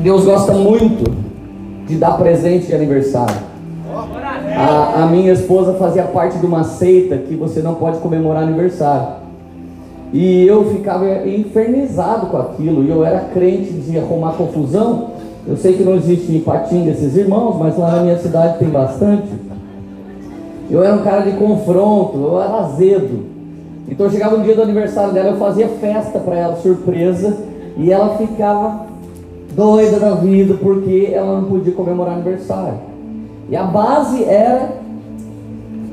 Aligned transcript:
Deus 0.00 0.24
gosta 0.24 0.52
muito 0.52 1.10
de 1.86 1.96
dar 1.96 2.12
presente 2.12 2.66
de 2.66 2.74
aniversário. 2.74 3.48
A, 4.56 5.02
a, 5.02 5.06
minha 5.06 5.32
esposa 5.32 5.74
fazia 5.74 6.04
parte 6.04 6.38
de 6.38 6.46
uma 6.46 6.64
seita 6.64 7.16
que 7.16 7.34
você 7.34 7.60
não 7.60 7.74
pode 7.74 7.98
comemorar 7.98 8.42
aniversário. 8.42 9.18
E 10.12 10.46
eu 10.46 10.64
ficava 10.70 11.26
infernizado 11.26 12.26
com 12.26 12.36
aquilo. 12.36 12.82
E 12.84 12.90
eu 12.90 13.04
era 13.04 13.20
crente 13.32 13.72
de 13.72 13.98
arrumar 13.98 14.32
confusão. 14.32 15.10
Eu 15.46 15.56
sei 15.56 15.74
que 15.74 15.82
não 15.82 15.94
existe 15.94 16.32
em 16.32 16.40
Patinga 16.40 16.90
esses 16.90 17.16
irmãos, 17.16 17.56
mas 17.58 17.76
lá 17.78 17.92
na 17.92 18.02
minha 18.02 18.18
cidade 18.18 18.58
tem 18.58 18.68
bastante. 18.68 19.28
Eu 20.70 20.84
era 20.84 20.94
um 20.94 21.02
cara 21.02 21.22
de 21.22 21.32
confronto, 21.32 22.18
eu 22.18 22.40
era 22.40 22.58
azedo. 22.58 23.24
Então 23.88 24.10
chegava 24.10 24.36
o 24.36 24.42
dia 24.42 24.54
do 24.54 24.62
aniversário 24.62 25.14
dela, 25.14 25.30
eu 25.30 25.36
fazia 25.38 25.66
festa 25.68 26.18
para 26.18 26.36
ela, 26.36 26.56
surpresa, 26.56 27.38
e 27.76 27.90
ela 27.90 28.18
ficava 28.18 28.87
doida 29.58 29.98
da 29.98 30.14
vida 30.14 30.54
porque 30.62 31.10
ela 31.12 31.40
não 31.40 31.48
podia 31.48 31.72
comemorar 31.72 32.14
aniversário. 32.14 32.74
E 33.50 33.56
a 33.56 33.64
base 33.64 34.22
era 34.22 34.68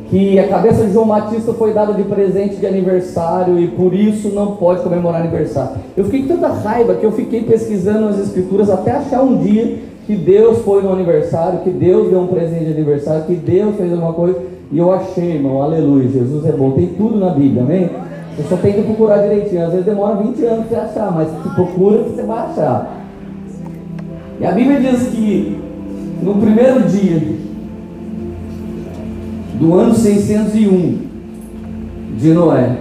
que 0.07 0.37
a 0.37 0.47
cabeça 0.47 0.85
de 0.85 0.93
João 0.93 1.07
Batista 1.07 1.51
foi 1.53 1.73
dada 1.73 1.93
de 1.93 2.03
presente 2.03 2.57
de 2.57 2.67
aniversário 2.67 3.59
e 3.59 3.67
por 3.69 3.91
isso 3.91 4.29
não 4.29 4.55
pode 4.55 4.83
comemorar 4.83 5.21
aniversário. 5.21 5.77
Eu 5.97 6.05
fiquei 6.05 6.21
com 6.21 6.27
tanta 6.27 6.47
raiva 6.49 6.93
que 6.93 7.03
eu 7.03 7.11
fiquei 7.11 7.41
pesquisando 7.41 8.07
as 8.07 8.19
escrituras 8.19 8.69
até 8.69 8.91
achar 8.91 9.23
um 9.23 9.37
dia 9.37 9.79
que 10.05 10.15
Deus 10.15 10.59
foi 10.59 10.83
no 10.83 10.93
aniversário, 10.93 11.61
que 11.61 11.71
Deus 11.71 12.11
deu 12.11 12.21
um 12.21 12.27
presente 12.27 12.65
de 12.65 12.71
aniversário, 12.71 13.25
que 13.25 13.33
Deus 13.33 13.75
fez 13.77 13.91
alguma 13.91 14.13
coisa. 14.13 14.39
E 14.71 14.77
eu 14.77 14.93
achei, 14.93 15.37
irmão, 15.37 15.63
aleluia, 15.63 16.07
Jesus 16.07 16.45
é 16.45 16.51
bom, 16.51 16.71
tem 16.71 16.87
tudo 16.89 17.17
na 17.17 17.31
Bíblia, 17.31 17.63
amém? 17.63 17.89
Você 18.37 18.43
só 18.47 18.57
tem 18.57 18.73
que 18.73 18.83
procurar 18.83 19.23
direitinho, 19.23 19.65
às 19.65 19.71
vezes 19.71 19.85
demora 19.85 20.17
20 20.17 20.45
anos 20.45 20.67
para 20.67 20.83
achar, 20.83 21.11
mas 21.11 21.29
se 21.29 21.55
procura 21.55 22.03
você 22.03 22.21
vai 22.21 22.37
achar. 22.37 23.04
E 24.39 24.45
a 24.45 24.51
Bíblia 24.51 24.81
diz 24.81 25.07
que 25.09 25.57
no 26.21 26.35
primeiro 26.35 26.81
dia 26.89 27.21
do 29.59 29.73
ano 29.73 29.95
601 29.95 30.97
de 32.17 32.33
Noé, 32.33 32.77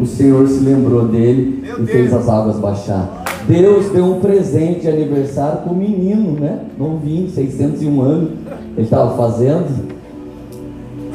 o 0.00 0.06
Senhor 0.06 0.46
se 0.46 0.60
lembrou 0.60 1.08
dele 1.08 1.60
Meu 1.62 1.74
e 1.74 1.76
Deus. 1.78 1.90
fez 1.90 2.12
as 2.14 2.28
águas 2.28 2.58
baixar. 2.58 3.24
Deus 3.48 3.90
deu 3.90 4.04
um 4.04 4.20
presente 4.20 4.82
de 4.82 4.88
aniversário 4.88 5.62
para 5.62 5.72
o 5.72 5.76
menino, 5.76 6.32
né? 6.32 6.60
Novinho, 6.78 7.28
601 7.28 8.00
anos, 8.00 8.30
ele 8.76 8.84
estava 8.84 9.16
fazendo. 9.16 9.94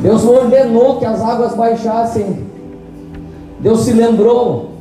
Deus 0.01 0.23
ordenou 0.25 0.97
que 0.97 1.05
as 1.05 1.21
águas 1.21 1.55
baixassem. 1.55 2.37
Deus 3.61 3.81
se 3.81 3.93
lembrou. 3.93 4.71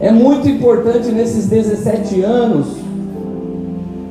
É 0.00 0.12
muito 0.12 0.48
importante 0.48 1.10
nesses 1.10 1.46
17 1.48 2.22
anos 2.22 2.87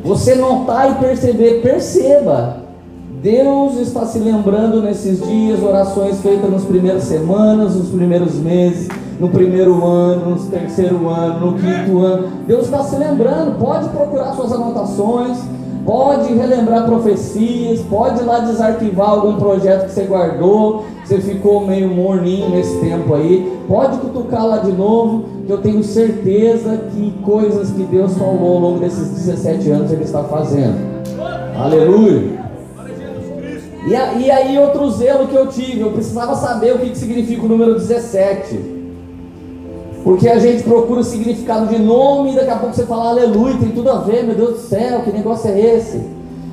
você 0.08 0.36
notar 0.36 0.92
e 0.92 0.96
perceber, 0.96 1.62
perceba. 1.62 2.66
Deus 3.22 3.78
está 3.78 4.06
se 4.06 4.20
lembrando 4.20 4.82
nesses 4.82 5.22
dias, 5.22 5.62
orações 5.62 6.22
feitas 6.22 6.50
nas 6.50 6.64
primeiras 6.64 7.04
semanas, 7.04 7.76
nos 7.76 7.90
primeiros 7.90 8.36
meses, 8.36 8.88
no 9.20 9.28
primeiro 9.28 9.84
ano, 9.86 10.36
no 10.36 10.46
terceiro 10.46 11.10
ano, 11.10 11.52
no 11.52 11.54
quinto 11.60 12.00
ano. 12.00 12.28
Deus 12.48 12.66
está 12.66 12.84
se 12.84 12.96
lembrando, 12.96 13.60
pode 13.60 13.90
procurar 13.90 14.34
suas 14.34 14.54
anotações, 14.54 15.40
pode 15.88 16.34
relembrar 16.34 16.86
profecias, 16.86 17.80
pode 17.90 18.20
ir 18.20 18.26
lá 18.26 18.40
desarquivar 18.40 19.10
algum 19.10 19.38
projeto 19.38 19.86
que 19.86 19.94
você 19.94 20.04
guardou, 20.04 20.84
você 21.06 21.20
ficou 21.20 21.66
meio 21.66 21.88
morninho 21.88 22.50
nesse 22.50 22.78
tempo 22.82 23.16
aí, 23.16 23.58
pode 23.70 23.98
cutucar 24.00 24.46
lá 24.46 24.58
de 24.58 24.74
novo, 24.74 25.24
que 25.46 25.52
eu 25.52 25.60
tenho 25.60 25.82
certeza 25.82 26.78
que 26.92 27.12
coisas 27.24 27.72
que 27.72 27.84
Deus 27.84 28.18
falou 28.18 28.56
ao 28.56 28.60
longo 28.60 28.80
desses 28.80 29.12
17 29.12 29.72
anos 29.72 29.92
Ele 29.94 30.04
está 30.04 30.26
fazendo. 30.26 30.76
Aleluia. 31.58 32.38
E, 33.88 34.30
aí 34.30 34.60
outro 34.60 34.92
zelo 34.92 35.28
que 35.28 35.36
eu 35.36 35.48
tive, 35.48 35.80
eu 35.80 35.92
precisava 35.92 36.36
saber 36.36 36.76
o 36.76 36.80
que 36.80 36.94
significa 36.94 37.46
o 37.46 37.48
número 37.48 37.76
17. 37.76 38.77
Porque 40.08 40.30
a 40.30 40.40
gente 40.40 40.64
procura 40.64 41.02
o 41.02 41.04
significado 41.04 41.68
de 41.68 41.78
nome 41.78 42.32
e 42.32 42.36
daqui 42.38 42.50
a 42.50 42.56
pouco 42.56 42.74
você 42.74 42.86
fala 42.86 43.10
aleluia, 43.10 43.58
tem 43.58 43.72
tudo 43.72 43.92
a 43.92 43.98
ver, 43.98 44.24
meu 44.24 44.36
Deus 44.36 44.52
do 44.52 44.60
céu, 44.60 45.02
que 45.02 45.12
negócio 45.12 45.52
é 45.52 45.60
esse? 45.60 46.00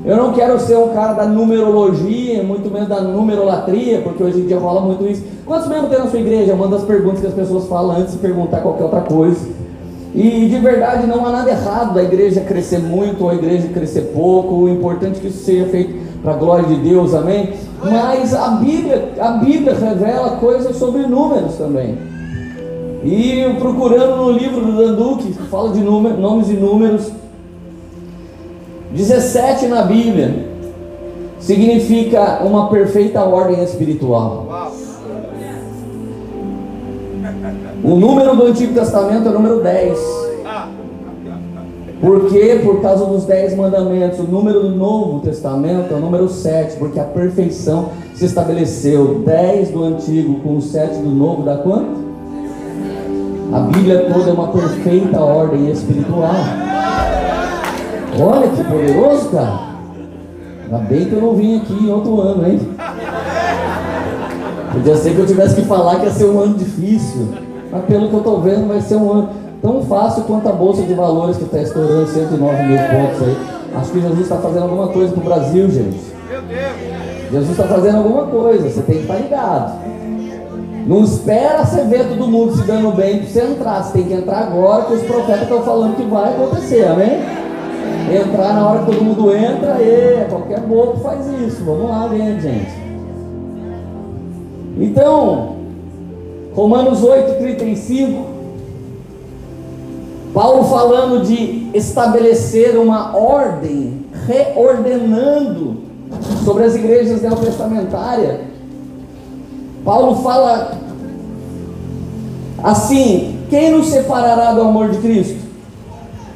Eu 0.04 0.16
não 0.16 0.32
quero 0.32 0.58
ser 0.58 0.76
um 0.76 0.88
cara 0.88 1.12
da 1.12 1.24
numerologia, 1.24 2.42
muito 2.42 2.68
menos 2.68 2.88
da 2.88 3.00
numerolatria, 3.00 4.00
porque 4.00 4.24
hoje 4.24 4.40
em 4.40 4.46
dia 4.48 4.58
rola 4.58 4.80
muito 4.80 5.06
isso. 5.06 5.22
Quantos 5.46 5.68
membros 5.68 5.88
tem 5.88 6.00
na 6.00 6.08
sua 6.08 6.18
igreja? 6.18 6.52
Uma 6.52 6.66
das 6.66 6.82
perguntas 6.82 7.20
que 7.20 7.28
as 7.28 7.32
pessoas 7.32 7.68
falam 7.68 7.96
antes 7.96 8.14
de 8.14 8.18
perguntar 8.18 8.60
qualquer 8.60 8.82
outra 8.82 9.02
coisa. 9.02 9.46
E 10.12 10.48
de 10.48 10.58
verdade 10.58 11.06
não 11.06 11.24
há 11.24 11.30
nada 11.30 11.50
errado 11.52 11.94
da 11.94 12.02
igreja 12.02 12.40
crescer 12.40 12.80
muito 12.80 13.22
ou 13.22 13.30
a 13.30 13.36
igreja 13.36 13.68
crescer 13.68 14.10
pouco. 14.12 14.64
O 14.64 14.68
importante 14.68 15.18
é 15.18 15.20
que 15.20 15.28
isso 15.28 15.44
seja 15.44 15.66
feito 15.66 15.94
para 16.24 16.32
a 16.32 16.36
glória 16.36 16.66
de 16.66 16.74
Deus, 16.74 17.14
amém? 17.14 17.52
Mas 17.80 18.34
a 18.34 18.48
Bíblia, 18.48 19.10
a 19.20 19.30
Bíblia 19.30 19.74
revela 19.74 20.38
coisas 20.38 20.76
sobre 20.76 21.02
números 21.06 21.54
também. 21.54 22.13
E 23.04 23.54
procurando 23.58 24.16
no 24.16 24.32
livro 24.32 24.62
do 24.62 24.72
Danduque, 24.72 25.32
que 25.32 25.42
fala 25.44 25.72
de 25.72 25.80
número, 25.80 26.18
nomes 26.18 26.48
e 26.48 26.54
números, 26.54 27.12
17 28.92 29.66
na 29.66 29.82
Bíblia 29.82 30.48
significa 31.38 32.42
uma 32.42 32.70
perfeita 32.70 33.22
ordem 33.22 33.62
espiritual. 33.62 34.46
O 37.82 37.96
número 37.96 38.34
do 38.34 38.46
Antigo 38.46 38.72
Testamento 38.72 39.26
é 39.26 39.30
o 39.30 39.34
número 39.34 39.62
10. 39.62 39.98
Por 42.00 42.30
quê? 42.30 42.60
Por 42.62 42.80
causa 42.80 43.04
dos 43.04 43.24
dez 43.24 43.54
mandamentos. 43.54 44.18
O 44.18 44.24
número 44.24 44.60
do 44.60 44.70
Novo 44.70 45.20
Testamento 45.20 45.92
é 45.92 45.96
o 45.96 46.00
número 46.00 46.28
7, 46.28 46.76
porque 46.76 46.98
a 46.98 47.04
perfeição 47.04 47.90
se 48.14 48.24
estabeleceu. 48.24 49.22
10 49.26 49.70
do 49.70 49.84
Antigo 49.84 50.40
com 50.40 50.56
o 50.56 50.62
7 50.62 50.98
do 50.98 51.10
Novo 51.10 51.42
dá 51.42 51.58
quanto? 51.58 52.03
A 53.52 53.60
Bíblia 53.60 54.10
toda 54.12 54.30
é 54.30 54.32
uma 54.32 54.48
perfeita 54.48 55.20
ordem 55.20 55.70
espiritual. 55.70 56.34
Olha 58.20 58.48
que 58.48 58.64
poderoso, 58.64 59.28
cara. 59.30 59.60
Ainda 60.64 60.78
bem 60.78 61.04
que 61.04 61.12
eu 61.12 61.20
não 61.20 61.34
vim 61.34 61.58
aqui 61.58 61.74
em 61.74 61.90
outro 61.90 62.20
ano, 62.20 62.46
hein? 62.46 62.60
Podia 64.72 64.96
ser 64.96 65.14
que 65.14 65.18
eu 65.18 65.26
tivesse 65.26 65.56
que 65.56 65.62
falar 65.62 66.00
que 66.00 66.06
ia 66.06 66.10
ser 66.10 66.24
um 66.24 66.40
ano 66.40 66.54
difícil. 66.54 67.28
Mas 67.70 67.84
pelo 67.84 68.08
que 68.08 68.14
eu 68.14 68.18
estou 68.18 68.40
vendo, 68.40 68.68
vai 68.68 68.80
ser 68.80 68.96
um 68.96 69.12
ano 69.12 69.28
tão 69.60 69.82
fácil 69.82 70.24
quanto 70.24 70.48
a 70.48 70.52
Bolsa 70.52 70.82
de 70.82 70.94
Valores 70.94 71.36
que 71.36 71.44
está 71.44 71.60
estourando 71.60 72.06
109 72.06 72.62
mil 72.64 72.78
pontos 72.78 73.22
aí. 73.22 73.36
Acho 73.76 73.90
que 73.90 74.00
Jesus 74.00 74.20
está 74.20 74.36
fazendo 74.36 74.62
alguma 74.62 74.88
coisa 74.88 75.12
para 75.12 75.20
o 75.20 75.24
Brasil, 75.24 75.70
gente. 75.70 76.00
Jesus 77.30 77.50
está 77.50 77.64
fazendo 77.64 77.98
alguma 77.98 78.26
coisa, 78.26 78.68
você 78.68 78.82
tem 78.82 78.96
que 78.96 79.02
estar 79.02 79.14
tá 79.14 79.20
ligado. 79.20 79.93
Não 80.86 81.02
espera 81.02 81.64
você 81.64 81.82
ver 81.82 82.08
todo 82.08 82.28
mundo 82.28 82.56
se 82.56 82.62
dando 82.62 82.94
bem 82.94 83.18
para 83.18 83.28
você 83.28 83.40
entrar. 83.42 83.82
Você 83.82 83.92
tem 83.92 84.04
que 84.04 84.12
entrar 84.14 84.38
agora 84.38 84.84
que 84.84 84.94
os 84.94 85.02
profetas 85.02 85.42
estão 85.42 85.62
falando 85.62 85.96
que 85.96 86.04
vai 86.04 86.34
acontecer, 86.34 86.84
amém? 86.84 87.20
Entrar 88.12 88.54
na 88.54 88.68
hora 88.68 88.78
que 88.80 88.86
todo 88.86 89.02
mundo 89.02 89.34
entra, 89.34 89.80
e 89.80 90.26
qualquer 90.28 90.60
bobo 90.60 91.00
faz 91.00 91.26
isso. 91.46 91.64
Vamos 91.64 91.88
lá, 91.88 92.06
vem, 92.06 92.38
gente. 92.38 92.84
Então, 94.78 95.56
Romanos 96.54 97.02
8, 97.02 97.38
35 97.38 98.34
Paulo 100.34 100.64
falando 100.64 101.24
de 101.24 101.70
estabelecer 101.72 102.76
uma 102.76 103.16
ordem, 103.16 104.04
reordenando 104.26 105.76
sobre 106.44 106.64
as 106.64 106.74
igrejas 106.74 107.22
neotestamentárias. 107.22 108.53
Paulo 109.84 110.16
fala 110.22 110.78
assim: 112.62 113.38
quem 113.50 113.70
nos 113.70 113.88
separará 113.88 114.52
do 114.52 114.62
amor 114.62 114.90
de 114.90 114.98
Cristo? 114.98 115.44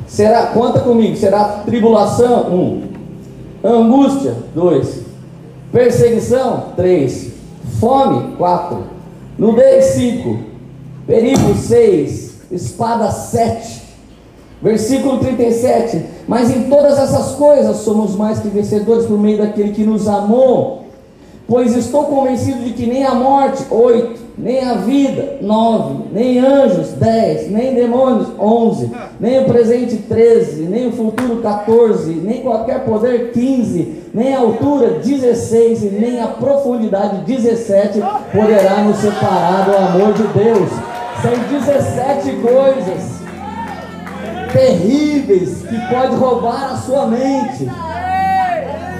Será, 0.07 0.47
conta 0.49 0.81
comigo, 0.81 1.17
será 1.17 1.63
tribulação? 1.65 2.49
Um. 2.53 2.83
Angústia? 3.65 4.35
Dois. 4.55 5.03
Perseguição? 5.73 6.67
Três. 6.77 7.33
Fome? 7.81 8.37
Quatro. 8.37 8.85
Nudez? 9.37 9.85
Cinco. 9.87 10.39
Perigo? 11.07 11.55
Seis. 11.55 12.39
Espada? 12.51 13.11
Sete. 13.11 13.83
Versículo 14.63 15.19
37. 15.19 16.05
Mas 16.27 16.51
em 16.51 16.65
todas 16.65 16.99
essas 16.99 17.35
coisas 17.35 17.79
somos 17.79 18.15
mais 18.17 18.39
que 18.39 18.49
vencedores 18.49 19.07
por 19.07 19.19
meio 19.19 19.39
daquele 19.39 19.73
que 19.73 19.85
nos 19.85 20.09
amou. 20.09 20.88
Pois 21.49 21.75
estou 21.75 22.05
convencido 22.05 22.63
de 22.63 22.75
que 22.75 22.85
nem 22.85 23.07
a 23.07 23.15
morte, 23.15 23.65
oito, 23.71 24.21
nem 24.37 24.63
a 24.63 24.75
vida, 24.75 25.39
nove, 25.41 26.05
nem 26.13 26.39
anjos, 26.39 26.91
dez, 26.91 27.51
nem 27.51 27.75
demônios, 27.75 28.29
onze, 28.39 28.91
nem 29.19 29.41
o 29.41 29.47
presente, 29.47 29.97
treze, 29.97 30.65
nem 30.65 30.89
o 30.89 30.93
futuro, 30.93 31.41
14, 31.41 32.13
nem 32.13 32.43
qualquer 32.43 32.85
poder, 32.85 33.33
15, 33.33 34.11
nem 34.13 34.35
a 34.35 34.41
altura, 34.41 35.01
16, 35.03 35.85
e 35.85 35.87
nem 35.87 36.21
a 36.21 36.27
profundidade, 36.27 37.25
17, 37.25 37.99
poderá 38.31 38.83
nos 38.83 38.99
separar 38.99 39.65
do 39.65 39.75
amor 39.75 40.13
de 40.13 40.25
Deus. 40.25 40.69
São 41.23 41.33
17 41.51 42.31
coisas 42.43 43.19
terríveis 44.53 45.63
que 45.63 45.95
pode 45.95 46.15
roubar 46.15 46.75
a 46.75 46.77
sua 46.77 47.07
mente. 47.07 47.67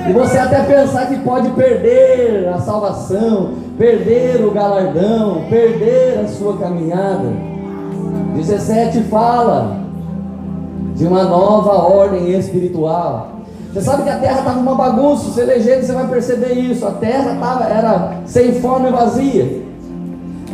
E 0.07 0.13
você 0.13 0.39
até 0.39 0.63
pensar 0.63 1.07
que 1.07 1.19
pode 1.21 1.51
perder 1.51 2.49
a 2.49 2.59
salvação, 2.61 3.55
perder 3.77 4.45
o 4.45 4.51
galardão, 4.51 5.45
perder 5.49 6.21
a 6.25 6.29
sua 6.29 6.57
caminhada. 6.57 7.33
17 8.35 9.03
fala 9.05 9.77
de 10.95 11.07
uma 11.07 11.25
nova 11.25 11.73
ordem 11.73 12.31
espiritual. 12.39 13.39
Você 13.73 13.83
sabe 13.83 14.03
que 14.03 14.11
a 14.11 14.19
terra 14.19 14.39
estava 14.39 14.59
uma 14.59 14.75
bagunça, 14.75 15.31
você 15.31 15.45
lê 15.45 15.59
você 15.59 15.93
vai 15.93 16.09
perceber 16.09 16.53
isso. 16.55 16.87
A 16.87 16.93
terra 16.93 17.37
tava, 17.39 17.65
era 17.65 18.15
sem 18.25 18.61
forma 18.61 18.89
e 18.89 18.93
vazia. 18.93 19.63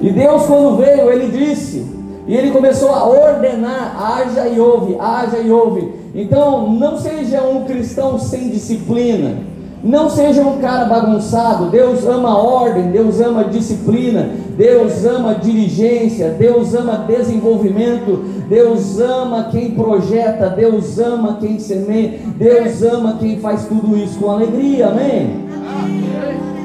E 0.03 0.11
Deus, 0.11 0.47
quando 0.47 0.77
veio, 0.77 1.11
ele 1.11 1.31
disse, 1.31 1.87
e 2.27 2.35
ele 2.35 2.51
começou 2.51 2.91
a 2.91 3.07
ordenar: 3.07 3.97
haja 4.01 4.49
e 4.49 4.59
ouve, 4.59 4.97
haja 4.99 5.39
e 5.39 5.51
ouve. 5.51 5.93
Então, 6.15 6.71
não 6.71 6.99
seja 6.99 7.43
um 7.43 7.65
cristão 7.65 8.19
sem 8.19 8.49
disciplina. 8.49 9.55
Não 9.85 10.09
seja 10.09 10.41
um 10.41 10.61
cara 10.61 10.87
bagunçado. 10.87 11.67
Deus 11.67 12.07
ama 12.07 12.39
ordem, 12.39 12.91
Deus 12.91 13.21
ama 13.21 13.45
disciplina, 13.45 14.31
Deus 14.57 15.05
ama 15.05 15.35
diligência, 15.35 16.31
Deus 16.31 16.75
ama 16.75 17.05
desenvolvimento, 17.07 18.25
Deus 18.49 18.99
ama 18.99 19.49
quem 19.51 19.73
projeta, 19.73 20.49
Deus 20.49 20.99
ama 20.99 21.37
quem 21.39 21.59
semeia, 21.59 22.19
Deus 22.39 22.83
ama 22.83 23.19
quem 23.21 23.39
faz 23.41 23.67
tudo 23.67 23.95
isso 23.95 24.19
com 24.19 24.31
alegria. 24.31 24.87
Amém? 24.87 25.44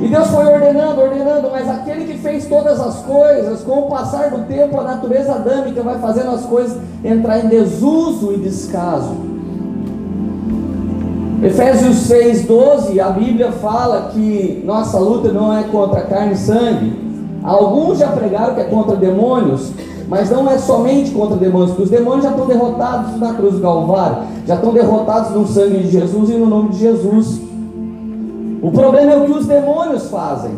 E 0.01 0.07
Deus 0.07 0.27
foi 0.29 0.45
ordenando, 0.45 1.01
ordenando, 1.01 1.49
mas 1.51 1.69
aquele 1.69 2.05
que 2.05 2.17
fez 2.19 2.45
todas 2.45 2.79
as 2.79 2.99
coisas, 3.01 3.61
com 3.61 3.79
o 3.79 3.89
passar 3.89 4.29
do 4.29 4.45
tempo, 4.47 4.79
a 4.79 4.83
natureza 4.83 5.33
adâmica 5.33 5.83
vai 5.83 5.99
fazendo 5.99 6.31
as 6.31 6.45
coisas 6.45 6.77
entrar 7.03 7.39
em 7.39 7.49
desuso 7.49 8.31
e 8.31 8.37
descaso. 8.37 9.13
Efésios 11.43 12.09
6,12, 12.09 12.99
a 12.99 13.09
Bíblia 13.09 13.51
fala 13.51 14.09
que 14.13 14.63
nossa 14.65 14.97
luta 14.99 15.31
não 15.33 15.57
é 15.57 15.63
contra 15.63 16.01
carne 16.01 16.33
e 16.33 16.37
sangue. 16.37 17.09
Alguns 17.43 17.99
já 17.99 18.07
pregaram 18.07 18.55
que 18.55 18.61
é 18.61 18.65
contra 18.65 18.95
demônios, 18.95 19.71
mas 20.07 20.29
não 20.29 20.49
é 20.49 20.57
somente 20.57 21.11
contra 21.11 21.35
demônios, 21.35 21.71
porque 21.71 21.83
os 21.83 21.89
demônios 21.89 22.23
já 22.23 22.31
estão 22.31 22.45
derrotados 22.45 23.17
na 23.17 23.33
cruz 23.33 23.55
do 23.55 23.61
Calvário, 23.61 24.23
já 24.45 24.55
estão 24.55 24.73
derrotados 24.73 25.31
no 25.31 25.45
sangue 25.45 25.79
de 25.79 25.91
Jesus 25.91 26.29
e 26.29 26.33
no 26.33 26.45
nome 26.45 26.69
de 26.69 26.79
Jesus. 26.79 27.48
O 28.61 28.71
problema 28.71 29.13
é 29.13 29.17
o 29.17 29.25
que 29.25 29.31
os 29.31 29.45
demônios 29.45 30.09
fazem. 30.09 30.51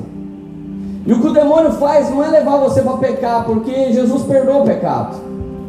E 1.05 1.13
o 1.13 1.19
que 1.19 1.27
o 1.27 1.33
demônio 1.33 1.71
faz 1.73 2.09
não 2.09 2.23
é 2.23 2.27
levar 2.27 2.57
você 2.57 2.81
para 2.81 2.97
pecar, 2.97 3.45
porque 3.45 3.91
Jesus 3.91 4.23
perdoou 4.23 4.61
o 4.61 4.65
pecado. 4.65 5.17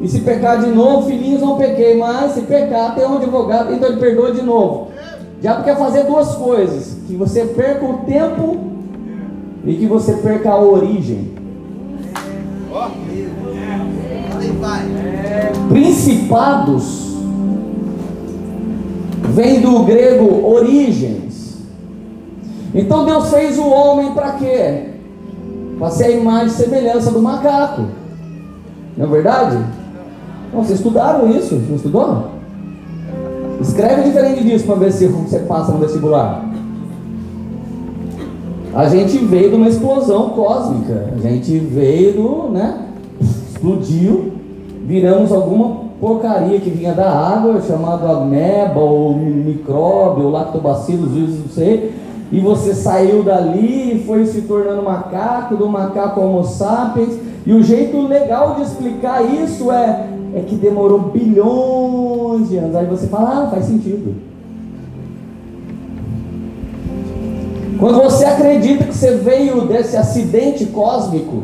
E 0.00 0.08
se 0.08 0.20
pecar 0.20 0.60
de 0.60 0.68
novo, 0.68 1.08
filhinhos 1.08 1.40
não 1.40 1.56
pequei, 1.56 1.96
mas 1.96 2.32
se 2.32 2.42
pecar, 2.42 2.94
tem 2.94 3.06
um 3.06 3.16
advogado, 3.16 3.72
então 3.72 3.88
ele 3.88 4.00
perdoa 4.00 4.32
de 4.32 4.42
novo 4.42 4.92
diabo 5.42 5.64
quer 5.64 5.76
fazer 5.76 6.04
duas 6.04 6.34
coisas: 6.36 6.96
que 7.06 7.16
você 7.16 7.44
perca 7.44 7.84
o 7.84 7.98
tempo 8.06 8.58
e 9.66 9.74
que 9.74 9.86
você 9.86 10.14
perca 10.14 10.50
a 10.50 10.60
origem. 10.60 11.32
Principados 15.68 17.16
vem 19.34 19.60
do 19.60 19.82
grego 19.82 20.46
origens. 20.46 21.31
Então 22.74 23.04
Deus 23.04 23.28
fez 23.30 23.58
o 23.58 23.68
homem 23.68 24.12
para 24.12 24.32
quê? 24.32 24.84
Para 25.78 25.90
ser 25.90 26.04
a 26.04 26.10
imagem 26.10 26.46
e 26.46 26.50
semelhança 26.50 27.10
do 27.10 27.20
macaco. 27.20 27.82
Não 28.96 29.06
é 29.06 29.08
verdade? 29.08 29.58
Não, 30.52 30.62
vocês 30.62 30.78
estudaram 30.78 31.28
isso? 31.30 31.54
Não 31.54 31.76
estudou? 31.76 32.32
Escreve 33.60 34.02
diferente 34.02 34.42
disso 34.44 34.66
para 34.66 34.74
ver 34.76 34.92
se 34.92 35.06
você 35.06 35.40
passa 35.40 35.72
no 35.72 35.78
vestibular. 35.78 36.44
A 38.74 38.88
gente 38.88 39.18
veio 39.18 39.50
de 39.50 39.56
uma 39.56 39.68
explosão 39.68 40.30
cósmica. 40.30 41.10
A 41.14 41.18
gente 41.18 41.58
veio 41.58 42.14
do, 42.14 42.48
né? 42.50 42.86
Explodiu, 43.20 44.32
viramos 44.86 45.30
alguma 45.30 45.82
porcaria 46.00 46.58
que 46.58 46.70
vinha 46.70 46.92
da 46.92 47.08
água, 47.08 47.60
chamado 47.60 48.06
ameba, 48.06 48.80
ou 48.80 49.14
micróbio, 49.16 50.24
ou 50.24 50.30
lactobacillus, 50.30 51.10
não 51.12 51.48
sei. 51.50 51.94
E 52.32 52.40
você 52.40 52.74
saiu 52.74 53.22
dali 53.22 53.96
e 53.96 54.04
foi 54.04 54.26
se 54.26 54.40
tornando 54.42 54.82
macaco, 54.82 55.54
do 55.54 55.68
macaco 55.68 56.20
homo 56.20 56.42
sapiens. 56.42 57.18
E 57.46 57.52
o 57.52 57.62
jeito 57.62 58.00
legal 58.08 58.54
de 58.54 58.62
explicar 58.62 59.22
isso 59.22 59.70
é 59.70 60.08
é 60.34 60.40
que 60.40 60.54
demorou 60.54 60.98
bilhões 60.98 62.48
de 62.48 62.56
anos. 62.56 62.74
Aí 62.74 62.86
você 62.86 63.06
fala, 63.06 63.44
ah, 63.44 63.50
faz 63.50 63.66
sentido. 63.66 64.14
Quando 67.78 68.02
você 68.02 68.24
acredita 68.24 68.84
que 68.84 68.94
você 68.94 69.16
veio 69.16 69.66
desse 69.66 69.96
acidente 69.96 70.66
cósmico, 70.66 71.42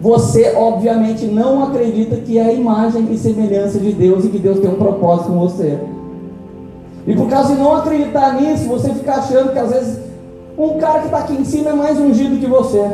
você 0.00 0.54
obviamente 0.56 1.26
não 1.26 1.62
acredita 1.64 2.16
que 2.16 2.38
é 2.38 2.46
a 2.46 2.52
imagem 2.52 3.12
e 3.12 3.18
semelhança 3.18 3.78
de 3.78 3.92
Deus 3.92 4.24
e 4.24 4.28
que 4.28 4.38
Deus 4.38 4.58
tem 4.58 4.70
um 4.70 4.76
propósito 4.76 5.28
com 5.28 5.38
você. 5.38 5.78
E 7.06 7.14
por 7.14 7.28
causa 7.28 7.54
de 7.54 7.60
não 7.60 7.76
acreditar 7.76 8.34
nisso, 8.40 8.66
você 8.68 8.90
fica 8.94 9.14
achando 9.14 9.52
que 9.52 9.58
às 9.58 9.70
vezes 9.70 9.98
um 10.56 10.78
cara 10.78 11.00
que 11.00 11.06
está 11.06 11.18
aqui 11.18 11.34
em 11.34 11.44
cima 11.44 11.70
é 11.70 11.74
mais 11.74 11.98
ungido 11.98 12.38
que 12.38 12.46
você. 12.46 12.84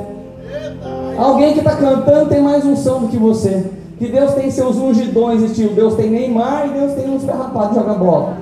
Alguém 1.19 1.53
que 1.53 1.61
está 1.61 1.77
cantando 1.77 2.29
tem 2.29 2.41
mais 2.41 2.65
unção 2.65 3.01
do 3.01 3.09
que 3.09 3.17
você 3.17 3.65
que 4.01 4.09
Deus 4.09 4.33
tem 4.33 4.51
seus 4.51 4.77
ungidões, 4.77 5.43
estilo 5.43 5.75
Deus 5.75 5.95
tem 5.95 6.09
Neymar 6.09 6.67
e 6.67 6.71
Deus 6.71 6.95
tem 6.95 7.11
uns 7.11 7.23
ferrapados 7.23 7.75
de 7.75 7.75
jogar 7.75 7.95
bola. 7.95 8.35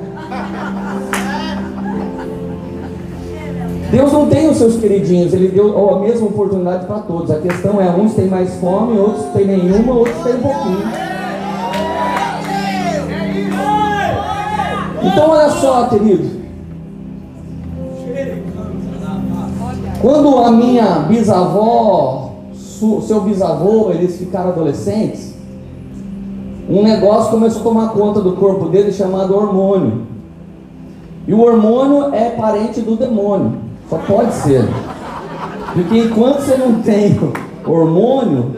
Deus 3.91 4.13
não 4.13 4.29
tem 4.29 4.49
os 4.49 4.57
seus 4.57 4.77
queridinhos, 4.77 5.33
Ele 5.33 5.49
deu 5.49 5.97
a 5.97 5.99
mesma 5.99 6.29
oportunidade 6.29 6.87
para 6.87 7.01
todos. 7.01 7.33
A 7.33 7.41
questão 7.41 7.81
é: 7.81 7.91
uns 7.91 8.15
têm 8.15 8.29
mais 8.29 8.55
fome, 8.61 8.99
outros 8.99 9.25
têm 9.33 9.49
nenhuma, 9.49 9.95
outros 9.95 10.23
têm 10.23 10.37
um 10.37 10.43
pouquinho. 10.43 11.08
Então, 15.13 15.31
olha 15.31 15.49
só, 15.51 15.87
querido. 15.87 16.39
Quando 20.01 20.39
a 20.39 20.51
minha 20.53 21.01
bisavó, 21.01 22.33
seu 22.55 23.21
bisavô, 23.23 23.91
eles 23.91 24.17
ficaram 24.17 24.51
adolescentes, 24.51 25.35
um 26.71 26.83
negócio 26.83 27.31
começou 27.31 27.61
a 27.61 27.65
tomar 27.65 27.89
conta 27.89 28.21
do 28.21 28.33
corpo 28.33 28.69
dele 28.69 28.93
chamado 28.93 29.35
hormônio. 29.35 30.07
E 31.27 31.35
o 31.35 31.41
hormônio 31.41 32.15
é 32.15 32.31
parente 32.31 32.81
do 32.81 32.97
demônio. 32.97 33.55
Só 33.91 33.99
pode 33.99 34.33
ser. 34.35 34.69
Porque 35.73 35.99
enquanto 35.99 36.41
você 36.41 36.57
não 36.57 36.81
tem 36.83 37.19
hormônio, 37.67 38.57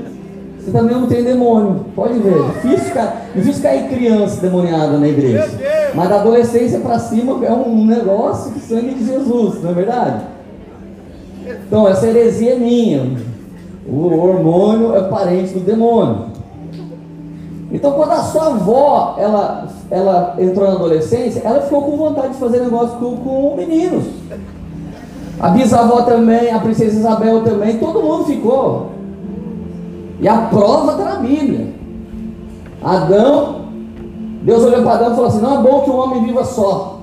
você 0.59 0.71
também 0.71 0.95
não 0.95 1.07
tem 1.07 1.25
demônio. 1.25 1.87
Pode 1.95 2.19
ver. 2.19 2.43
Difícil 2.55 2.79
ficar, 2.87 3.27
difícil 3.35 3.63
cair 3.63 3.89
criança 3.89 4.41
demoniada 4.41 4.99
na 4.99 5.09
igreja. 5.09 5.49
Mas 5.95 6.09
da 6.09 6.21
adolescência 6.21 6.81
para 6.81 6.99
cima 6.99 7.45
é 7.45 7.53
um 7.53 7.85
negócio 7.85 8.53
que 8.53 8.61
sangue 8.61 8.95
de 8.95 9.07
Jesus, 9.07 9.63
não 9.63 9.71
é 9.71 9.75
verdade? 9.75 10.25
Então 11.67 11.89
essa 11.89 12.07
heresia 12.07 12.53
é 12.53 12.57
minha. 12.57 13.17
O 13.89 14.07
hormônio 14.07 14.95
é 14.95 15.03
parente 15.03 15.55
do 15.55 15.61
demônio. 15.61 16.31
Então, 17.73 17.93
quando 17.93 18.13
a 18.13 18.23
sua 18.23 18.47
avó 18.47 19.15
ela, 19.17 19.69
ela 19.91 20.35
entrou 20.39 20.67
na 20.67 20.75
adolescência, 20.75 21.43
ela 21.45 21.61
ficou 21.63 21.83
com 21.83 21.97
vontade 21.97 22.31
de 22.31 22.41
fazer 22.41 22.61
negócio 22.61 22.99
com, 22.99 23.17
com 23.17 23.55
meninos. 23.57 24.05
A 25.39 25.51
bisavó 25.51 26.03
também, 26.03 26.51
a 26.51 26.59
princesa 26.59 26.99
Isabel 26.99 27.43
também, 27.43 27.79
todo 27.79 28.03
mundo 28.03 28.25
ficou. 28.25 28.91
E 30.21 30.29
a 30.29 30.37
prova 30.43 30.93
está 30.93 31.05
na 31.05 31.17
Bíblia. 31.17 31.69
Adão, 32.83 33.60
Deus 34.43 34.65
olhou 34.65 34.83
para 34.83 34.95
Adão 34.95 35.13
e 35.13 35.15
falou 35.15 35.27
assim: 35.27 35.41
Não 35.41 35.59
é 35.59 35.63
bom 35.63 35.81
que 35.81 35.91
o 35.91 35.97
homem 35.97 36.25
viva 36.25 36.45
só. 36.45 37.01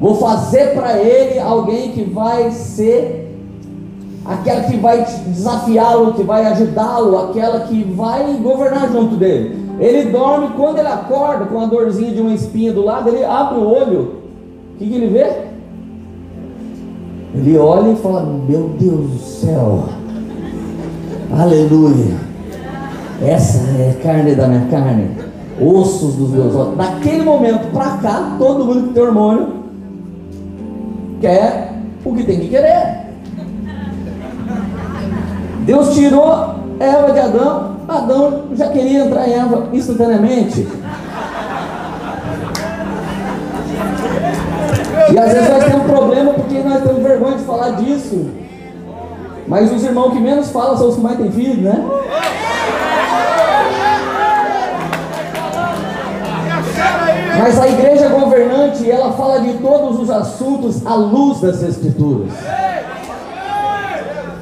Vou 0.00 0.16
fazer 0.16 0.74
para 0.74 0.98
ele 0.98 1.38
alguém 1.38 1.92
que 1.92 2.04
vai 2.04 2.50
ser 2.50 3.30
aquela 4.24 4.62
que 4.62 4.76
vai 4.76 5.04
desafiá-lo, 5.26 6.14
que 6.14 6.22
vai 6.22 6.46
ajudá-lo, 6.46 7.18
aquela 7.18 7.60
que 7.60 7.82
vai 7.84 8.34
governar 8.42 8.90
junto 8.90 9.16
dele. 9.16 9.60
Ele 9.78 10.10
dorme, 10.10 10.48
quando 10.56 10.78
ele 10.78 10.88
acorda 10.88 11.46
com 11.46 11.60
a 11.60 11.66
dorzinha 11.66 12.12
de 12.12 12.20
uma 12.20 12.34
espinha 12.34 12.72
do 12.72 12.84
lado, 12.84 13.08
ele 13.08 13.24
abre 13.24 13.58
o 13.58 13.66
olho. 13.66 14.14
O 14.74 14.78
que, 14.78 14.86
que 14.86 14.94
ele 14.94 15.08
vê? 15.08 15.50
Ele 17.34 17.56
olha 17.58 17.92
e 17.92 17.96
fala: 17.96 18.22
Meu 18.22 18.70
Deus 18.78 19.10
do 19.10 19.18
céu, 19.18 19.84
aleluia. 21.38 22.16
Essa 23.22 23.58
é 23.78 23.96
carne 24.02 24.34
da 24.34 24.48
minha 24.48 24.66
carne, 24.70 25.10
ossos 25.60 26.14
dos 26.14 26.30
meus 26.30 26.54
ossos. 26.54 26.76
Daquele 26.76 27.22
momento 27.22 27.70
para 27.72 27.98
cá, 27.98 28.36
todo 28.38 28.64
mundo 28.64 28.88
que 28.88 28.94
tem 28.94 29.02
hormônio 29.02 29.60
quer 31.20 31.74
o 32.04 32.14
que 32.14 32.24
tem 32.24 32.40
que 32.40 32.48
querer. 32.48 33.00
Deus 35.64 35.94
tirou 35.94 36.54
Eva 36.78 37.12
de 37.12 37.20
Adão, 37.20 37.76
Adão 37.86 38.42
já 38.54 38.68
queria 38.68 39.04
entrar 39.04 39.28
em 39.28 39.34
Eva 39.34 39.68
instantaneamente. 39.72 40.66
E 45.12 45.18
às 45.18 45.32
vezes 45.32 45.50
nós 45.50 45.64
temos 45.64 45.82
problema 45.82 46.32
porque 46.34 46.58
nós 46.60 46.82
temos 46.82 47.02
vergonha 47.02 47.36
de 47.36 47.44
falar 47.44 47.70
disso. 47.72 48.30
Mas 49.46 49.72
os 49.72 49.82
irmãos 49.82 50.12
que 50.12 50.20
menos 50.20 50.50
falam 50.50 50.76
são 50.76 50.88
os 50.88 50.94
que 50.94 51.00
mais 51.00 51.18
têm 51.18 51.30
filho, 51.32 51.62
né? 51.62 51.84
Mas 57.40 57.58
a 57.58 57.66
igreja 57.66 58.06
governante, 58.10 58.90
ela 58.90 59.12
fala 59.12 59.40
de 59.40 59.54
todos 59.54 59.98
os 59.98 60.10
assuntos 60.10 60.86
à 60.86 60.94
luz 60.94 61.40
das 61.40 61.62
Escrituras. 61.62 62.28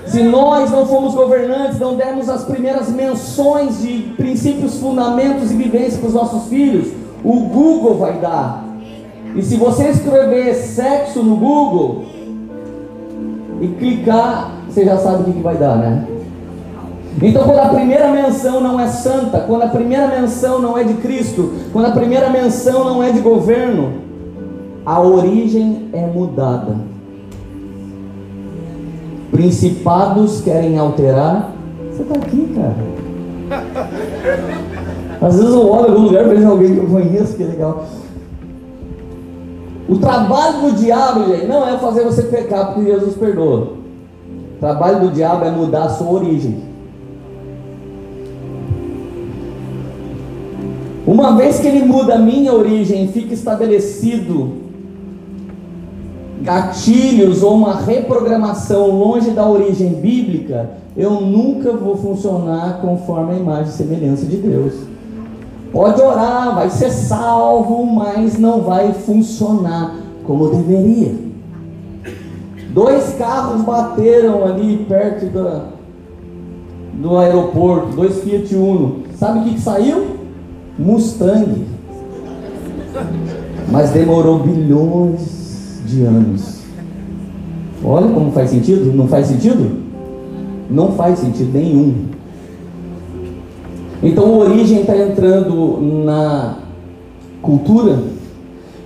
Se 0.05 0.21
nós 0.25 0.69
não 0.73 0.85
fomos 0.85 1.15
governantes, 1.15 1.79
não 1.79 1.95
demos 1.95 2.29
as 2.29 2.45
primeiras 2.45 2.89
menções 2.89 3.81
de 3.81 4.15
princípios, 4.17 4.81
fundamentos 4.81 5.53
e 5.53 5.55
vivência 5.55 6.01
para 6.01 6.09
os 6.09 6.15
nossos 6.15 6.49
filhos, 6.49 6.89
o 7.23 7.35
Google 7.43 7.99
vai 7.99 8.19
dar. 8.19 8.65
E 9.37 9.43
se 9.45 9.57
você 9.57 9.91
escrever 9.91 10.57
sexo 10.57 11.23
no 11.23 11.37
Google 11.37 12.05
e 13.61 13.69
clicar, 13.79 14.51
você 14.69 14.85
já 14.85 14.97
sabe 14.97 15.23
o 15.23 15.25
que, 15.27 15.33
que 15.35 15.43
vai 15.43 15.57
dar, 15.57 15.77
né? 15.77 16.05
Então, 17.21 17.43
quando 17.45 17.59
a 17.59 17.69
primeira 17.69 18.13
menção 18.13 18.61
não 18.61 18.79
é 18.79 18.87
santa, 18.87 19.41
quando 19.41 19.63
a 19.63 19.69
primeira 19.69 20.07
menção 20.07 20.61
não 20.61 20.79
é 20.79 20.85
de 20.85 20.95
Cristo, 20.95 21.53
quando 21.73 21.87
a 21.87 21.91
primeira 21.91 22.31
menção 22.31 22.85
não 22.85 23.03
é 23.03 23.11
de 23.11 23.21
governo, 23.21 23.93
a 24.87 25.01
origem 25.01 25.89
é 25.93 26.07
mudada. 26.07 26.77
Principados 29.33 30.41
querem 30.41 30.79
alterar. 30.79 31.53
Você 31.91 32.03
está 32.03 32.15
aqui, 32.15 32.55
cara. 32.55 32.77
Às 35.21 35.37
vezes 35.37 35.53
eu 35.53 35.69
olho 35.69 35.87
em 35.87 35.91
algum 35.91 36.03
lugar 36.03 36.25
e 36.25 36.29
vejo 36.29 36.49
alguém 36.49 36.75
que 36.75 36.79
eu 36.79 36.87
conheço, 36.87 37.37
que 37.37 37.43
legal. 37.43 37.85
O 39.89 39.97
trabalho 39.97 40.61
do 40.61 40.73
diabo, 40.73 41.27
gente, 41.27 41.47
não 41.47 41.67
é 41.69 41.77
fazer 41.79 42.05
você 42.05 42.23
pecar 42.23 42.75
porque 42.75 42.93
Jesus 42.93 43.17
perdoa. 43.17 43.73
O 44.57 44.61
trabalho 44.61 45.01
do 45.01 45.11
diabo 45.11 45.45
é 45.45 45.51
mudar 45.51 45.85
a 45.85 45.89
sua 45.89 46.11
origem. 46.11 46.68
Uma 51.09 51.35
vez 51.35 51.59
que 51.59 51.67
ele 51.67 51.87
muda 51.87 52.17
a 52.17 52.19
minha 52.19 52.53
origem, 52.53 53.09
fica 53.09 53.33
estabelecido 53.33 54.57
gatilhos 56.43 57.43
ou 57.43 57.55
uma 57.55 57.77
reprogramação 57.77 58.91
longe 58.91 59.31
da 59.31 59.49
origem 59.49 59.95
bíblica, 59.95 60.69
eu 60.95 61.13
nunca 61.13 61.73
vou 61.73 61.97
funcionar 61.97 62.83
conforme 62.83 63.33
a 63.33 63.39
imagem 63.39 63.69
e 63.69 63.77
semelhança 63.77 64.27
de 64.27 64.37
Deus. 64.37 64.75
Pode 65.73 65.99
orar, 65.99 66.55
vai 66.55 66.69
ser 66.69 66.91
salvo, 66.91 67.87
mas 67.87 68.39
não 68.39 68.61
vai 68.61 68.93
funcionar 68.93 69.97
como 70.27 70.51
deveria. 70.51 71.15
Dois 72.69 73.15
carros 73.15 73.63
bateram 73.63 74.45
ali 74.45 74.85
perto 74.87 75.25
do, 75.25 75.63
do 77.01 77.17
aeroporto, 77.17 77.97
dois 77.97 78.23
Fiat 78.23 78.55
Uno. 78.55 79.05
Sabe 79.17 79.39
o 79.39 79.45
que, 79.45 79.55
que 79.55 79.61
saiu? 79.63 80.18
Mustang. 80.79 81.67
Mas 83.71 83.91
demorou 83.91 84.39
bilhões 84.39 85.83
de 85.87 86.05
anos. 86.05 86.59
Olha 87.85 88.09
como 88.09 88.33
faz 88.33 88.51
sentido? 88.51 88.93
Não 88.95 89.09
faz 89.09 89.27
sentido? 89.27 89.83
Não 90.71 90.93
faz 90.93 91.19
sentido 91.19 91.53
nenhum. 91.53 91.95
Então 94.03 94.25
o 94.27 94.39
origem 94.39 94.81
está 94.81 94.97
entrando 94.97 95.81
na 96.05 96.59
cultura, 97.43 97.99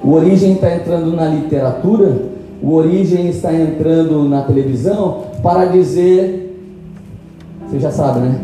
o 0.02 0.12
origem 0.12 0.52
está 0.52 0.74
entrando 0.74 1.14
na 1.14 1.28
literatura, 1.28 2.16
o 2.62 2.72
origem 2.72 3.28
está 3.28 3.52
entrando 3.52 4.28
na 4.28 4.42
televisão 4.42 5.24
para 5.42 5.66
dizer, 5.66 6.56
você 7.68 7.78
já 7.78 7.90
sabe, 7.90 8.20
né? 8.20 8.40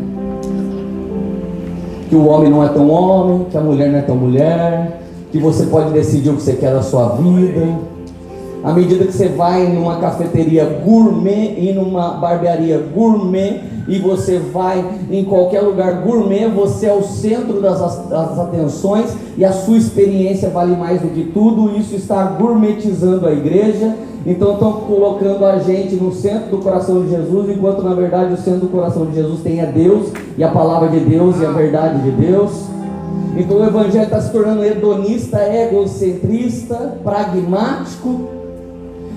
Que 2.09 2.15
o 2.15 2.27
homem 2.27 2.49
não 2.49 2.63
é 2.63 2.69
tão 2.69 2.89
homem, 2.89 3.45
que 3.51 3.57
a 3.57 3.61
mulher 3.61 3.89
não 3.89 3.99
é 3.99 4.01
tão 4.01 4.15
mulher, 4.15 5.01
que 5.31 5.39
você 5.39 5.67
pode 5.67 5.91
decidir 5.91 6.29
o 6.29 6.35
que 6.35 6.41
você 6.41 6.53
quer 6.53 6.73
da 6.73 6.81
sua 6.81 7.09
vida. 7.09 7.77
À 8.63 8.73
medida 8.73 9.05
que 9.05 9.13
você 9.13 9.29
vai 9.29 9.67
numa 9.67 9.97
cafeteria 9.97 10.65
gourmet 10.83 11.55
e 11.57 11.71
numa 11.71 12.15
barbearia 12.15 12.77
gourmet, 12.93 13.61
e 13.89 13.99
você 13.99 14.37
vai 14.37 14.85
em 15.09 15.25
qualquer 15.25 15.61
lugar 15.61 16.01
gourmet, 16.03 16.47
você 16.47 16.85
é 16.85 16.93
o 16.93 17.01
centro 17.01 17.59
das, 17.59 17.79
das 18.07 18.39
atenções 18.39 19.13
e 19.35 19.43
a 19.43 19.51
sua 19.51 19.77
experiência 19.77 20.49
vale 20.49 20.75
mais 20.75 21.01
do 21.01 21.09
que 21.09 21.23
tudo. 21.33 21.75
Isso 21.75 21.95
está 21.95 22.23
gourmetizando 22.23 23.27
a 23.27 23.33
igreja. 23.33 23.95
Então 24.25 24.53
estão 24.53 24.73
colocando 24.73 25.45
a 25.45 25.59
gente 25.59 25.95
no 25.95 26.13
centro 26.13 26.51
do 26.51 26.57
coração 26.59 27.01
de 27.03 27.09
Jesus, 27.09 27.49
enquanto 27.49 27.81
na 27.81 27.95
verdade 27.95 28.33
o 28.33 28.37
centro 28.37 28.61
do 28.61 28.67
coração 28.67 29.05
de 29.05 29.15
Jesus 29.15 29.41
tem 29.41 29.61
a 29.61 29.65
Deus 29.65 30.09
e 30.37 30.43
a 30.43 30.49
palavra 30.49 30.89
de 30.89 30.99
Deus 30.99 31.39
e 31.39 31.45
a 31.45 31.51
verdade 31.51 32.03
de 32.03 32.11
Deus. 32.11 32.51
Então 33.37 33.57
o 33.57 33.65
evangelho 33.65 34.03
está 34.03 34.19
se 34.19 34.31
tornando 34.31 34.63
hedonista, 34.63 35.41
egocentrista, 35.41 36.99
pragmático 37.01 38.38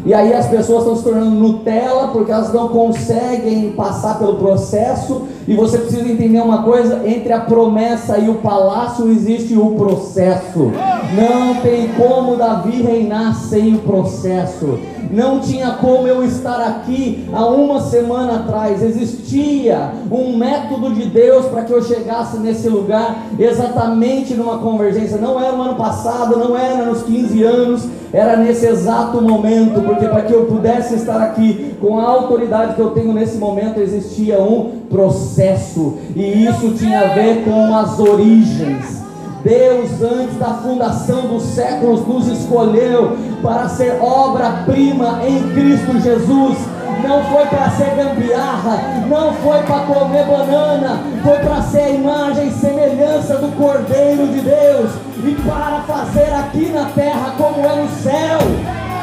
e 0.04 0.12
aí 0.12 0.32
as 0.32 0.48
pessoas 0.48 0.80
estão 0.80 0.96
se 0.96 1.04
tornando 1.04 1.30
Nutella 1.30 2.08
porque 2.08 2.32
elas 2.32 2.52
não 2.52 2.68
conseguem 2.68 3.72
passar 3.72 4.18
pelo 4.18 4.34
processo. 4.34 5.22
E 5.46 5.54
você 5.54 5.78
precisa 5.78 6.10
entender 6.10 6.40
uma 6.40 6.64
coisa: 6.64 7.02
entre 7.06 7.32
a 7.32 7.40
promessa 7.40 8.18
e 8.18 8.28
o 8.28 8.36
palácio 8.36 9.08
existe 9.10 9.56
o 9.56 9.76
processo. 9.76 10.72
Não 11.14 11.56
tem 11.56 11.88
como 11.88 12.36
Davi 12.36 12.80
reinar 12.82 13.34
sem 13.34 13.74
o 13.74 13.78
processo. 13.80 14.78
Não 15.10 15.40
tinha 15.40 15.72
como 15.72 16.08
eu 16.08 16.24
estar 16.24 16.58
aqui 16.58 17.28
há 17.34 17.44
uma 17.44 17.82
semana 17.82 18.36
atrás. 18.36 18.82
Existia 18.82 19.92
um 20.10 20.38
método 20.38 20.94
de 20.94 21.04
Deus 21.04 21.46
para 21.46 21.64
que 21.64 21.72
eu 21.72 21.82
chegasse 21.82 22.38
nesse 22.38 22.66
lugar 22.66 23.26
exatamente 23.38 24.32
numa 24.32 24.56
convergência. 24.56 25.18
Não 25.18 25.38
era 25.38 25.52
no 25.54 25.62
ano 25.64 25.74
passado, 25.74 26.38
não 26.38 26.56
era 26.56 26.86
nos 26.86 27.02
15 27.02 27.42
anos, 27.42 27.88
era 28.10 28.38
nesse 28.38 28.64
exato 28.64 29.20
momento, 29.20 29.82
porque 29.82 30.06
para 30.06 30.22
que 30.22 30.32
eu 30.32 30.46
pudesse 30.46 30.94
estar 30.94 31.20
aqui 31.20 31.74
com 31.78 31.98
a 31.98 32.04
autoridade 32.04 32.74
que 32.74 32.80
eu 32.80 32.90
tenho 32.90 33.12
nesse 33.12 33.36
momento, 33.36 33.80
existia 33.80 34.40
um 34.40 34.82
processo, 34.88 35.98
e 36.16 36.46
isso 36.46 36.70
tinha 36.70 37.00
a 37.00 37.14
ver 37.14 37.44
com 37.44 37.74
as 37.74 37.98
origens. 37.98 39.01
Deus, 39.44 40.00
antes 40.00 40.38
da 40.38 40.54
fundação 40.54 41.26
dos 41.26 41.42
séculos, 41.42 42.06
nos 42.06 42.28
escolheu 42.28 43.16
para 43.42 43.68
ser 43.68 44.00
obra-prima 44.00 45.20
em 45.26 45.42
Cristo 45.50 46.00
Jesus. 46.00 46.58
Não 47.02 47.24
foi 47.24 47.46
para 47.46 47.70
ser 47.70 47.96
gambiarra, 47.96 48.78
não 49.08 49.32
foi 49.34 49.58
para 49.62 49.80
comer 49.80 50.24
banana, 50.24 51.00
foi 51.24 51.38
para 51.38 51.62
ser 51.62 51.80
a 51.80 51.90
imagem 51.90 52.46
e 52.46 52.52
semelhança 52.52 53.38
do 53.38 53.56
Cordeiro 53.56 54.28
de 54.28 54.40
Deus 54.42 54.90
e 55.24 55.34
para 55.42 55.82
fazer 55.82 56.32
aqui 56.32 56.66
na 56.68 56.84
terra 56.90 57.34
como 57.36 57.66
é 57.66 57.74
no 57.74 57.88
céu. 57.88 58.38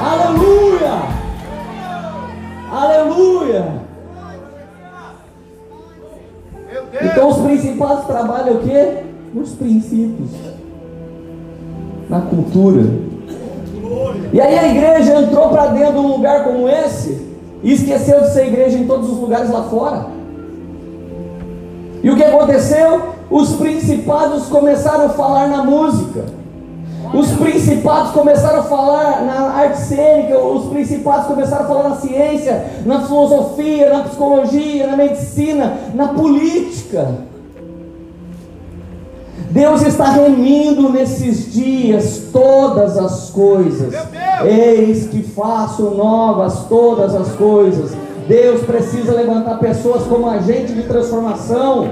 Aleluia! 0.02 1.02
Aleluia! 2.72 3.90
Então 7.02 7.28
os 7.28 7.38
principais 7.40 8.06
trabalham 8.06 8.56
o 8.56 8.60
quê? 8.60 9.09
Nos 9.34 9.52
princípios, 9.52 10.30
na 12.10 12.22
cultura. 12.22 12.84
E 14.34 14.40
aí 14.40 14.58
a 14.58 14.68
igreja 14.68 15.22
entrou 15.22 15.50
para 15.50 15.68
dentro 15.68 15.94
de 15.94 16.00
um 16.00 16.08
lugar 16.08 16.44
como 16.44 16.68
esse 16.68 17.28
e 17.64 17.74
esqueceu 17.74 18.22
de 18.22 18.32
ser 18.32 18.48
igreja 18.48 18.78
em 18.78 18.88
todos 18.88 19.10
os 19.10 19.18
lugares 19.18 19.50
lá 19.50 19.64
fora. 19.64 20.08
E 22.02 22.10
o 22.10 22.16
que 22.16 22.24
aconteceu? 22.24 23.02
Os 23.30 23.56
principados 23.56 24.48
começaram 24.48 25.06
a 25.06 25.10
falar 25.10 25.48
na 25.48 25.64
música. 25.64 26.26
Os 27.14 27.32
principados 27.32 28.12
começaram 28.12 28.60
a 28.60 28.64
falar 28.64 29.24
na 29.24 29.50
arte 29.52 29.80
cênica, 29.80 30.38
os 30.38 30.70
principados 30.70 31.26
começaram 31.26 31.66
a 31.66 31.68
falar 31.68 31.90
na 31.90 31.96
ciência, 31.96 32.66
na 32.86 33.02
filosofia, 33.02 33.90
na 33.90 34.04
psicologia, 34.04 34.86
na 34.86 34.96
medicina, 34.96 35.74
na 35.96 36.10
política. 36.10 37.29
Deus 39.52 39.82
está 39.82 40.12
remindo 40.12 40.90
nesses 40.90 41.52
dias 41.52 42.30
todas 42.32 42.98
as 42.98 43.30
coisas. 43.32 43.94
Eis 44.46 45.08
que 45.08 45.24
faço 45.24 45.84
novas 45.92 46.66
todas 46.70 47.16
as 47.16 47.30
coisas. 47.34 47.92
Deus 48.28 48.62
precisa 48.62 49.14
levantar 49.14 49.58
pessoas 49.58 50.04
como 50.04 50.30
agente 50.30 50.74
de 50.74 50.84
transformação. 50.84 51.92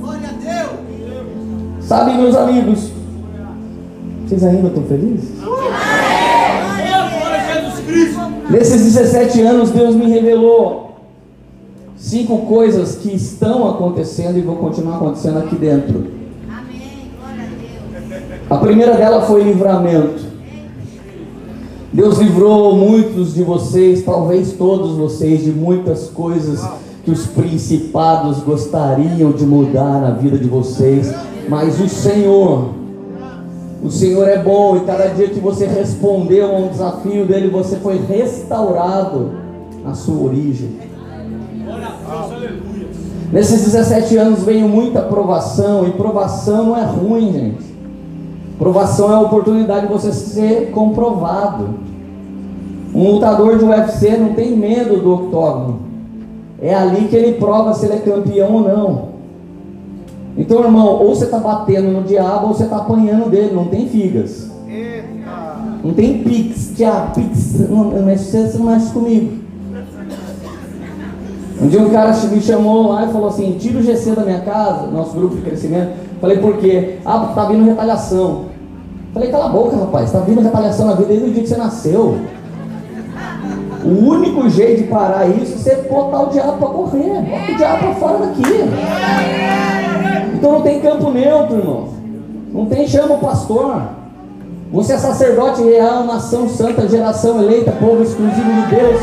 Glória 0.00 0.28
a 0.28 0.32
Deus. 0.32 1.86
Sabe, 1.86 2.14
meus 2.14 2.36
amigos, 2.36 2.92
vocês 4.24 4.44
ainda 4.44 4.68
estão 4.68 4.84
felizes? 4.84 5.30
Nesses 8.48 8.94
17 8.94 9.40
anos, 9.42 9.70
Deus 9.70 9.96
me 9.96 10.08
revelou 10.08 10.83
cinco 12.04 12.40
coisas 12.40 12.96
que 12.96 13.14
estão 13.14 13.66
acontecendo 13.66 14.36
e 14.36 14.42
vão 14.42 14.56
continuar 14.56 14.96
acontecendo 14.96 15.38
aqui 15.38 15.56
dentro. 15.56 16.06
Amém. 16.50 17.10
A 18.50 18.58
primeira 18.58 18.94
dela 18.94 19.22
foi 19.22 19.42
livramento. 19.42 20.22
Deus 21.90 22.18
livrou 22.18 22.76
muitos 22.76 23.34
de 23.34 23.42
vocês, 23.42 24.02
talvez 24.02 24.52
todos 24.52 24.96
vocês, 24.96 25.44
de 25.44 25.50
muitas 25.50 26.08
coisas 26.08 26.62
que 27.04 27.10
os 27.10 27.26
principados 27.26 28.40
gostariam 28.40 29.32
de 29.32 29.46
mudar 29.46 30.00
na 30.00 30.10
vida 30.10 30.36
de 30.36 30.48
vocês, 30.48 31.10
mas 31.48 31.80
o 31.80 31.88
Senhor, 31.88 32.70
o 33.82 33.90
Senhor 33.90 34.28
é 34.28 34.42
bom 34.42 34.76
e 34.76 34.80
cada 34.80 35.06
dia 35.08 35.28
que 35.28 35.40
você 35.40 35.66
respondeu 35.66 36.54
a 36.54 36.58
um 36.58 36.68
desafio 36.68 37.24
dele, 37.26 37.48
você 37.48 37.76
foi 37.76 37.98
restaurado 37.98 39.30
na 39.82 39.94
sua 39.94 40.22
origem. 40.26 40.93
Nesses 43.32 43.64
17 43.64 44.16
anos 44.16 44.42
veio 44.42 44.68
muita 44.68 45.02
provação, 45.02 45.86
e 45.86 45.92
provação 45.92 46.66
não 46.66 46.76
é 46.76 46.84
ruim, 46.84 47.32
gente. 47.32 47.74
Provação 48.58 49.10
é 49.10 49.16
a 49.16 49.20
oportunidade 49.20 49.86
de 49.86 49.92
você 49.92 50.12
ser 50.12 50.70
comprovado. 50.70 51.70
Um 52.94 53.12
lutador 53.12 53.58
de 53.58 53.64
UFC 53.64 54.16
não 54.16 54.34
tem 54.34 54.56
medo 54.56 55.00
do 55.00 55.12
octógono. 55.12 55.80
É 56.62 56.72
ali 56.72 57.08
que 57.08 57.16
ele 57.16 57.32
prova 57.38 57.74
se 57.74 57.86
ele 57.86 57.94
é 57.94 57.98
campeão 57.98 58.52
ou 58.52 58.60
não. 58.60 59.14
Então, 60.36 60.62
irmão, 60.62 60.86
ou 60.86 61.14
você 61.14 61.24
está 61.24 61.38
batendo 61.38 61.88
no 61.88 62.02
diabo 62.02 62.48
ou 62.48 62.54
você 62.54 62.64
está 62.64 62.76
apanhando 62.76 63.30
dele, 63.30 63.54
não 63.54 63.66
tem 63.66 63.88
figas. 63.88 64.50
Não 65.82 65.92
tem 65.92 66.22
pix, 66.22 66.72
diabo, 66.74 67.14
pix, 67.14 67.68
não, 67.68 67.90
você 67.90 68.58
não 68.58 68.66
mexe 68.66 68.92
comigo. 68.92 69.43
Um 71.64 71.68
dia 71.68 71.80
um 71.80 71.88
cara 71.88 72.12
me 72.12 72.42
chamou 72.42 72.92
lá 72.92 73.06
e 73.06 73.08
falou 73.12 73.28
assim: 73.28 73.56
tira 73.58 73.78
o 73.78 73.82
GC 73.82 74.10
da 74.10 74.22
minha 74.22 74.40
casa, 74.40 74.86
nosso 74.88 75.16
grupo 75.16 75.36
de 75.36 75.40
crescimento. 75.40 75.92
Falei, 76.20 76.36
por 76.36 76.58
quê? 76.58 76.98
Ah, 77.06 77.32
tá 77.34 77.46
vindo 77.46 77.64
retaliação. 77.64 78.44
Falei, 79.14 79.30
cala 79.30 79.46
a 79.46 79.48
boca, 79.48 79.74
rapaz, 79.74 80.12
tá 80.12 80.18
vindo 80.18 80.42
retaliação 80.42 80.86
na 80.86 80.92
vida 80.92 81.08
desde 81.08 81.26
o 81.26 81.32
dia 81.32 81.42
que 81.42 81.48
você 81.48 81.56
nasceu. 81.56 82.18
O 83.82 83.88
único 83.88 84.46
jeito 84.50 84.82
de 84.82 84.88
parar 84.88 85.26
isso 85.26 85.66
é 85.70 85.76
botar 85.76 86.24
o 86.24 86.26
diabo 86.26 86.58
para 86.58 86.68
correr. 86.68 87.22
Bota 87.22 87.52
o 87.52 87.56
diabo 87.56 87.78
para 87.78 87.94
fora 87.94 88.18
daqui. 88.18 88.42
Então 90.34 90.52
não 90.52 90.60
tem 90.60 90.80
campo 90.80 91.10
neutro, 91.10 91.56
irmão. 91.56 91.88
Não 92.52 92.66
tem 92.66 92.86
chama 92.86 93.14
o 93.14 93.18
pastor. 93.18 93.82
Você 94.70 94.92
é 94.92 94.98
sacerdote 94.98 95.62
real, 95.62 96.04
nação 96.04 96.46
santa, 96.46 96.86
geração 96.88 97.40
eleita, 97.40 97.72
povo 97.72 98.02
exclusivo 98.02 98.52
de 98.52 98.74
Deus, 98.74 99.00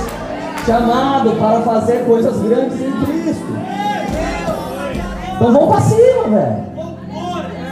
chamado 0.66 1.32
para 1.40 1.62
fazer 1.62 2.06
coisas 2.06 2.40
grandes 2.42 2.80
em 2.80 2.92
Cristo. 3.06 3.46
Então 5.36 5.54
vamos 5.54 5.70
para 5.70 5.82
cima, 5.82 6.24
velho. 6.30 6.72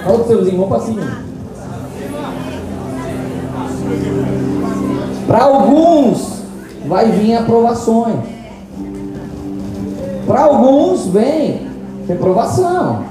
Fala 0.03 0.17
pro 0.17 0.27
seu 0.27 0.39
vizinho, 0.39 0.57
vamos 0.57 0.69
para 0.69 0.85
cima. 0.85 1.29
Para 5.27 5.43
alguns 5.43 6.41
vai 6.87 7.11
vir 7.11 7.35
aprovações. 7.35 8.15
Para 10.25 10.41
alguns 10.41 11.07
vem 11.07 11.67
reprovação. 12.07 13.03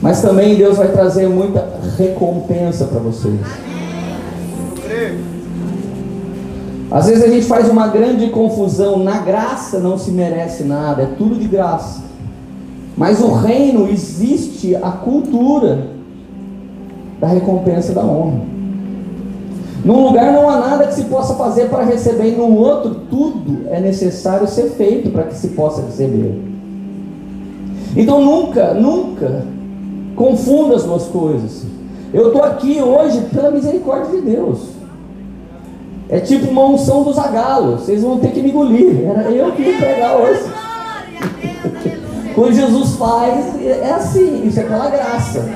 Mas 0.00 0.20
também 0.20 0.56
Deus 0.56 0.76
vai 0.76 0.88
trazer 0.88 1.28
muita 1.28 1.64
recompensa 1.96 2.86
para 2.86 2.98
vocês. 2.98 3.40
Às 6.92 7.06
vezes 7.06 7.24
a 7.24 7.28
gente 7.28 7.46
faz 7.46 7.70
uma 7.70 7.88
grande 7.88 8.28
confusão. 8.28 8.98
Na 8.98 9.18
graça 9.20 9.78
não 9.78 9.96
se 9.96 10.10
merece 10.10 10.62
nada, 10.62 11.02
é 11.02 11.06
tudo 11.16 11.36
de 11.36 11.48
graça. 11.48 12.02
Mas 12.94 13.22
o 13.22 13.32
reino 13.32 13.88
existe 13.88 14.76
a 14.76 14.90
cultura 14.90 15.86
da 17.18 17.28
recompensa 17.28 17.94
da 17.94 18.04
honra. 18.04 18.42
Num 19.82 20.04
lugar 20.04 20.34
não 20.34 20.50
há 20.50 20.58
nada 20.58 20.86
que 20.86 20.94
se 20.94 21.04
possa 21.04 21.34
fazer 21.34 21.70
para 21.70 21.82
receber, 21.82 22.34
e 22.34 22.36
no 22.36 22.54
outro 22.56 22.94
tudo 23.08 23.66
é 23.70 23.80
necessário 23.80 24.46
ser 24.46 24.70
feito 24.72 25.10
para 25.10 25.24
que 25.24 25.34
se 25.34 25.48
possa 25.48 25.80
receber. 25.80 26.38
Então 27.96 28.22
nunca, 28.22 28.74
nunca 28.74 29.44
confunda 30.14 30.76
as 30.76 30.84
duas 30.84 31.04
coisas. 31.04 31.64
Eu 32.12 32.26
estou 32.26 32.42
aqui 32.42 32.82
hoje 32.82 33.22
pela 33.32 33.50
misericórdia 33.50 34.20
de 34.20 34.26
Deus. 34.30 34.81
É 36.12 36.20
tipo 36.20 36.50
uma 36.50 36.66
unção 36.66 37.02
dos 37.04 37.18
agalos. 37.18 37.80
Vocês 37.80 38.02
vão 38.02 38.18
ter 38.18 38.32
que 38.32 38.42
me 38.42 38.50
engolir. 38.50 39.02
Era 39.08 39.30
eu 39.30 39.50
que 39.52 39.62
ia 39.62 39.78
pregar 39.78 40.16
hoje. 40.18 40.42
Quando 42.34 42.52
Jesus 42.52 42.96
faz, 42.96 43.58
é 43.62 43.92
assim, 43.94 44.46
isso 44.46 44.60
é 44.60 44.62
aquela 44.62 44.90
graça. 44.90 45.48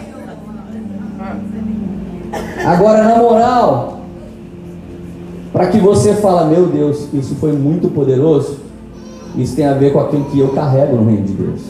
Agora, 2.64 3.05
na 3.05 3.16
moral, 3.16 4.01
para 5.53 5.66
que 5.66 5.79
você 5.79 6.14
fala, 6.14 6.47
meu 6.47 6.66
Deus, 6.69 7.12
isso 7.12 7.35
foi 7.35 7.53
muito 7.53 7.88
poderoso, 7.88 8.61
isso 9.37 9.55
tem 9.55 9.66
a 9.66 9.75
ver 9.75 9.92
com 9.92 10.01
aquilo 10.01 10.25
que 10.25 10.38
eu 10.38 10.49
carrego 10.49 10.97
no 10.97 11.07
reino 11.07 11.27
de 11.27 11.33
Deus. 11.35 11.61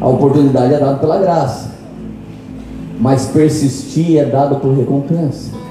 A 0.00 0.08
oportunidade 0.08 0.74
é 0.74 0.78
dada 0.78 0.98
pela 0.98 1.18
graça, 1.18 1.70
mas 2.98 3.26
persistir 3.26 4.18
é 4.18 4.24
dado 4.24 4.56
por 4.56 4.76
recompensa. 4.76 5.67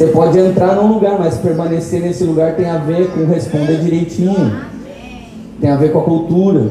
Você 0.00 0.06
pode 0.06 0.38
entrar 0.38 0.76
num 0.76 0.94
lugar, 0.94 1.18
mas 1.18 1.36
permanecer 1.36 2.00
nesse 2.00 2.24
lugar 2.24 2.56
tem 2.56 2.70
a 2.70 2.78
ver 2.78 3.10
com 3.10 3.26
responder 3.26 3.82
direitinho, 3.82 4.50
tem 5.60 5.68
a 5.68 5.76
ver 5.76 5.92
com 5.92 5.98
a 5.98 6.04
cultura. 6.04 6.70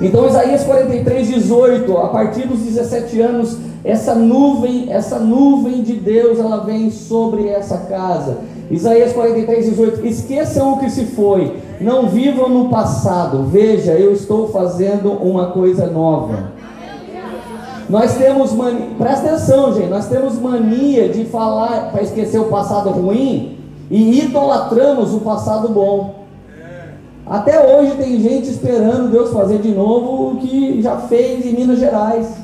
Então 0.00 0.26
Isaías 0.26 0.64
43, 0.64 1.28
18, 1.28 1.98
a 1.98 2.08
partir 2.08 2.48
dos 2.48 2.60
17 2.60 3.20
anos, 3.20 3.58
essa 3.84 4.14
nuvem, 4.14 4.90
essa 4.90 5.18
nuvem 5.18 5.82
de 5.82 5.92
Deus, 5.92 6.38
ela 6.38 6.64
vem 6.64 6.90
sobre 6.90 7.48
essa 7.48 7.76
casa. 7.80 8.38
Isaías 8.70 9.12
43, 9.12 9.66
18, 9.66 10.06
esqueçam 10.06 10.72
o 10.72 10.78
que 10.78 10.88
se 10.88 11.04
foi, 11.04 11.52
não 11.78 12.08
vivam 12.08 12.48
no 12.48 12.70
passado, 12.70 13.44
veja, 13.44 13.92
eu 13.92 14.14
estou 14.14 14.48
fazendo 14.48 15.12
uma 15.12 15.48
coisa 15.48 15.86
nova. 15.86 16.55
Nós 17.88 18.16
temos 18.16 18.52
mania, 18.52 18.88
presta 18.98 19.28
atenção, 19.28 19.72
gente, 19.74 19.88
nós 19.88 20.08
temos 20.08 20.38
mania 20.40 21.08
de 21.08 21.24
falar 21.24 21.92
para 21.92 22.02
esquecer 22.02 22.38
o 22.38 22.46
passado 22.46 22.90
ruim 22.90 23.58
e 23.90 24.24
idolatramos 24.24 25.14
o 25.14 25.20
passado 25.20 25.68
bom. 25.68 26.26
Até 27.24 27.60
hoje 27.60 27.96
tem 27.96 28.20
gente 28.20 28.48
esperando 28.48 29.10
Deus 29.10 29.32
fazer 29.32 29.58
de 29.58 29.70
novo 29.72 30.32
o 30.32 30.36
que 30.36 30.80
já 30.82 30.96
fez 30.96 31.44
em 31.44 31.52
Minas 31.52 31.78
Gerais. 31.78 32.36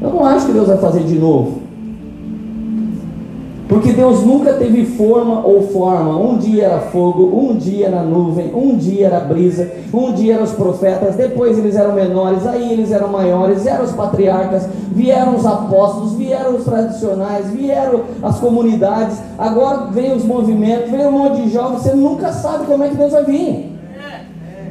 Eu 0.00 0.10
não 0.10 0.24
acho 0.24 0.46
que 0.46 0.52
Deus 0.52 0.66
vai 0.66 0.78
fazer 0.78 1.04
de 1.04 1.18
novo. 1.18 1.61
Porque 3.82 3.96
Deus 3.96 4.24
nunca 4.24 4.52
teve 4.52 4.86
forma 4.86 5.44
ou 5.44 5.62
forma. 5.62 6.16
Um 6.16 6.38
dia 6.38 6.66
era 6.66 6.78
fogo, 6.78 7.36
um 7.36 7.56
dia 7.56 7.88
era 7.88 8.04
nuvem, 8.04 8.54
um 8.54 8.76
dia 8.76 9.06
era 9.06 9.18
brisa, 9.18 9.72
um 9.92 10.12
dia 10.12 10.34
eram 10.34 10.44
os 10.44 10.52
profetas, 10.52 11.16
depois 11.16 11.58
eles 11.58 11.74
eram 11.74 11.92
menores, 11.92 12.46
aí 12.46 12.72
eles 12.72 12.92
eram 12.92 13.08
maiores, 13.08 13.64
vieram 13.64 13.84
os 13.84 13.90
patriarcas, 13.90 14.68
vieram 14.92 15.34
os 15.34 15.44
apóstolos, 15.44 16.12
vieram 16.12 16.54
os 16.54 16.64
tradicionais, 16.64 17.50
vieram 17.50 18.02
as 18.22 18.38
comunidades, 18.38 19.18
agora 19.36 19.88
vem 19.90 20.14
os 20.14 20.24
movimentos, 20.24 20.88
vem 20.88 21.04
um 21.04 21.10
monte 21.10 21.42
de 21.42 21.50
jovens, 21.50 21.82
você 21.82 21.92
nunca 21.92 22.32
sabe 22.32 22.66
como 22.66 22.84
é 22.84 22.88
que 22.88 22.96
Deus 22.96 23.10
vai 23.10 23.24
vir. 23.24 23.71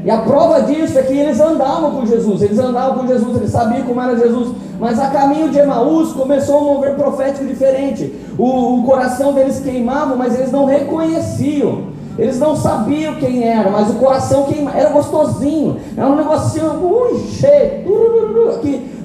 E 0.04 0.10
a 0.10 0.18
prova 0.18 0.62
disso 0.64 0.98
é 0.98 1.04
que 1.04 1.14
eles 1.14 1.40
andavam 1.40 1.92
com 1.92 2.06
Jesus, 2.06 2.42
eles 2.42 2.58
andavam 2.58 3.00
com 3.00 3.08
Jesus, 3.08 3.38
eles 3.38 3.52
sabiam 3.52 3.84
como 3.84 4.02
era 4.02 4.18
Jesus, 4.18 4.56
mas 4.80 5.00
a 5.00 5.08
caminho 5.12 5.50
de 5.50 5.60
Emaús 5.60 6.12
começou 6.14 6.62
um 6.62 6.74
mover 6.74 6.96
profético 6.96 7.46
diferente. 7.46 8.12
O, 8.38 8.80
o 8.80 8.84
coração 8.84 9.34
deles 9.34 9.60
queimava, 9.60 10.16
mas 10.16 10.34
eles 10.34 10.52
não 10.52 10.66
reconheciam. 10.66 11.92
Eles 12.18 12.40
não 12.40 12.56
sabiam 12.56 13.16
quem 13.16 13.48
era, 13.48 13.70
mas 13.70 13.90
o 13.90 13.94
coração 13.94 14.44
queimava, 14.44 14.78
era 14.78 14.90
gostosinho, 14.90 15.78
era 15.96 16.08
um 16.08 16.16
negocinho, 16.16 16.84
ui, 16.84 17.20
cheio, 17.30 17.86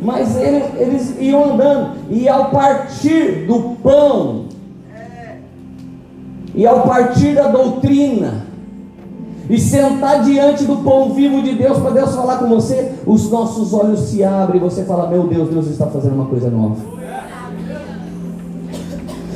mas 0.02 0.36
eles, 0.36 0.64
eles 0.76 1.16
iam 1.20 1.52
andando, 1.52 1.92
e 2.10 2.28
ao 2.28 2.46
partir 2.46 3.46
do 3.46 3.76
pão, 3.82 4.46
e 6.54 6.66
ao 6.66 6.80
partir 6.82 7.34
da 7.34 7.48
doutrina, 7.48 8.45
e 9.48 9.58
sentar 9.58 10.22
diante 10.22 10.64
do 10.64 10.76
pão 10.78 11.10
vivo 11.10 11.40
de 11.42 11.54
Deus 11.54 11.78
para 11.78 11.90
Deus 11.90 12.14
falar 12.14 12.38
com 12.38 12.48
você, 12.48 12.92
os 13.06 13.30
nossos 13.30 13.72
olhos 13.72 14.00
se 14.00 14.24
abrem 14.24 14.60
e 14.60 14.64
você 14.64 14.84
fala: 14.84 15.08
Meu 15.08 15.24
Deus, 15.24 15.48
Deus 15.48 15.66
está 15.68 15.86
fazendo 15.86 16.14
uma 16.14 16.26
coisa 16.26 16.50
nova. 16.50 16.76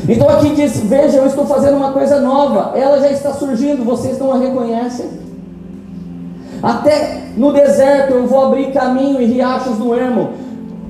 Então 0.09 0.29
aqui 0.29 0.55
diz: 0.55 0.81
Veja, 0.81 1.19
eu 1.19 1.27
estou 1.27 1.47
fazendo 1.47 1.77
uma 1.77 1.93
coisa 1.93 2.21
nova, 2.21 2.77
ela 2.77 2.99
já 3.01 3.11
está 3.11 3.33
surgindo, 3.33 3.85
vocês 3.85 4.19
não 4.19 4.33
a 4.33 4.39
reconhecem. 4.39 5.21
Até 6.63 7.29
no 7.37 7.53
deserto 7.53 8.13
eu 8.13 8.27
vou 8.27 8.47
abrir 8.47 8.73
caminho 8.73 9.21
e 9.21 9.27
riachos 9.27 9.79
no 9.79 9.95
ermo. 9.95 10.31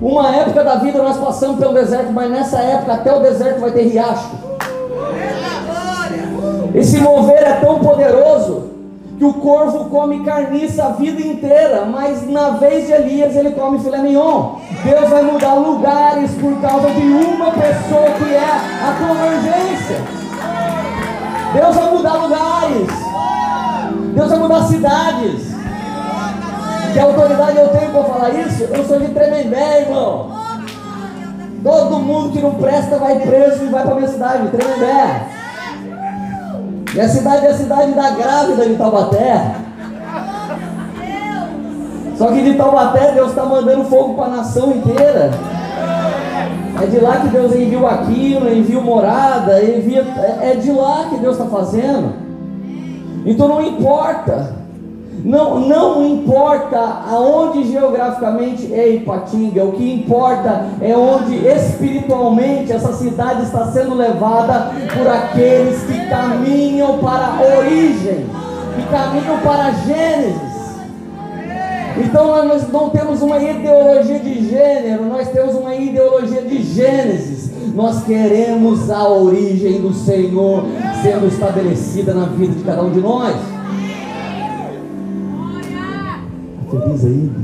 Uma 0.01 0.35
época 0.35 0.65
da 0.65 0.77
vida 0.77 1.03
nós 1.03 1.19
passamos 1.19 1.59
pelo 1.59 1.75
deserto, 1.75 2.11
mas 2.11 2.31
nessa 2.31 2.59
época 2.59 2.95
até 2.95 3.15
o 3.15 3.21
deserto 3.21 3.61
vai 3.61 3.71
ter 3.71 3.83
riacho. 3.83 4.31
Esse 6.75 6.99
mover 7.01 7.43
é 7.43 7.53
tão 7.61 7.81
poderoso 7.81 8.70
que 9.21 9.25
o 9.27 9.35
corvo 9.35 9.85
come 9.91 10.25
carniça 10.25 10.83
a 10.83 10.89
vida 10.93 11.21
inteira, 11.21 11.85
mas 11.85 12.27
na 12.27 12.53
vez 12.53 12.87
de 12.87 12.93
Elias 12.95 13.37
ele 13.37 13.51
come 13.51 13.79
filé 13.79 13.99
mignon. 13.99 14.55
Deus 14.83 15.11
vai 15.11 15.23
mudar 15.23 15.57
lugares 15.57 16.31
por 16.41 16.59
causa 16.63 16.89
de 16.89 17.03
uma 17.03 17.51
pessoa 17.51 18.11
que 18.17 18.35
é 18.35 18.51
a 18.83 18.97
tua 18.97 19.27
emergência. 19.27 19.97
Deus 21.53 21.77
vai 21.77 21.91
mudar 21.91 22.15
lugares. 22.15 22.89
Deus 24.15 24.31
vai 24.31 24.39
mudar 24.39 24.63
cidades. 24.63 25.51
Que 26.95 26.99
autoridade 26.99 27.59
eu 27.59 27.69
tenho 27.69 27.91
para 27.93 28.05
falar 28.05 28.31
isso? 28.31 28.63
Eu 28.63 28.87
sou 28.87 29.01
de 29.01 29.09
Tremembé, 29.09 29.83
irmão. 29.83 30.31
Todo 31.63 31.99
mundo 31.99 32.33
que 32.33 32.41
não 32.41 32.55
presta 32.55 32.97
vai 32.97 33.19
preso 33.19 33.65
e 33.65 33.69
vai 33.69 33.85
para 33.85 33.97
minha 33.97 34.09
cidade, 34.09 34.49
Tremembé. 34.49 35.40
Minha 36.93 37.09
cidade 37.09 37.47
é 37.47 37.51
a 37.51 37.55
cidade 37.55 37.93
da 37.93 38.11
grávida 38.11 38.67
de 38.67 38.75
Taubaté. 38.75 39.55
Só 42.17 42.27
que 42.33 42.43
de 42.43 42.55
Taubaté 42.55 43.13
Deus 43.13 43.31
está 43.31 43.45
mandando 43.45 43.85
fogo 43.85 44.15
para 44.15 44.27
a 44.27 44.37
nação 44.37 44.73
inteira. 44.73 45.31
É 46.83 46.87
de 46.87 46.99
lá 46.99 47.17
que 47.21 47.29
Deus 47.29 47.55
enviou 47.55 47.87
aquilo, 47.87 48.53
enviou 48.53 48.83
morada, 48.83 49.63
envia, 49.63 50.03
é, 50.03 50.53
é 50.53 50.55
de 50.57 50.73
lá 50.73 51.07
que 51.11 51.17
Deus 51.19 51.39
está 51.39 51.49
fazendo. 51.49 52.13
Então 53.25 53.49
não 53.49 53.63
importa 53.63 54.60
não, 55.25 55.61
não 55.61 56.07
importa 56.07 56.79
aonde 56.79 57.71
geograficamente 57.71 58.73
é 58.73 58.89
Ipatinga, 58.95 59.65
o 59.65 59.73
que 59.73 59.93
importa 59.93 60.67
é 60.81 60.97
onde 60.97 61.37
espiritualmente 61.47 62.73
essa 62.73 62.93
cidade 62.93 63.43
está 63.43 63.67
sendo 63.67 63.95
levada 63.95 64.73
por 64.97 65.07
aqueles 65.09 65.83
que 65.83 66.07
caminham 66.09 66.99
para 66.99 67.27
a 67.27 67.59
origem, 67.59 68.27
que 68.77 68.87
caminham 68.91 69.39
para 69.41 69.73
Gênesis. 69.73 70.51
Então 71.99 72.45
nós 72.47 72.71
não 72.73 72.89
temos 72.89 73.21
uma 73.21 73.39
ideologia 73.39 74.19
de 74.21 74.49
gênero, 74.49 75.05
nós 75.07 75.29
temos 75.29 75.55
uma 75.55 75.75
ideologia 75.75 76.43
de 76.43 76.63
Gênesis. 76.63 77.51
Nós 77.75 78.03
queremos 78.03 78.91
a 78.91 79.09
origem 79.09 79.81
do 79.81 79.93
Senhor 79.93 80.65
sendo 81.03 81.29
estabelecida 81.29 82.13
na 82.13 82.25
vida 82.27 82.55
de 82.55 82.65
cada 82.65 82.83
um 82.83 82.91
de 82.91 83.01
nós. 83.01 83.37
Feliz. 86.71 87.41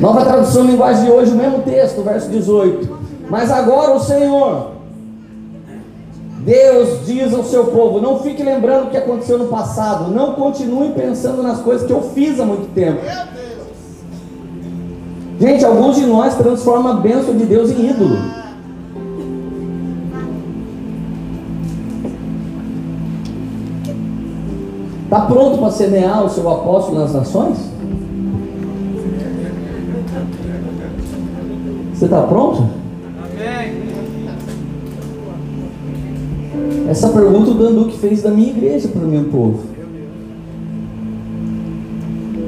Nova 0.00 0.24
tradução 0.24 0.64
linguagem 0.64 1.04
de 1.04 1.10
hoje, 1.10 1.32
o 1.32 1.36
mesmo 1.36 1.60
texto, 1.60 2.02
verso 2.02 2.28
18. 2.28 2.98
Mas 3.30 3.50
agora 3.50 3.92
o 3.92 4.00
Senhor, 4.00 4.72
Deus 6.40 7.06
diz 7.06 7.32
ao 7.32 7.44
seu 7.44 7.66
povo: 7.66 8.00
não 8.00 8.20
fique 8.20 8.42
lembrando 8.42 8.86
o 8.86 8.90
que 8.90 8.96
aconteceu 8.96 9.38
no 9.38 9.48
passado, 9.48 10.10
não 10.12 10.34
continue 10.34 10.90
pensando 10.90 11.42
nas 11.42 11.60
coisas 11.60 11.86
que 11.86 11.92
eu 11.92 12.02
fiz 12.14 12.38
há 12.38 12.44
muito 12.44 12.72
tempo. 12.74 13.00
Gente, 15.38 15.64
alguns 15.64 15.96
de 15.96 16.06
nós 16.06 16.34
transformam 16.34 16.92
a 16.92 16.96
bênção 16.96 17.36
de 17.36 17.44
Deus 17.44 17.70
em 17.70 17.90
ídolo. 17.90 18.45
Está 25.06 25.20
pronto 25.20 25.58
para 25.58 25.70
semear 25.70 26.24
o 26.24 26.28
seu 26.28 26.50
apóstolo 26.50 26.98
nas 26.98 27.14
nações? 27.14 27.58
Você 31.94 32.06
está 32.06 32.22
pronto? 32.22 32.64
Essa 36.88 37.08
pergunta 37.10 37.52
o 37.52 37.54
Danduque 37.54 37.96
fez 37.98 38.20
da 38.20 38.32
minha 38.32 38.50
igreja 38.50 38.88
para 38.88 39.04
o 39.04 39.08
meu 39.08 39.24
povo. 39.26 39.60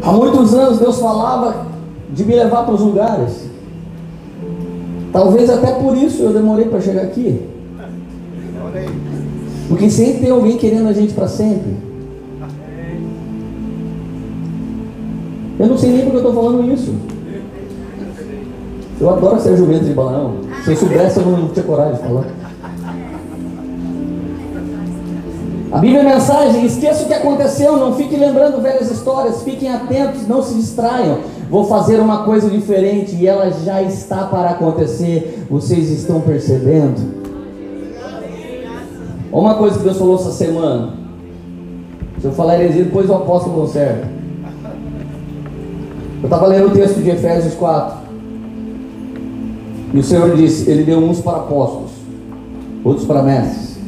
Há 0.03 0.11
muitos 0.11 0.53
anos 0.53 0.81
Deus 0.81 0.99
falava 0.99 1.65
de 2.13 2.25
me 2.25 2.35
levar 2.35 2.65
para 2.65 2.75
os 2.75 2.81
lugares. 2.81 3.49
Talvez 5.13 5.49
até 5.49 5.75
por 5.75 5.97
isso 5.97 6.25
eu 6.25 6.33
demorei 6.33 6.65
para 6.65 6.81
chegar 6.81 7.03
aqui. 7.03 7.41
Porque 9.69 9.89
sempre 9.89 10.23
tem 10.23 10.31
alguém 10.31 10.57
querendo 10.57 10.89
a 10.89 10.93
gente 10.93 11.15
para 11.15 11.29
sempre. 11.29 11.88
Eu 15.59 15.67
não 15.67 15.77
sei 15.77 15.91
nem 15.91 16.03
porque 16.03 16.17
eu 16.17 16.29
estou 16.29 16.35
falando 16.35 16.73
isso. 16.73 16.95
Eu 19.01 19.11
adoro 19.11 19.41
ser 19.41 19.57
jumento 19.57 19.85
de 19.85 19.93
balão. 19.93 20.37
Se 20.65 20.71
eu 20.71 20.77
soubesse, 20.77 21.19
eu 21.19 21.27
não 21.27 21.49
tinha 21.49 21.65
coragem 21.65 21.95
de 21.95 22.01
falar. 22.01 22.27
A 25.71 25.79
Bíblia 25.79 26.01
é 26.01 26.15
mensagem: 26.15 26.65
esqueça 26.65 27.05
o 27.05 27.07
que 27.07 27.15
aconteceu, 27.15 27.77
não 27.77 27.95
fique 27.95 28.17
lembrando 28.17 28.63
velhas 28.63 28.91
histórias, 28.91 29.43
fiquem 29.43 29.73
atentos, 29.73 30.27
não 30.27 30.43
se 30.43 30.55
distraiam. 30.55 31.19
Vou 31.51 31.65
fazer 31.65 32.01
uma 32.01 32.25
coisa 32.25 32.49
diferente 32.49 33.17
e 33.17 33.27
ela 33.27 33.51
já 33.51 33.83
está 33.83 34.25
para 34.25 34.51
acontecer. 34.51 35.47
Vocês 35.51 35.91
estão 35.91 36.21
percebendo? 36.21 37.19
Uma 39.31 39.55
coisa 39.55 39.79
que 39.79 39.85
Deus 39.85 39.99
falou 39.99 40.17
essa 40.17 40.31
semana. 40.31 40.95
Se 42.21 42.27
eu 42.27 42.33
falar 42.33 42.59
heresia, 42.59 42.85
depois 42.85 43.09
o 43.09 43.15
apóstolo 43.15 43.61
conserta. 43.61 44.18
Eu 46.21 46.25
estava 46.25 46.47
lendo 46.47 46.67
o 46.67 46.71
texto 46.71 47.01
de 47.01 47.11
Efésios 47.11 47.55
4. 47.55 47.97
E 49.95 49.99
o 49.99 50.03
Senhor 50.03 50.35
disse: 50.35 50.69
Ele 50.69 50.83
deu 50.83 50.99
uns 50.99 51.21
para 51.21 51.39
apóstolos, 51.39 51.93
outros 52.83 53.07
para 53.07 53.23
mestres, 53.23 53.79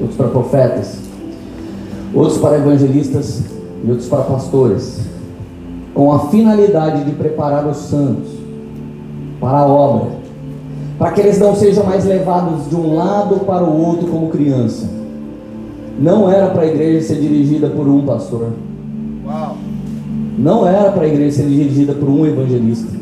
outros 0.00 0.16
para 0.16 0.28
profetas, 0.28 0.98
outros 2.14 2.38
para 2.38 2.56
evangelistas 2.56 3.42
e 3.84 3.90
outros 3.90 4.08
para 4.08 4.22
pastores, 4.22 5.00
com 5.92 6.12
a 6.12 6.30
finalidade 6.30 7.04
de 7.04 7.12
preparar 7.12 7.66
os 7.66 7.76
santos 7.76 8.30
para 9.38 9.58
a 9.58 9.66
obra, 9.66 10.12
para 10.98 11.12
que 11.12 11.20
eles 11.20 11.38
não 11.38 11.54
sejam 11.54 11.84
mais 11.84 12.06
levados 12.06 12.70
de 12.70 12.74
um 12.74 12.94
lado 12.94 13.40
para 13.40 13.62
o 13.62 13.86
outro 13.86 14.08
como 14.08 14.30
criança. 14.30 14.88
Não 15.98 16.30
era 16.30 16.48
para 16.48 16.62
a 16.62 16.66
igreja 16.66 17.06
ser 17.06 17.20
dirigida 17.20 17.68
por 17.68 17.86
um 17.86 18.04
pastor. 18.04 18.48
Não 20.38 20.66
era 20.66 20.92
para 20.92 21.04
a 21.04 21.08
igreja 21.08 21.36
ser 21.36 21.48
dirigida 21.48 21.94
por 21.94 22.08
um 22.08 22.26
evangelista. 22.26 22.92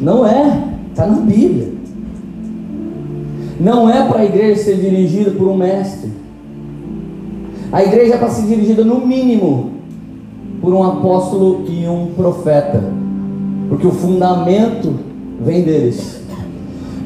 Não 0.00 0.26
é. 0.26 0.74
Está 0.90 1.06
na 1.06 1.20
Bíblia. 1.20 1.72
Não 3.58 3.88
é 3.88 4.06
para 4.06 4.20
a 4.20 4.24
igreja 4.24 4.62
ser 4.62 4.76
dirigida 4.76 5.30
por 5.30 5.48
um 5.48 5.56
mestre. 5.56 6.10
A 7.72 7.82
igreja 7.82 8.14
é 8.14 8.18
para 8.18 8.30
ser 8.30 8.46
dirigida, 8.46 8.84
no 8.84 9.04
mínimo, 9.04 9.70
por 10.60 10.72
um 10.72 10.82
apóstolo 10.82 11.64
e 11.68 11.86
um 11.88 12.08
profeta. 12.14 12.82
Porque 13.68 13.86
o 13.86 13.90
fundamento 13.90 14.94
vem 15.40 15.62
deles. 15.62 16.20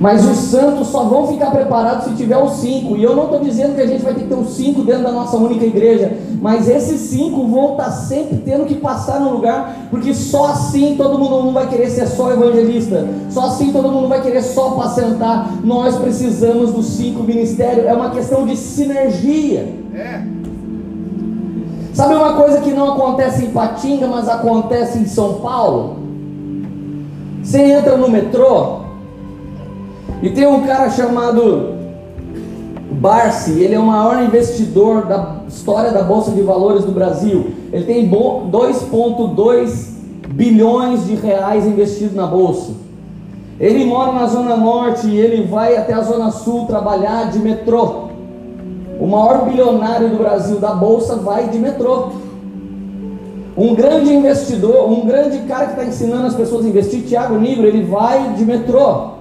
Mas 0.01 0.25
os 0.25 0.37
santos 0.37 0.89
só 0.89 1.05
vão 1.05 1.27
ficar 1.27 1.51
preparados 1.51 2.05
se 2.05 2.15
tiver 2.15 2.37
os 2.39 2.53
cinco. 2.53 2.97
E 2.97 3.03
eu 3.03 3.17
não 3.17 3.25
estou 3.25 3.41
dizendo 3.41 3.75
que 3.75 3.81
a 3.81 3.87
gente 3.87 4.05
vai 4.05 4.15
ter 4.15 4.23
que 4.23 4.29
ter 4.29 4.35
os 4.35 4.51
cinco 4.51 4.83
dentro 4.83 5.03
da 5.03 5.11
nossa 5.11 5.37
única 5.37 5.65
igreja. 5.65 6.17
Mas 6.41 6.69
esses 6.69 7.01
cinco 7.01 7.49
vão 7.49 7.73
estar 7.73 7.85
tá 7.85 7.91
sempre 7.91 8.37
tendo 8.45 8.65
que 8.65 8.77
passar 8.77 9.19
no 9.21 9.31
lugar. 9.31 9.89
Porque 9.91 10.15
só 10.15 10.47
assim 10.47 10.95
todo 10.97 11.19
mundo 11.19 11.43
não 11.43 11.53
vai 11.53 11.69
querer 11.69 11.91
ser 11.91 12.07
só 12.07 12.31
evangelista. 12.31 13.09
Só 13.29 13.47
assim 13.47 13.73
todo 13.73 13.91
mundo 13.91 14.07
vai 14.07 14.23
querer 14.23 14.43
só 14.43 14.71
pacentar. 14.71 15.53
Nós 15.65 15.97
precisamos 15.97 16.73
dos 16.73 16.87
cinco 16.87 17.25
ministérios. 17.25 17.87
É 17.87 17.93
uma 17.93 18.11
questão 18.11 18.47
de 18.47 18.57
sinergia. 18.57 19.67
É. 19.93 20.23
Sabe 21.93 22.15
uma 22.15 22.35
coisa 22.35 22.61
que 22.61 22.71
não 22.71 22.93
acontece 22.93 23.45
em 23.45 23.51
Patinga, 23.51 24.07
mas 24.07 24.29
acontece 24.29 24.99
em 25.01 25.07
São 25.07 25.41
Paulo? 25.41 25.97
Você 27.43 27.61
entra 27.61 27.97
no 27.97 28.09
metrô 28.09 28.88
e 30.23 30.31
tem 30.31 30.47
um 30.47 30.67
cara 30.67 30.91
chamado 30.91 31.79
Barsi, 32.91 33.61
ele 33.61 33.75
é 33.75 33.79
o 33.79 33.85
maior 33.85 34.23
investidor 34.23 35.07
da 35.07 35.43
história 35.47 35.93
da 35.93 36.03
Bolsa 36.03 36.33
de 36.33 36.43
Valores 36.43 36.85
do 36.85 36.93
Brasil. 36.93 37.53
Ele 37.73 37.85
tem 37.85 38.11
2,2 38.11 39.89
bilhões 40.31 41.07
de 41.07 41.15
reais 41.15 41.67
investidos 41.67 42.15
na 42.15 42.27
Bolsa. 42.27 42.73
Ele 43.61 43.85
mora 43.85 44.13
na 44.13 44.27
Zona 44.27 44.57
Norte 44.57 45.07
e 45.09 45.17
ele 45.17 45.47
vai 45.47 45.77
até 45.77 45.93
a 45.93 46.01
Zona 46.01 46.31
Sul 46.31 46.67
trabalhar 46.67 47.31
de 47.31 47.39
metrô. 47.39 48.09
O 49.01 49.07
maior 49.07 49.45
bilionário 49.45 50.11
do 50.11 50.17
Brasil 50.17 50.59
da 50.59 50.73
Bolsa 50.73 51.17
vai 51.17 51.49
de 51.49 51.59
metrô. 51.59 52.11
Um 53.57 53.75
grande 53.75 54.13
investidor, 54.13 54.89
um 54.89 55.07
grande 55.07 55.39
cara 55.41 55.67
que 55.67 55.73
está 55.73 55.85
ensinando 55.85 56.27
as 56.27 56.35
pessoas 56.35 56.65
a 56.65 56.69
investir, 56.69 57.03
Thiago 57.03 57.37
Nigro, 57.39 57.67
ele 57.67 57.85
vai 57.85 58.35
de 58.35 58.45
metrô. 58.45 59.18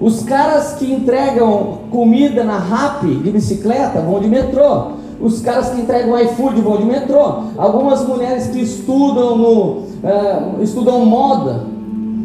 Os 0.00 0.22
caras 0.24 0.74
que 0.74 0.92
entregam 0.92 1.78
comida 1.90 2.42
na 2.42 2.58
RAP 2.58 3.04
de 3.04 3.30
bicicleta 3.30 4.00
vão 4.00 4.20
de 4.20 4.28
metrô. 4.28 4.92
Os 5.20 5.40
caras 5.40 5.70
que 5.70 5.80
entregam 5.80 6.20
iFood 6.20 6.60
vão 6.60 6.78
de 6.78 6.84
metrô. 6.84 7.44
Algumas 7.56 8.06
mulheres 8.06 8.48
que 8.48 8.60
estudam 8.60 9.38
no 9.38 9.62
uh, 10.02 10.62
estudam 10.62 11.04
moda 11.06 11.74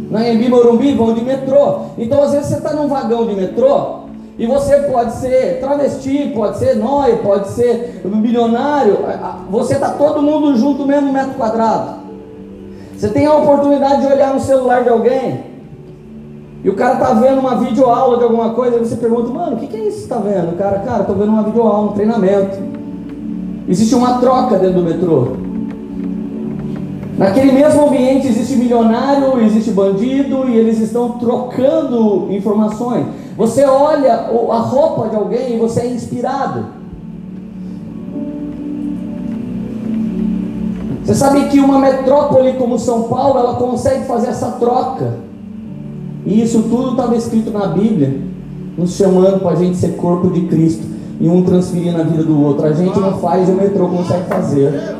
na 0.09 0.27
Embi 0.27 0.49
Morumbi 0.49 0.93
vão 0.95 1.13
de 1.13 1.23
metrô. 1.23 1.81
Então 1.97 2.23
às 2.23 2.31
vezes 2.31 2.47
você 2.47 2.57
está 2.57 2.73
num 2.73 2.87
vagão 2.87 3.27
de 3.27 3.35
metrô 3.35 3.99
E 4.37 4.47
você 4.47 4.79
pode 4.79 5.13
ser 5.17 5.59
travesti, 5.59 6.31
pode 6.35 6.57
ser 6.57 6.75
nóia, 6.75 7.17
pode 7.17 7.49
ser 7.49 8.01
milionário. 8.03 8.97
Você 9.51 9.75
está 9.75 9.89
todo 9.91 10.21
mundo 10.21 10.57
junto 10.57 10.85
mesmo 10.85 11.13
metro 11.13 11.35
quadrado. 11.35 11.99
Você 12.97 13.09
tem 13.09 13.27
a 13.27 13.33
oportunidade 13.33 14.01
de 14.01 14.11
olhar 14.11 14.33
no 14.33 14.39
celular 14.39 14.83
de 14.83 14.89
alguém 14.89 15.48
e 16.63 16.69
o 16.69 16.75
cara 16.75 16.95
está 16.95 17.13
vendo 17.13 17.39
uma 17.39 17.55
videoaula 17.55 18.17
de 18.17 18.23
alguma 18.23 18.49
coisa 18.49 18.75
e 18.75 18.79
você 18.79 18.97
pergunta, 18.97 19.29
mano, 19.29 19.55
o 19.55 19.59
que, 19.59 19.67
que 19.67 19.77
é 19.77 19.87
isso 19.87 20.01
que 20.01 20.07
você 20.07 20.13
está 20.13 20.17
vendo? 20.17 20.53
O 20.53 20.57
cara, 20.57 20.79
cara, 20.79 21.01
estou 21.01 21.15
vendo 21.15 21.29
uma 21.29 21.43
videoaula, 21.43 21.91
um 21.91 21.93
treinamento. 21.93 22.57
Existe 23.67 23.95
uma 23.95 24.19
troca 24.19 24.57
dentro 24.57 24.81
do 24.81 24.83
metrô. 24.83 25.27
Naquele 27.17 27.51
mesmo 27.51 27.87
ambiente 27.87 28.27
existe 28.27 28.55
milionário, 28.55 29.41
existe 29.41 29.71
bandido 29.71 30.49
e 30.49 30.57
eles 30.57 30.79
estão 30.79 31.11
trocando 31.11 32.27
informações. 32.29 33.05
Você 33.37 33.63
olha 33.63 34.13
a 34.13 34.59
roupa 34.59 35.09
de 35.09 35.15
alguém 35.15 35.55
e 35.55 35.59
você 35.59 35.81
é 35.81 35.87
inspirado. 35.87 36.65
Você 41.05 41.15
sabe 41.15 41.47
que 41.47 41.59
uma 41.59 41.79
metrópole 41.79 42.53
como 42.53 42.77
São 42.77 43.03
Paulo, 43.03 43.39
ela 43.39 43.55
consegue 43.55 44.05
fazer 44.05 44.27
essa 44.27 44.51
troca. 44.53 45.28
E 46.29 46.43
isso 46.43 46.61
tudo 46.69 46.91
estava 46.91 47.15
escrito 47.15 47.49
na 47.49 47.65
Bíblia, 47.65 48.21
nos 48.77 48.95
chamando 48.95 49.39
para 49.39 49.53
a 49.53 49.55
gente 49.55 49.77
ser 49.77 49.95
corpo 49.95 50.29
de 50.29 50.41
Cristo 50.41 50.85
e 51.19 51.27
um 51.27 51.43
transferir 51.43 51.91
na 51.91 52.03
vida 52.03 52.23
do 52.23 52.39
outro. 52.39 52.67
A 52.67 52.71
gente 52.71 52.99
não 52.99 53.17
faz, 53.17 53.49
o 53.49 53.53
metrô 53.53 53.87
consegue 53.87 54.25
fazer. 54.27 54.95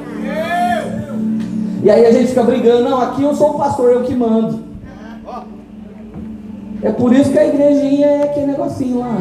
E 1.84 1.90
aí 1.90 2.04
a 2.04 2.12
gente 2.12 2.30
fica 2.30 2.42
brigando, 2.42 2.90
não, 2.90 3.00
aqui 3.00 3.22
eu 3.22 3.36
sou 3.36 3.52
o 3.52 3.58
pastor, 3.60 3.92
eu 3.92 4.02
que 4.02 4.16
mando. 4.16 4.60
É 6.82 6.90
por 6.90 7.14
isso 7.14 7.32
que 7.32 7.38
a 7.38 7.46
igrejinha 7.46 8.08
é 8.08 8.24
aquele 8.24 8.48
negocinho 8.48 8.98
lá. 8.98 9.16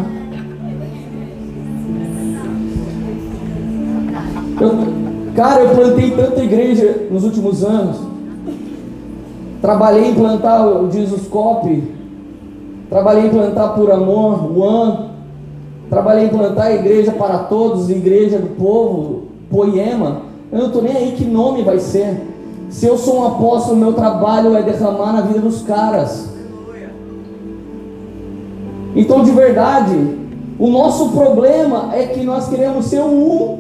Eu, 4.59 5.35
cara, 5.37 5.61
eu 5.61 5.75
plantei 5.75 6.11
tanta 6.13 6.43
igreja 6.43 7.07
nos 7.11 7.23
últimos 7.25 7.63
anos. 7.63 7.99
Trabalhei 9.61 10.09
em 10.09 10.15
plantar 10.15 10.67
o 10.67 10.91
Jesuscope. 10.91 11.98
Trabalhei 12.89 13.27
em 13.27 13.31
plantar 13.31 13.69
Por 13.75 13.91
Amor, 13.91 14.59
One. 14.59 15.09
Trabalhei 15.91 16.27
em 16.27 16.29
plantar 16.29 16.65
a 16.65 16.75
igreja 16.75 17.13
para 17.13 17.39
todos, 17.39 17.91
igreja 17.91 18.39
do 18.39 18.57
povo, 18.57 19.29
Poema. 19.51 20.23
Eu 20.51 20.59
não 20.59 20.67
estou 20.67 20.83
nem 20.83 20.97
aí 20.97 21.13
que 21.13 21.25
nome 21.25 21.63
vai 21.63 21.79
ser. 21.79 22.27
Se 22.71 22.87
eu 22.87 22.99
sou 22.99 23.21
um 23.21 23.27
apóstolo, 23.27 23.77
meu 23.77 23.93
trabalho 23.93 24.57
é 24.57 24.63
derramar 24.63 25.13
na 25.13 25.21
vida 25.23 25.41
dos 25.41 25.63
caras. 25.63 26.29
Então, 28.95 29.23
de 29.23 29.31
verdade, 29.31 30.19
o 30.59 30.69
nosso 30.69 31.11
problema 31.11 31.91
é 31.95 32.07
que 32.07 32.23
nós 32.25 32.49
queremos 32.49 32.87
ser 32.87 33.01
um, 33.01 33.59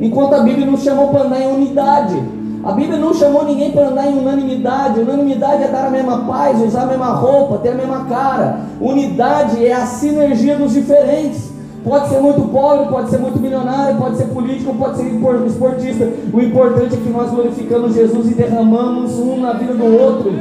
enquanto 0.00 0.34
a 0.34 0.40
Bíblia 0.40 0.66
nos 0.66 0.82
chamou 0.82 1.08
para 1.08 1.24
andar 1.24 1.40
em 1.40 1.52
unidade. 1.52 2.22
A 2.64 2.72
Bíblia 2.72 2.98
não 2.98 3.12
chamou 3.12 3.44
ninguém 3.44 3.72
para 3.72 3.88
andar 3.88 4.10
em 4.10 4.18
unanimidade. 4.18 5.00
Unanimidade 5.00 5.64
é 5.64 5.68
dar 5.68 5.86
a 5.86 5.90
mesma 5.90 6.24
paz, 6.24 6.62
usar 6.62 6.84
a 6.84 6.86
mesma 6.86 7.08
roupa, 7.08 7.58
ter 7.58 7.70
a 7.70 7.74
mesma 7.74 8.06
cara. 8.06 8.60
Unidade 8.80 9.64
é 9.66 9.74
a 9.74 9.84
sinergia 9.84 10.56
dos 10.56 10.72
diferentes. 10.72 11.52
Pode 11.84 12.08
ser 12.08 12.18
muito 12.20 12.40
pobre, 12.50 12.88
pode 12.88 13.10
ser 13.10 13.18
muito 13.18 13.38
milionário, 13.38 13.98
pode 13.98 14.16
ser 14.16 14.24
político, 14.28 14.74
pode 14.74 14.96
ser 14.96 15.08
esportista. 15.46 16.10
O 16.32 16.40
importante 16.40 16.94
é 16.94 16.96
que 16.96 17.10
nós 17.10 17.30
glorificamos 17.30 17.94
Jesus 17.94 18.30
e 18.30 18.34
derramamos 18.34 19.18
um 19.18 19.42
na 19.42 19.52
vida 19.52 19.74
do 19.74 19.84
outro. 19.84 20.32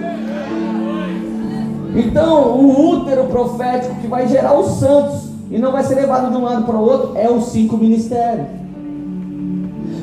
Então, 1.93 2.43
o 2.57 2.89
útero 2.91 3.25
profético 3.25 3.95
que 3.95 4.07
vai 4.07 4.29
gerar 4.29 4.57
os 4.57 4.79
santos 4.79 5.29
e 5.51 5.59
não 5.59 5.73
vai 5.73 5.83
ser 5.83 5.95
levado 5.95 6.31
de 6.31 6.37
um 6.37 6.43
lado 6.43 6.63
para 6.63 6.77
o 6.77 6.81
outro 6.81 7.17
é 7.17 7.29
os 7.29 7.47
cinco 7.47 7.75
ministérios. 7.75 8.62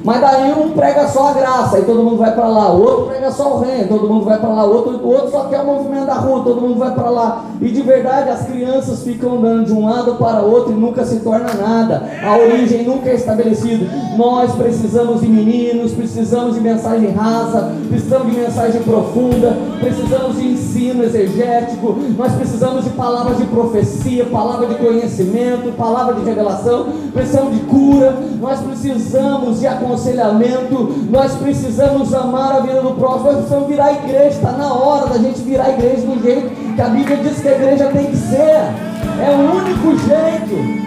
Mas 0.04 0.20
daí 0.20 0.52
um 0.52 0.70
prega 0.70 1.06
só 1.08 1.28
a 1.28 1.32
graça, 1.32 1.78
e 1.78 1.82
todo 1.82 2.02
mundo 2.02 2.16
vai 2.16 2.34
para 2.34 2.48
lá. 2.48 2.72
O 2.72 2.80
outro 2.80 3.06
prega 3.06 3.30
só 3.30 3.56
o 3.56 3.60
reino, 3.60 3.88
todo 3.88 4.08
mundo 4.08 4.24
vai 4.24 4.38
para 4.38 4.48
lá. 4.48 4.64
O 4.64 4.74
outro, 4.74 5.06
outro 5.06 5.30
só 5.30 5.44
quer 5.44 5.60
o 5.60 5.66
movimento 5.66 6.06
da 6.06 6.14
rua, 6.14 6.42
todo 6.42 6.60
mundo 6.60 6.78
vai 6.78 6.94
para 6.94 7.10
lá. 7.10 7.44
E 7.60 7.68
de 7.68 7.82
verdade 7.82 8.30
as 8.30 8.46
crianças 8.46 9.02
ficam 9.02 9.34
andando 9.34 9.66
de 9.66 9.72
um 9.72 9.84
lado 9.84 10.14
para 10.14 10.40
outro 10.40 10.72
e 10.72 10.74
nunca 10.74 11.04
se 11.04 11.20
torna 11.20 11.52
nada. 11.52 12.02
A 12.24 12.36
origem 12.36 12.84
nunca 12.84 13.10
é 13.10 13.14
estabelecida. 13.14 13.86
Nós 14.16 14.52
precisamos 14.52 15.20
de 15.20 15.28
meninos, 15.28 15.92
precisamos 15.92 16.54
de 16.54 16.60
mensagem 16.60 17.10
rasa, 17.10 17.72
precisamos 17.88 18.32
de 18.32 18.40
mensagem 18.40 18.82
profunda, 18.82 19.56
precisamos 19.80 20.36
de 20.36 20.48
ensino 20.48 21.04
exegético, 21.04 21.96
nós 22.16 22.32
precisamos 22.32 22.84
de 22.84 22.90
palavras 22.90 23.36
de 23.38 23.44
profecia, 23.44 24.24
palavra 24.26 24.66
de 24.66 24.74
conhecimento, 24.76 25.72
palavra 25.76 26.14
de 26.14 26.24
revelação, 26.24 26.86
precisamos 27.12 27.54
de 27.54 27.60
cura, 27.60 28.14
nós 28.40 28.60
precisamos 28.60 29.60
de 29.60 29.66
aconselhamento 29.66 29.89
aconselhamento, 29.90 30.94
nós 31.10 31.34
precisamos 31.34 32.14
amar 32.14 32.56
a 32.56 32.60
vida 32.60 32.80
do 32.80 32.92
próximo, 32.92 33.24
nós 33.24 33.36
precisamos 33.36 33.68
virar 33.68 33.92
igreja, 33.92 34.28
está 34.28 34.52
na 34.52 34.72
hora 34.72 35.06
da 35.06 35.18
gente 35.18 35.40
virar 35.40 35.70
igreja 35.70 36.06
do 36.06 36.22
jeito 36.22 36.74
que 36.74 36.80
a 36.80 36.88
Bíblia 36.88 37.16
diz 37.16 37.40
que 37.40 37.48
a 37.48 37.56
igreja 37.56 37.86
tem 37.86 38.06
que 38.06 38.16
ser, 38.16 38.38
é 38.40 39.30
o 39.30 39.56
único 39.56 39.98
jeito. 39.98 40.80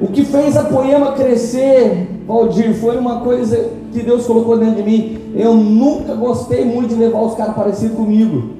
O 0.00 0.08
que 0.08 0.24
fez 0.24 0.56
a 0.56 0.64
poema 0.64 1.12
crescer, 1.12 2.08
Valdir, 2.26 2.74
foi 2.74 2.96
uma 2.96 3.20
coisa 3.20 3.70
que 3.92 4.02
Deus 4.02 4.26
colocou 4.26 4.58
dentro 4.58 4.76
de 4.76 4.82
mim. 4.82 5.18
Eu 5.34 5.54
nunca 5.54 6.14
gostei 6.14 6.64
muito 6.64 6.88
de 6.88 6.94
levar 6.94 7.20
os 7.20 7.34
caras 7.34 7.54
parecidos 7.54 7.96
comigo. 7.96 8.50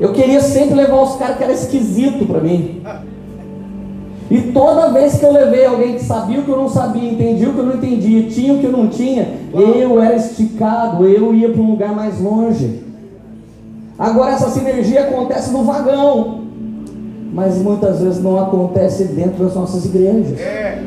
Eu 0.00 0.12
queria 0.12 0.40
sempre 0.40 0.74
levar 0.74 1.02
os 1.02 1.16
caras 1.16 1.36
que 1.36 1.44
eram 1.44 1.54
esquisito 1.54 2.26
para 2.26 2.40
mim. 2.40 2.80
E 4.32 4.50
toda 4.50 4.88
vez 4.88 5.18
que 5.18 5.26
eu 5.26 5.30
levei 5.30 5.66
alguém 5.66 5.96
que 5.96 6.04
sabia 6.04 6.40
o 6.40 6.42
que 6.42 6.48
eu 6.48 6.56
não 6.56 6.66
sabia, 6.66 7.12
entendia 7.12 7.50
o 7.50 7.52
que 7.52 7.58
eu 7.58 7.66
não 7.66 7.74
entendia, 7.74 8.30
tinha 8.30 8.54
o 8.54 8.58
que 8.58 8.64
eu 8.64 8.72
não 8.72 8.88
tinha, 8.88 9.28
eu 9.52 10.00
era 10.00 10.16
esticado, 10.16 11.06
eu 11.06 11.34
ia 11.34 11.50
para 11.50 11.60
um 11.60 11.72
lugar 11.72 11.94
mais 11.94 12.18
longe. 12.18 12.82
Agora 13.98 14.32
essa 14.32 14.48
sinergia 14.48 15.02
acontece 15.02 15.50
no 15.50 15.64
vagão, 15.64 16.44
mas 17.30 17.58
muitas 17.58 18.00
vezes 18.00 18.22
não 18.22 18.42
acontece 18.42 19.04
dentro 19.04 19.44
das 19.44 19.54
nossas 19.54 19.84
igrejas. 19.84 20.40
É. 20.40 20.82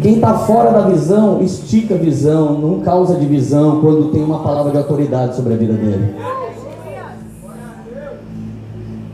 Quem 0.00 0.14
está 0.14 0.38
fora 0.38 0.70
da 0.70 0.88
visão, 0.88 1.42
estica 1.42 1.96
a 1.96 1.98
visão, 1.98 2.58
não 2.58 2.80
causa 2.80 3.16
divisão 3.16 3.82
quando 3.82 4.10
tem 4.10 4.24
uma 4.24 4.38
palavra 4.38 4.72
de 4.72 4.78
autoridade 4.78 5.36
sobre 5.36 5.52
a 5.52 5.56
vida 5.58 5.74
dele. 5.74 6.14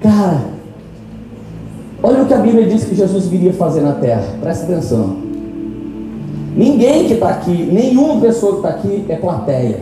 Cara, 0.00 0.57
Olha 2.02 2.22
o 2.22 2.26
que 2.26 2.34
a 2.34 2.38
Bíblia 2.38 2.66
diz 2.66 2.84
que 2.84 2.94
Jesus 2.94 3.26
viria 3.26 3.52
fazer 3.52 3.80
na 3.80 3.92
terra. 3.92 4.22
Presta 4.40 4.64
atenção. 4.64 5.16
Ninguém 6.56 7.06
que 7.06 7.14
está 7.14 7.28
aqui, 7.28 7.68
nenhuma 7.72 8.20
pessoa 8.20 8.52
que 8.52 8.58
está 8.58 8.68
aqui 8.68 9.04
é 9.08 9.16
plateia. 9.16 9.80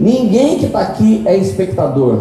Ninguém 0.00 0.58
que 0.58 0.66
está 0.66 0.80
aqui 0.80 1.22
é 1.26 1.36
espectador. 1.36 2.18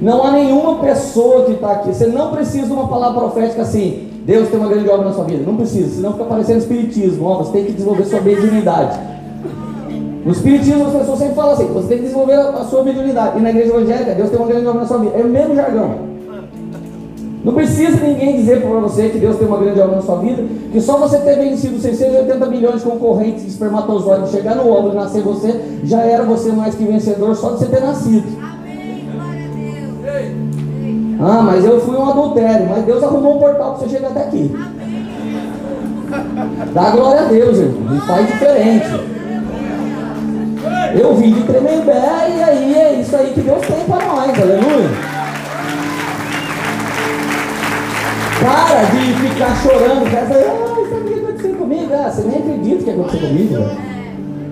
Não 0.00 0.22
há 0.24 0.30
nenhuma 0.30 0.76
pessoa 0.76 1.44
que 1.44 1.52
está 1.52 1.72
aqui. 1.72 1.94
Você 1.94 2.06
não 2.06 2.30
precisa 2.30 2.66
de 2.66 2.72
uma 2.72 2.88
palavra 2.88 3.20
profética 3.20 3.62
assim. 3.62 4.08
Deus 4.24 4.48
tem 4.48 4.60
uma 4.60 4.68
grande 4.68 4.88
obra 4.88 5.08
na 5.08 5.14
sua 5.14 5.24
vida. 5.24 5.42
Não 5.44 5.56
precisa, 5.56 5.96
senão 5.96 6.12
fica 6.12 6.24
parecendo 6.24 6.58
espiritismo. 6.58 7.26
Ó, 7.26 7.38
você 7.38 7.52
tem 7.52 7.64
que 7.64 7.72
desenvolver 7.72 8.04
sua 8.04 8.20
mediunidade. 8.20 8.98
No 10.24 10.32
espiritismo 10.32 10.86
as 10.86 10.92
pessoas 10.92 11.18
sempre 11.18 11.34
falam 11.34 11.52
assim: 11.52 11.66
você 11.66 11.88
tem 11.88 11.96
que 11.98 12.04
desenvolver 12.04 12.34
a 12.34 12.64
sua 12.64 12.82
mediunidade. 12.82 13.38
E 13.38 13.40
na 13.40 13.50
igreja 13.50 13.74
evangélica, 13.74 14.14
Deus 14.14 14.30
tem 14.30 14.38
uma 14.38 14.48
grande 14.48 14.66
obra 14.66 14.80
na 14.82 14.86
sua 14.86 14.98
vida. 14.98 15.16
É 15.16 15.22
o 15.22 15.28
mesmo 15.28 15.54
jargão. 15.54 16.17
Não 17.44 17.54
precisa 17.54 18.04
ninguém 18.04 18.36
dizer 18.36 18.60
para 18.60 18.80
você 18.80 19.08
que 19.10 19.18
Deus 19.18 19.36
tem 19.36 19.46
uma 19.46 19.58
grande 19.58 19.80
obra 19.80 19.96
na 19.96 20.02
sua 20.02 20.16
vida, 20.16 20.44
que 20.72 20.80
só 20.80 20.98
você 20.98 21.18
ter 21.18 21.36
vencido 21.36 21.78
680 21.78 22.46
milhões 22.46 22.82
de 22.82 22.88
concorrentes 22.88 23.42
de 23.42 23.48
espermatozoides, 23.48 24.30
chegar 24.30 24.56
no 24.56 24.68
óvulo 24.68 24.92
e 24.92 24.96
nascer 24.96 25.22
você, 25.22 25.60
já 25.84 26.02
era 26.02 26.24
você 26.24 26.50
mais 26.50 26.74
que 26.74 26.84
vencedor 26.84 27.34
só 27.36 27.52
de 27.52 27.60
você 27.60 27.66
ter 27.66 27.80
nascido. 27.80 28.26
Ah, 31.20 31.42
mas 31.42 31.64
eu 31.64 31.80
fui 31.80 31.96
um 31.96 32.08
adultério, 32.08 32.68
mas 32.68 32.84
Deus 32.84 33.02
arrumou 33.02 33.36
um 33.36 33.40
portal 33.40 33.74
para 33.74 33.80
você 33.80 33.88
chegar 33.88 34.08
até 34.08 34.22
aqui. 34.24 34.54
Dá 36.72 36.90
glória 36.90 37.20
a 37.22 37.24
Deus, 37.24 37.58
irmão, 37.58 37.96
e 37.96 38.00
faz 38.00 38.26
diferente. 38.26 38.86
Eu 41.00 41.14
vim 41.14 41.32
de 41.34 41.42
Tremembé 41.42 42.36
e 42.36 42.42
aí 42.42 42.74
é 42.74 43.00
isso 43.00 43.14
aí 43.16 43.32
que 43.32 43.40
Deus 43.40 43.60
tem 43.66 43.84
para 43.84 44.06
nós, 44.06 44.30
aleluia. 44.40 45.17
Para 48.40 48.84
de 48.84 49.28
ficar 49.28 49.56
chorando, 49.62 50.10
cara. 50.10 50.28
Ah, 50.30 50.80
isso 50.80 50.94
aqui 50.94 51.14
aconteceu 51.14 51.54
comigo. 51.54 51.92
Ah, 51.92 52.10
você 52.10 52.22
nem 52.22 52.38
acredita 52.38 52.84
que 52.84 52.90
aconteceu 52.90 53.28
comigo, 53.28 53.54
velho. 53.54 53.88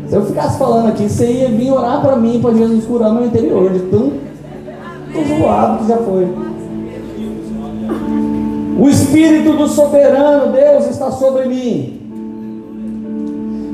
Se 0.09 0.15
eu 0.15 0.25
ficasse 0.25 0.59
falando 0.59 0.89
aqui, 0.89 1.09
você 1.09 1.27
ia 1.27 1.49
vir 1.49 1.73
orar 1.73 2.01
para 2.01 2.17
mim, 2.17 2.41
para 2.41 2.55
Jesus 2.55 2.85
curar 2.85 3.13
meu 3.13 3.27
interior, 3.27 3.73
de 3.73 3.81
tão 3.81 4.13
zoado 5.27 5.79
que 5.79 5.89
já 5.89 5.97
foi. 5.97 6.29
O 8.79 8.89
Espírito 8.89 9.57
do 9.57 9.67
Soberano, 9.67 10.53
Deus, 10.53 10.87
está 10.87 11.11
sobre 11.11 11.47
mim. 11.47 12.01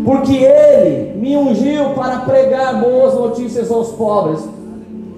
Porque 0.04 0.36
Ele 0.36 1.20
me 1.20 1.36
ungiu 1.36 1.90
para 1.90 2.20
pregar 2.20 2.80
boas 2.80 3.14
notícias 3.14 3.70
aos 3.70 3.88
pobres. 3.88 4.40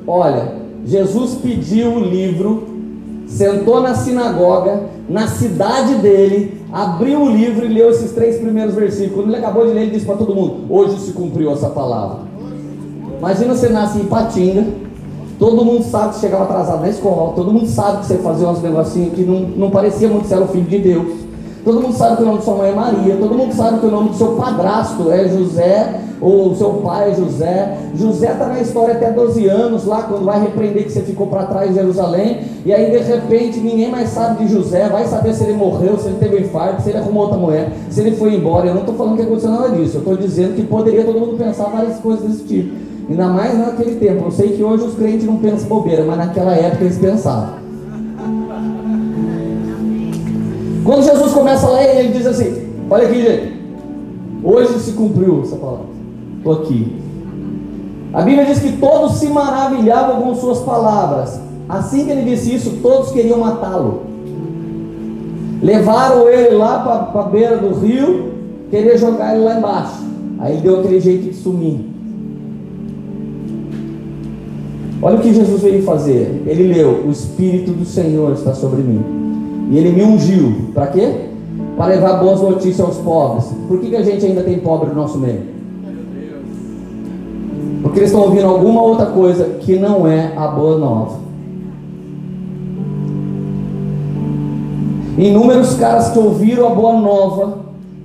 Olha, 0.06 0.52
Jesus 0.84 1.34
pediu 1.34 1.92
o 1.92 2.00
livro, 2.00 2.73
sentou 3.34 3.80
na 3.80 3.94
sinagoga, 3.94 4.84
na 5.08 5.26
cidade 5.26 5.96
dele, 5.96 6.62
abriu 6.72 7.22
o 7.22 7.30
livro 7.30 7.64
e 7.64 7.68
leu 7.68 7.90
esses 7.90 8.12
três 8.12 8.38
primeiros 8.38 8.74
versículos. 8.74 9.16
Quando 9.16 9.28
ele 9.28 9.44
acabou 9.44 9.66
de 9.66 9.72
ler, 9.72 9.82
ele 9.82 9.90
disse 9.90 10.06
para 10.06 10.16
todo 10.16 10.34
mundo: 10.34 10.64
Hoje 10.68 10.98
se 11.00 11.12
cumpriu 11.12 11.52
essa 11.52 11.68
palavra. 11.68 12.20
Imagina 13.18 13.54
você 13.54 13.68
nasce 13.68 13.98
em 13.98 14.04
Patinga, 14.04 14.64
todo 15.38 15.64
mundo 15.64 15.82
sabe 15.84 16.14
que 16.14 16.20
chegava 16.20 16.44
atrasado 16.44 16.80
na 16.80 16.88
escola, 16.88 17.32
todo 17.32 17.52
mundo 17.52 17.66
sabe 17.66 18.00
que 18.00 18.06
você 18.06 18.18
fazia 18.18 18.48
uns 18.48 18.62
negocinhos 18.62 19.14
que 19.14 19.22
não, 19.22 19.40
não 19.40 19.70
parecia 19.70 20.08
muito 20.08 20.28
ser 20.28 20.38
o 20.38 20.46
filho 20.46 20.66
de 20.66 20.78
Deus. 20.78 21.24
Todo 21.64 21.80
mundo 21.80 21.96
sabe 21.96 22.16
que 22.18 22.22
o 22.22 22.26
nome 22.26 22.38
de 22.38 22.44
sua 22.44 22.56
mãe 22.56 22.70
é 22.70 22.74
Maria, 22.74 23.16
todo 23.16 23.34
mundo 23.34 23.54
sabe 23.54 23.78
que 23.80 23.86
o 23.86 23.90
nome 23.90 24.10
do 24.10 24.16
seu 24.16 24.32
padrasto 24.32 25.10
é 25.10 25.26
José, 25.26 25.98
ou 26.20 26.54
seu 26.54 26.74
pai 26.74 27.12
é 27.12 27.14
José. 27.14 27.78
José 27.94 28.32
está 28.32 28.46
na 28.48 28.60
história 28.60 28.94
até 28.94 29.10
12 29.10 29.48
anos, 29.48 29.86
lá 29.86 30.02
quando 30.02 30.26
vai 30.26 30.42
repreender 30.42 30.84
que 30.84 30.92
você 30.92 31.00
ficou 31.00 31.26
para 31.28 31.44
trás 31.44 31.70
de 31.70 31.76
Jerusalém, 31.76 32.40
e 32.66 32.72
aí 32.72 32.90
de 32.90 32.98
repente 32.98 33.60
ninguém 33.60 33.90
mais 33.90 34.10
sabe 34.10 34.44
de 34.44 34.52
José, 34.52 34.90
vai 34.90 35.06
saber 35.06 35.32
se 35.32 35.44
ele 35.44 35.54
morreu, 35.54 35.96
se 35.96 36.08
ele 36.08 36.18
teve 36.18 36.42
infarto, 36.42 36.82
se 36.82 36.90
ele 36.90 36.98
arrumou 36.98 37.22
outra 37.22 37.38
mulher, 37.38 37.72
se 37.88 37.98
ele 38.00 38.14
foi 38.14 38.34
embora. 38.34 38.66
Eu 38.66 38.74
não 38.74 38.82
estou 38.82 38.94
falando 38.94 39.16
que 39.16 39.22
aconteceu 39.22 39.50
nada 39.50 39.70
disso, 39.70 39.96
eu 39.96 40.00
estou 40.00 40.16
dizendo 40.18 40.54
que 40.54 40.62
poderia 40.64 41.04
todo 41.04 41.18
mundo 41.18 41.38
pensar 41.38 41.64
várias 41.70 41.98
coisas 41.98 42.28
desse 42.28 42.44
tipo. 42.44 42.74
Ainda 43.08 43.26
mais 43.26 43.58
naquele 43.58 43.96
tempo. 43.96 44.24
Eu 44.24 44.30
sei 44.30 44.52
que 44.52 44.62
hoje 44.62 44.84
os 44.84 44.94
crentes 44.94 45.26
não 45.26 45.36
pensam 45.36 45.68
bobeira, 45.68 46.04
mas 46.04 46.16
naquela 46.16 46.54
época 46.54 46.84
eles 46.84 46.98
pensavam. 46.98 47.63
Quando 50.84 51.02
Jesus 51.02 51.32
começa 51.32 51.66
a 51.66 51.70
ler, 51.70 51.98
ele 51.98 52.12
diz 52.12 52.26
assim: 52.26 52.68
Olha 52.90 53.08
aqui, 53.08 53.22
gente. 53.22 53.54
Hoje 54.42 54.78
se 54.78 54.92
cumpriu 54.92 55.40
essa 55.42 55.56
palavra. 55.56 55.86
Estou 56.36 56.52
aqui. 56.52 56.92
A 58.12 58.20
Bíblia 58.20 58.44
diz 58.44 58.58
que 58.58 58.72
todos 58.72 59.14
se 59.14 59.26
maravilhavam 59.28 60.20
com 60.20 60.34
suas 60.34 60.58
palavras. 60.60 61.40
Assim 61.66 62.04
que 62.04 62.10
ele 62.10 62.30
disse 62.30 62.54
isso, 62.54 62.78
todos 62.82 63.10
queriam 63.10 63.38
matá-lo. 63.38 64.02
Levaram 65.62 66.28
ele 66.28 66.54
lá 66.54 67.08
para 67.12 67.20
a 67.22 67.24
beira 67.24 67.56
do 67.56 67.74
rio, 67.80 68.34
queria 68.70 68.98
jogar 68.98 69.34
ele 69.34 69.44
lá 69.44 69.58
embaixo. 69.58 70.04
Aí 70.38 70.58
deu 70.58 70.80
aquele 70.80 71.00
jeito 71.00 71.30
de 71.30 71.34
sumir. 71.34 71.80
Olha 75.00 75.16
o 75.16 75.20
que 75.20 75.32
Jesus 75.32 75.62
veio 75.62 75.82
fazer. 75.82 76.42
Ele 76.46 76.74
leu: 76.74 77.04
O 77.06 77.10
Espírito 77.10 77.72
do 77.72 77.86
Senhor 77.86 78.34
está 78.34 78.52
sobre 78.52 78.82
mim 78.82 79.23
e 79.70 79.78
ele 79.78 79.92
me 79.92 80.02
ungiu. 80.02 80.70
Para 80.74 80.88
quê? 80.88 81.26
Para 81.76 81.86
levar 81.86 82.14
boas 82.14 82.40
notícias 82.40 82.80
aos 82.80 82.98
pobres. 82.98 83.46
Por 83.68 83.80
que, 83.80 83.90
que 83.90 83.96
a 83.96 84.02
gente 84.02 84.24
ainda 84.24 84.42
tem 84.42 84.58
pobre 84.58 84.88
no 84.88 84.94
nosso 84.94 85.18
meio? 85.18 85.54
Porque 87.82 87.98
eles 87.98 88.10
estão 88.10 88.24
ouvindo 88.24 88.46
alguma 88.46 88.82
outra 88.82 89.06
coisa 89.06 89.44
que 89.60 89.78
não 89.78 90.06
é 90.06 90.32
a 90.36 90.48
boa 90.48 90.78
nova. 90.78 91.24
Inúmeros 95.18 95.74
caras 95.74 96.08
que 96.10 96.18
ouviram 96.18 96.66
a 96.66 96.70
boa 96.70 96.94
nova 96.94 97.58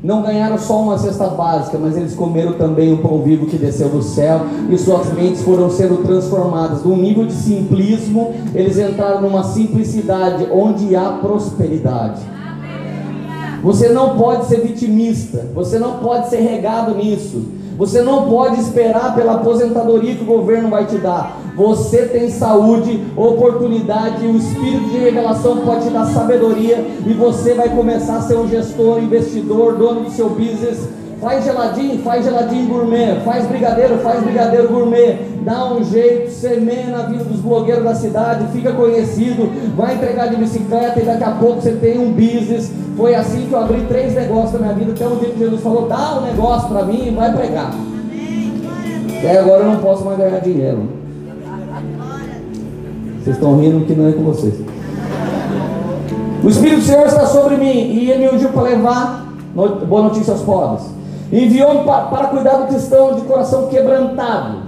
não 0.04 0.22
ganharam 0.22 0.58
só 0.58 0.82
uma 0.82 0.98
cesta 0.98 1.28
básica, 1.28 1.78
mas 1.78 1.98
eles 1.98 2.16
comeram 2.16 2.54
também 2.54 2.94
o 2.94 3.00
pão 3.00 3.22
vivo 3.22 3.48
que 3.48 3.58
desceu 3.58 3.90
do 3.90 4.02
céu 4.02 4.42
e 4.70 4.78
suas 4.78 5.14
mentes 5.14 5.42
foram 5.42 5.70
sendo 5.70 6.04
transformadas. 6.04 6.86
Um 6.86 6.96
nível 6.96 7.26
de 7.26 7.34
simplismo, 7.34 8.34
eles 8.56 8.78
entraram 8.78 9.22
numa 9.22 9.44
simplicidade 9.44 10.48
onde 10.52 10.96
há 10.96 11.20
prosperidade. 11.22 12.22
Você 13.62 13.90
não 13.90 14.18
pode 14.18 14.46
ser 14.46 14.62
vitimista, 14.62 15.48
você 15.54 15.78
não 15.78 15.98
pode 15.98 16.30
ser 16.30 16.40
regado 16.40 16.96
nisso. 16.96 17.60
Você 17.78 18.02
não 18.02 18.30
pode 18.30 18.60
esperar 18.60 19.16
pela 19.16 19.36
aposentadoria 19.36 20.16
que 20.16 20.24
o 20.24 20.28
governo 20.28 20.70
vai 20.70 20.86
te 20.86 20.98
dar. 20.98 21.39
Você 21.60 22.04
tem 22.04 22.30
saúde, 22.30 23.04
oportunidade, 23.18 24.26
o 24.26 24.38
espírito 24.38 24.92
de 24.92 24.98
revelação 24.98 25.58
pode 25.58 25.84
te 25.84 25.90
dar 25.90 26.06
sabedoria 26.06 26.78
e 27.06 27.12
você 27.12 27.54
vai 27.54 27.68
começar 27.68 28.16
a 28.16 28.22
ser 28.22 28.38
um 28.38 28.48
gestor, 28.48 29.04
investidor, 29.04 29.76
dono 29.76 30.06
do 30.06 30.10
seu 30.10 30.30
business. 30.30 30.88
Faz 31.20 31.44
geladinho, 31.44 32.02
faz 32.02 32.24
geladinho 32.24 32.66
gourmet, 32.66 33.20
faz 33.26 33.46
brigadeiro, 33.46 33.98
faz 33.98 34.24
brigadeiro 34.24 34.70
gourmet, 34.70 35.18
dá 35.44 35.74
um 35.74 35.84
jeito, 35.84 36.32
semeia 36.32 36.86
na 36.86 37.00
vida 37.08 37.26
dos 37.26 37.42
blogueiros 37.42 37.84
da 37.84 37.94
cidade, 37.94 38.46
fica 38.54 38.72
conhecido, 38.72 39.52
vai 39.76 39.96
entregar 39.96 40.28
de 40.30 40.38
bicicleta 40.38 41.02
e 41.02 41.04
daqui 41.04 41.26
a 41.26 41.32
pouco 41.32 41.62
você 41.62 41.74
tem 41.74 42.00
um 42.00 42.14
business, 42.14 42.72
foi 42.96 43.16
assim 43.16 43.48
que 43.48 43.52
eu 43.52 43.60
abri 43.60 43.82
três 43.82 44.16
negócios 44.16 44.54
na 44.54 44.60
minha 44.60 44.74
vida. 44.76 44.94
Até 44.94 45.06
um 45.06 45.18
dia 45.18 45.30
que 45.32 45.40
Jesus 45.40 45.62
falou: 45.62 45.90
dá 45.90 46.20
um 46.20 46.22
negócio 46.22 46.70
para 46.70 46.86
mim 46.86 47.10
e 47.10 47.12
vai 47.12 47.36
pregar. 47.36 47.74
Aí 49.22 49.38
agora 49.38 49.64
eu 49.66 49.72
não 49.72 49.82
posso 49.82 50.06
mais 50.06 50.18
ganhar 50.18 50.40
dinheiro. 50.40 51.09
Vocês 53.30 53.38
estão 53.38 53.60
rindo 53.60 53.86
que 53.86 53.94
não 53.94 54.10
é 54.10 54.12
com 54.12 54.24
vocês. 54.24 54.56
O 56.44 56.50
Espírito 56.50 56.80
do 56.80 56.86
Senhor 56.86 57.06
está 57.06 57.28
sobre 57.28 57.58
mim 57.58 57.94
e 57.94 58.10
ele 58.10 58.26
me 58.26 58.36
ungiu 58.36 58.50
para 58.50 58.64
levar 58.64 59.34
boa 59.54 60.02
notícia 60.02 60.34
aos 60.34 60.42
pobres. 60.42 60.88
Enviou-me 61.32 61.84
para, 61.84 62.06
para 62.06 62.28
cuidar 62.30 62.58
do 62.58 62.68
cristão 62.68 63.14
de 63.14 63.22
coração 63.22 63.68
quebrantado, 63.68 64.64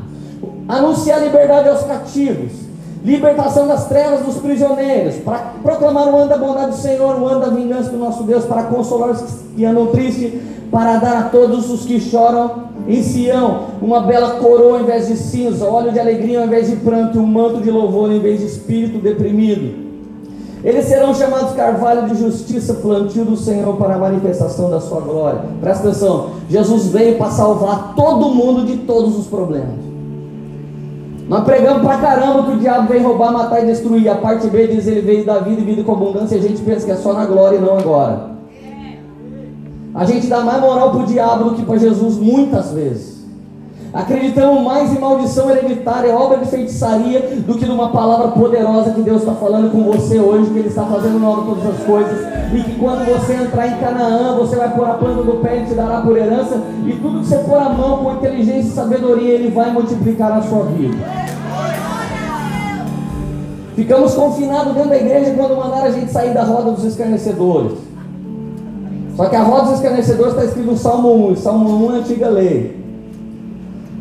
anunciar 0.68 1.24
liberdade 1.24 1.70
aos 1.70 1.82
cativos 1.82 2.52
libertação 3.04 3.68
das 3.68 3.88
trevas 3.88 4.22
dos 4.22 4.38
prisioneiros, 4.38 5.16
para 5.16 5.54
proclamar 5.64 6.08
o 6.08 6.16
ano 6.16 6.30
da 6.30 6.38
bondade 6.38 6.72
do 6.72 6.78
Senhor, 6.78 7.20
o 7.20 7.28
ano 7.28 7.42
da 7.42 7.48
vingança 7.48 7.90
do 7.90 7.98
nosso 7.98 8.24
Deus, 8.24 8.46
para 8.46 8.64
consolar 8.64 9.10
os 9.10 9.24
que 9.56 9.66
andam 9.66 9.88
tristes, 9.88 10.34
para 10.70 10.98
dar 10.98 11.18
a 11.18 11.24
todos 11.24 11.70
os 11.70 11.84
que 11.86 12.00
choram 12.00 12.72
em 12.88 13.04
Sião 13.04 13.66
uma 13.82 14.02
bela 14.02 14.36
coroa 14.36 14.80
em 14.80 14.86
vez 14.86 15.08
de 15.08 15.18
cinza, 15.18 15.66
óleo 15.66 15.92
de 15.92 16.00
alegria 16.00 16.40
ao 16.40 16.46
invés 16.46 16.70
de 16.70 16.78
pranto, 16.78 17.20
um 17.20 17.26
manto 17.26 17.62
de 17.62 17.70
louvor 17.70 18.12
em 18.12 18.20
vez 18.20 18.40
de 18.40 18.46
espírito 18.46 19.00
deprimido. 19.00 19.92
Eles 20.64 20.86
serão 20.86 21.14
chamados 21.14 21.54
carvalho 21.54 22.08
de 22.08 22.16
justiça, 22.16 22.76
plantio 22.76 23.26
do 23.26 23.36
Senhor 23.36 23.76
para 23.78 23.96
a 23.96 23.98
manifestação 23.98 24.70
da 24.70 24.80
sua 24.80 25.02
glória. 25.02 25.42
Presta 25.60 25.88
atenção, 25.88 26.30
Jesus 26.48 26.88
veio 26.88 27.18
para 27.18 27.32
salvar 27.32 27.96
todo 27.96 28.30
mundo 28.30 28.64
de 28.64 28.78
todos 28.78 29.18
os 29.18 29.26
problemas. 29.26 29.91
Nós 31.28 31.44
pregamos 31.44 31.82
pra 31.82 31.98
caramba 31.98 32.44
que 32.44 32.52
o 32.52 32.60
diabo 32.60 32.88
vem 32.88 33.02
roubar, 33.02 33.32
matar 33.32 33.64
e 33.64 33.68
destruir. 33.68 34.10
A 34.10 34.16
parte 34.16 34.48
B 34.48 34.68
diz 34.68 34.88
ele 34.88 35.02
veio 35.02 35.26
da 35.26 35.40
vida 35.40 35.62
e 35.62 35.64
vida 35.64 35.84
com 35.84 35.94
abundância. 35.94 36.38
A 36.38 36.42
gente 36.42 36.62
pensa 36.62 36.86
que 36.86 36.92
é 36.92 36.96
só 36.96 37.14
na 37.14 37.26
glória 37.26 37.58
e 37.58 37.62
não 37.62 37.78
agora. 37.78 38.32
A 39.94 40.06
gente 40.06 40.28
dá 40.28 40.42
mais 40.42 40.62
moral 40.62 40.92
pro 40.92 41.06
diabo 41.06 41.50
do 41.50 41.56
que 41.56 41.64
para 41.64 41.78
Jesus 41.78 42.18
muitas 42.18 42.72
vezes. 42.72 43.21
Acreditamos 43.94 44.64
mais 44.64 44.96
em 44.96 45.00
maldição 45.00 45.50
hereditária, 45.50 46.16
obra 46.16 46.38
de 46.38 46.46
feitiçaria, 46.46 47.20
do 47.46 47.56
que 47.56 47.66
numa 47.66 47.90
palavra 47.90 48.30
poderosa 48.30 48.92
que 48.92 49.02
Deus 49.02 49.22
está 49.22 49.34
falando 49.34 49.70
com 49.70 49.84
você 49.84 50.18
hoje, 50.18 50.50
que 50.50 50.60
Ele 50.60 50.70
está 50.70 50.86
fazendo 50.86 51.20
nova 51.20 51.42
todas 51.42 51.76
as 51.76 51.84
coisas, 51.86 52.26
e 52.54 52.64
que 52.64 52.80
quando 52.80 53.06
você 53.06 53.34
entrar 53.34 53.68
em 53.68 53.78
Canaã, 53.80 54.38
você 54.38 54.56
vai 54.56 54.74
pôr 54.74 54.86
a 54.86 54.94
planta 54.94 55.24
do 55.24 55.42
pé 55.42 55.58
e 55.58 55.66
te 55.66 55.74
dará 55.74 56.00
por 56.00 56.18
herança, 56.18 56.62
e 56.88 56.94
tudo 56.94 57.20
que 57.20 57.26
você 57.26 57.40
pôr 57.40 57.58
a 57.58 57.68
mão 57.68 57.98
com 57.98 58.14
inteligência 58.14 58.70
e 58.70 58.72
sabedoria, 58.72 59.34
Ele 59.34 59.50
vai 59.50 59.72
multiplicar 59.72 60.30
na 60.30 60.42
sua 60.42 60.64
vida. 60.68 60.98
Ficamos 63.76 64.14
confinados 64.14 64.74
dentro 64.74 64.90
da 64.90 64.98
igreja 64.98 65.34
quando 65.36 65.58
mandaram 65.58 65.88
a 65.88 65.92
gente 65.92 66.12
sair 66.12 66.34
da 66.34 66.44
roda 66.44 66.72
dos 66.72 66.86
escarnecedores. 66.86 67.78
Só 69.18 69.26
que 69.26 69.36
a 69.36 69.44
roda 69.44 69.64
dos 69.64 69.74
escarnecedores 69.74 70.32
está 70.32 70.46
escrito 70.46 70.72
no 70.72 70.78
Salmo 70.78 71.32
1, 71.32 71.36
Salmo 71.36 71.88
1 71.88 71.96
é 71.96 72.00
antiga 72.00 72.30
lei. 72.30 72.81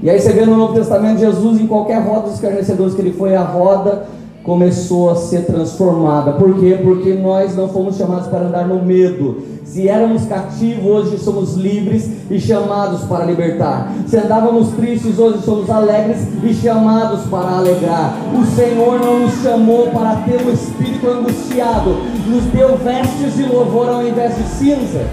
E 0.03 0.09
aí 0.09 0.19
você 0.19 0.33
vê 0.33 0.47
no 0.47 0.57
Novo 0.57 0.75
Testamento 0.75 1.19
Jesus 1.19 1.61
em 1.61 1.67
qualquer 1.67 2.01
roda 2.03 2.23
dos 2.23 2.35
escarnecedores 2.35 2.95
que 2.95 3.03
ele 3.03 3.13
foi, 3.13 3.35
a 3.35 3.43
roda 3.43 4.07
começou 4.43 5.11
a 5.11 5.17
ser 5.17 5.45
transformada. 5.45 6.33
Por 6.33 6.59
quê? 6.59 6.79
Porque 6.83 7.13
nós 7.13 7.55
não 7.55 7.69
fomos 7.69 7.97
chamados 7.97 8.27
para 8.29 8.47
andar 8.47 8.67
no 8.67 8.83
medo. 8.83 9.43
Se 9.65 9.87
éramos 9.87 10.25
cativos, 10.25 10.85
hoje 10.85 11.19
somos 11.19 11.55
livres 11.55 12.11
e 12.31 12.41
chamados 12.41 13.03
para 13.03 13.27
libertar. 13.27 13.93
Se 14.07 14.17
andávamos 14.17 14.71
tristes, 14.71 15.19
hoje 15.19 15.43
somos 15.45 15.69
alegres 15.69 16.27
e 16.43 16.55
chamados 16.55 17.21
para 17.31 17.59
alegrar. 17.59 18.17
O 18.35 18.45
Senhor 18.57 18.99
não 18.99 19.21
nos 19.21 19.35
chamou 19.43 19.89
para 19.89 20.17
ter 20.23 20.41
um 20.45 20.51
espírito 20.51 21.07
angustiado, 21.07 21.91
nos 22.27 22.45
deu 22.47 22.77
vestes 22.79 23.37
de 23.37 23.43
louvor 23.45 23.89
ao 23.91 24.07
invés 24.07 24.35
de 24.35 24.45
cinza. 24.45 25.07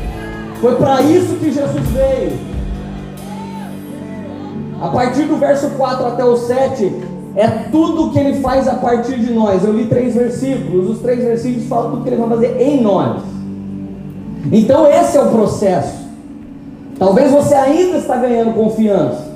Foi 0.61 0.75
para 0.75 1.01
isso 1.01 1.35
que 1.35 1.51
Jesus 1.51 1.87
veio. 1.93 2.46
A 4.81 4.89
partir 4.89 5.23
do 5.23 5.37
verso 5.37 5.69
4 5.71 6.05
até 6.05 6.23
o 6.23 6.37
7, 6.37 6.93
é 7.35 7.47
tudo 7.71 8.11
que 8.11 8.19
ele 8.19 8.39
faz 8.41 8.67
a 8.67 8.75
partir 8.75 9.19
de 9.19 9.31
nós. 9.31 9.63
Eu 9.63 9.73
li 9.73 9.85
três 9.85 10.15
versículos, 10.15 10.89
os 10.89 10.99
três 10.99 11.23
versículos 11.23 11.67
falam 11.67 11.91
tudo 11.91 12.03
que 12.03 12.09
ele 12.09 12.17
vai 12.17 12.29
fazer 12.29 12.61
em 12.61 12.81
nós. 12.81 13.21
Então 14.51 14.87
esse 14.87 15.17
é 15.17 15.21
o 15.21 15.29
processo. 15.29 16.07
Talvez 16.97 17.31
você 17.31 17.53
ainda 17.53 17.97
está 17.97 18.17
ganhando 18.17 18.55
confiança. 18.55 19.27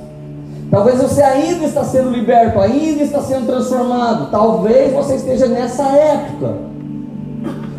Talvez 0.70 1.00
você 1.00 1.22
ainda 1.22 1.64
está 1.64 1.84
sendo 1.84 2.10
liberto, 2.10 2.58
ainda 2.58 3.02
está 3.02 3.20
sendo 3.20 3.46
transformado. 3.46 4.30
Talvez 4.30 4.92
você 4.92 5.16
esteja 5.16 5.46
nessa 5.46 5.84
época. 5.84 6.54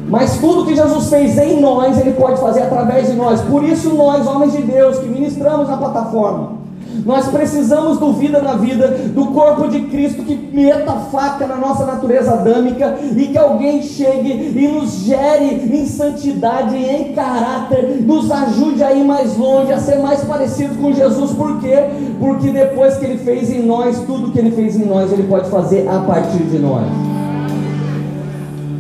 Mas 0.08 0.38
tudo 0.38 0.66
que 0.66 0.76
Jesus 0.76 1.10
fez 1.10 1.38
em 1.38 1.60
nós, 1.60 1.98
Ele 2.00 2.14
pode 2.14 2.40
fazer 2.40 2.62
através 2.62 3.08
de 3.08 3.14
nós. 3.14 3.42
Por 3.42 3.64
isso, 3.64 3.90
nós, 3.96 4.28
homens 4.28 4.54
de 4.54 4.62
Deus, 4.62 5.00
que 5.00 5.08
ministramos 5.08 5.68
na 5.68 5.76
plataforma, 5.76 6.63
Nós 7.06 7.28
precisamos 7.28 7.98
do 7.98 8.14
vida 8.14 8.42
na 8.42 8.54
vida, 8.54 8.88
do 8.88 9.28
corpo 9.28 9.68
de 9.68 9.82
Cristo 9.82 10.24
que 10.24 10.36
meta 10.36 10.92
faca 11.12 11.46
na 11.48 11.58
nossa 11.58 11.86
natureza 11.86 12.32
adâmica 12.34 12.98
e 13.16 13.28
que 13.28 13.38
alguém 13.38 13.82
chegue 13.82 14.32
e 14.32 14.68
nos 14.68 15.00
gere 15.00 15.70
em 15.76 15.86
santidade 15.86 16.76
em 16.76 17.14
caráter, 17.14 18.02
nos 18.06 18.32
ajude 18.32 18.84
a 18.84 18.94
ir 18.94 19.04
mais 19.04 19.36
longe, 19.38 19.74
a 19.74 19.80
ser 19.80 19.98
mais 19.98 20.24
parecido 20.24 20.76
com 20.76 20.94
Jesus. 20.94 21.32
Por 21.32 21.60
quê? 21.60 21.86
Porque 22.20 22.52
depois 22.52 22.96
que 22.98 23.06
Ele 23.06 23.18
fez 23.18 23.52
em 23.52 23.66
nós, 23.66 24.00
tudo 24.06 24.32
que 24.32 24.40
Ele 24.40 24.52
fez 24.52 24.76
em 24.80 24.86
nós, 24.86 25.12
Ele 25.12 25.24
pode 25.24 25.50
fazer 25.50 25.88
a 25.90 26.00
partir 26.00 26.44
de 26.44 26.60
nós. 26.60 26.86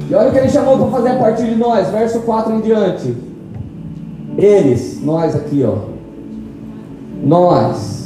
E 0.09 0.13
olha 0.13 0.29
o 0.29 0.31
que 0.31 0.37
Ele 0.37 0.49
chamou 0.49 0.77
para 0.77 0.87
fazer 0.87 1.09
a 1.09 1.17
partir 1.17 1.45
de 1.45 1.55
nós, 1.55 1.89
verso 1.89 2.19
4 2.21 2.53
em 2.53 2.61
diante. 2.61 3.17
Eles, 4.37 5.01
nós 5.03 5.35
aqui, 5.35 5.65
ó. 5.65 5.91
Nós 7.23 8.02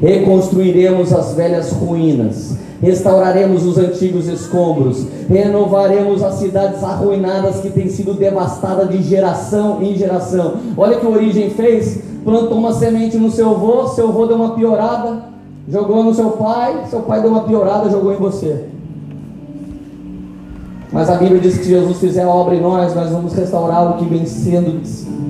reconstruiremos 0.00 1.12
as 1.12 1.34
velhas 1.34 1.72
ruínas, 1.72 2.56
restauraremos 2.82 3.64
os 3.64 3.78
antigos 3.78 4.28
escombros, 4.28 5.06
renovaremos 5.28 6.22
as 6.22 6.34
cidades 6.34 6.82
arruinadas 6.82 7.60
que 7.60 7.70
têm 7.70 7.88
sido 7.88 8.14
devastadas 8.14 8.90
de 8.90 9.02
geração 9.02 9.82
em 9.82 9.96
geração. 9.96 10.54
Olha 10.76 10.98
que 10.98 11.06
origem 11.06 11.50
fez: 11.50 12.00
plantou 12.24 12.58
uma 12.58 12.72
semente 12.72 13.16
no 13.16 13.30
seu 13.30 13.50
avô, 13.50 13.88
seu 13.88 14.08
avô 14.08 14.26
deu 14.26 14.36
uma 14.36 14.54
piorada, 14.54 15.22
jogou 15.68 16.04
no 16.04 16.14
seu 16.14 16.30
pai, 16.30 16.84
seu 16.90 17.00
pai 17.00 17.22
deu 17.22 17.30
uma 17.30 17.44
piorada, 17.44 17.90
jogou 17.90 18.12
em 18.12 18.16
você. 18.16 18.66
Mas 20.92 21.10
a 21.10 21.16
Bíblia 21.16 21.40
diz 21.40 21.58
que 21.58 21.64
se 21.64 21.70
Jesus 21.70 21.98
fizer 21.98 22.22
a 22.22 22.28
obra 22.28 22.54
em 22.54 22.60
nós, 22.60 22.94
nós 22.94 23.10
vamos 23.10 23.34
restaurar 23.34 23.90
o 23.90 23.98
que 23.98 24.04
vem 24.04 24.24
sendo 24.24 24.80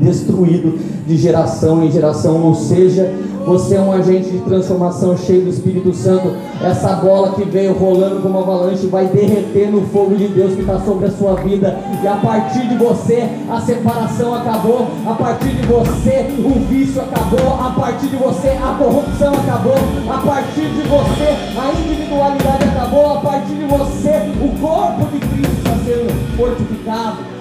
destruído 0.01 0.79
de 1.07 1.17
geração 1.17 1.83
em 1.83 1.91
geração. 1.91 2.43
Ou 2.45 2.55
seja, 2.55 3.13
você 3.47 3.77
é 3.77 3.81
um 3.81 3.93
agente 3.93 4.29
de 4.29 4.39
transformação 4.41 5.17
cheio 5.17 5.43
do 5.43 5.51
Espírito 5.51 5.93
Santo. 5.95 6.35
Essa 6.61 6.97
bola 6.97 7.33
que 7.35 7.45
veio 7.45 7.73
rolando 7.75 8.21
como 8.21 8.41
avalanche 8.41 8.89
vai 8.89 9.07
derreter 9.07 9.71
no 9.71 9.83
fogo 9.87 10.17
de 10.17 10.27
Deus 10.27 10.55
que 10.55 10.63
está 10.63 10.81
sobre 10.81 11.07
a 11.07 11.11
sua 11.13 11.37
vida. 11.37 11.79
E 12.03 12.07
a 12.09 12.17
partir 12.17 12.67
de 12.69 12.77
você, 12.77 13.29
a 13.49 13.61
separação 13.61 14.35
acabou. 14.35 14.89
A 15.07 15.15
partir 15.15 15.51
de 15.51 15.65
você, 15.65 16.27
o 16.45 16.59
vício 16.69 17.01
acabou. 17.01 17.55
A 17.55 17.71
partir 17.71 18.09
de 18.09 18.17
você, 18.17 18.49
a 18.49 18.77
corrupção 18.77 19.33
acabou. 19.35 19.79
A 20.11 20.19
partir 20.19 20.69
de 20.69 20.83
você, 20.83 21.37
a 21.57 21.73
individualidade 21.81 22.65
acabou. 22.65 23.19
A 23.19 23.21
partir 23.21 23.55
de 23.55 23.65
você, 23.65 24.33
o 24.43 24.61
corpo 24.61 25.07
de 25.13 25.21
Cristo 25.21 25.55
está 25.59 25.71
sendo 25.85 26.37
fortificado. 26.37 27.36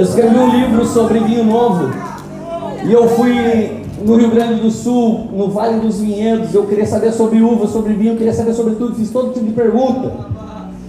Eu 0.00 0.04
escrevi 0.04 0.34
um 0.34 0.48
livro 0.48 0.86
sobre 0.86 1.18
vinho 1.18 1.44
novo. 1.44 1.90
E 2.86 2.90
eu 2.90 3.06
fui 3.06 3.84
no 4.02 4.16
Rio 4.16 4.30
Grande 4.30 4.58
do 4.62 4.70
Sul, 4.70 5.28
no 5.30 5.50
Vale 5.50 5.78
dos 5.78 6.00
Vinhedos. 6.00 6.54
Eu 6.54 6.64
queria 6.64 6.86
saber 6.86 7.12
sobre 7.12 7.42
uva, 7.42 7.66
sobre 7.66 7.92
vinho, 7.92 8.16
queria 8.16 8.32
saber 8.32 8.54
sobre 8.54 8.76
tudo. 8.76 8.94
Fiz 8.94 9.10
todo 9.10 9.34
tipo 9.34 9.44
de 9.44 9.52
pergunta. 9.52 10.10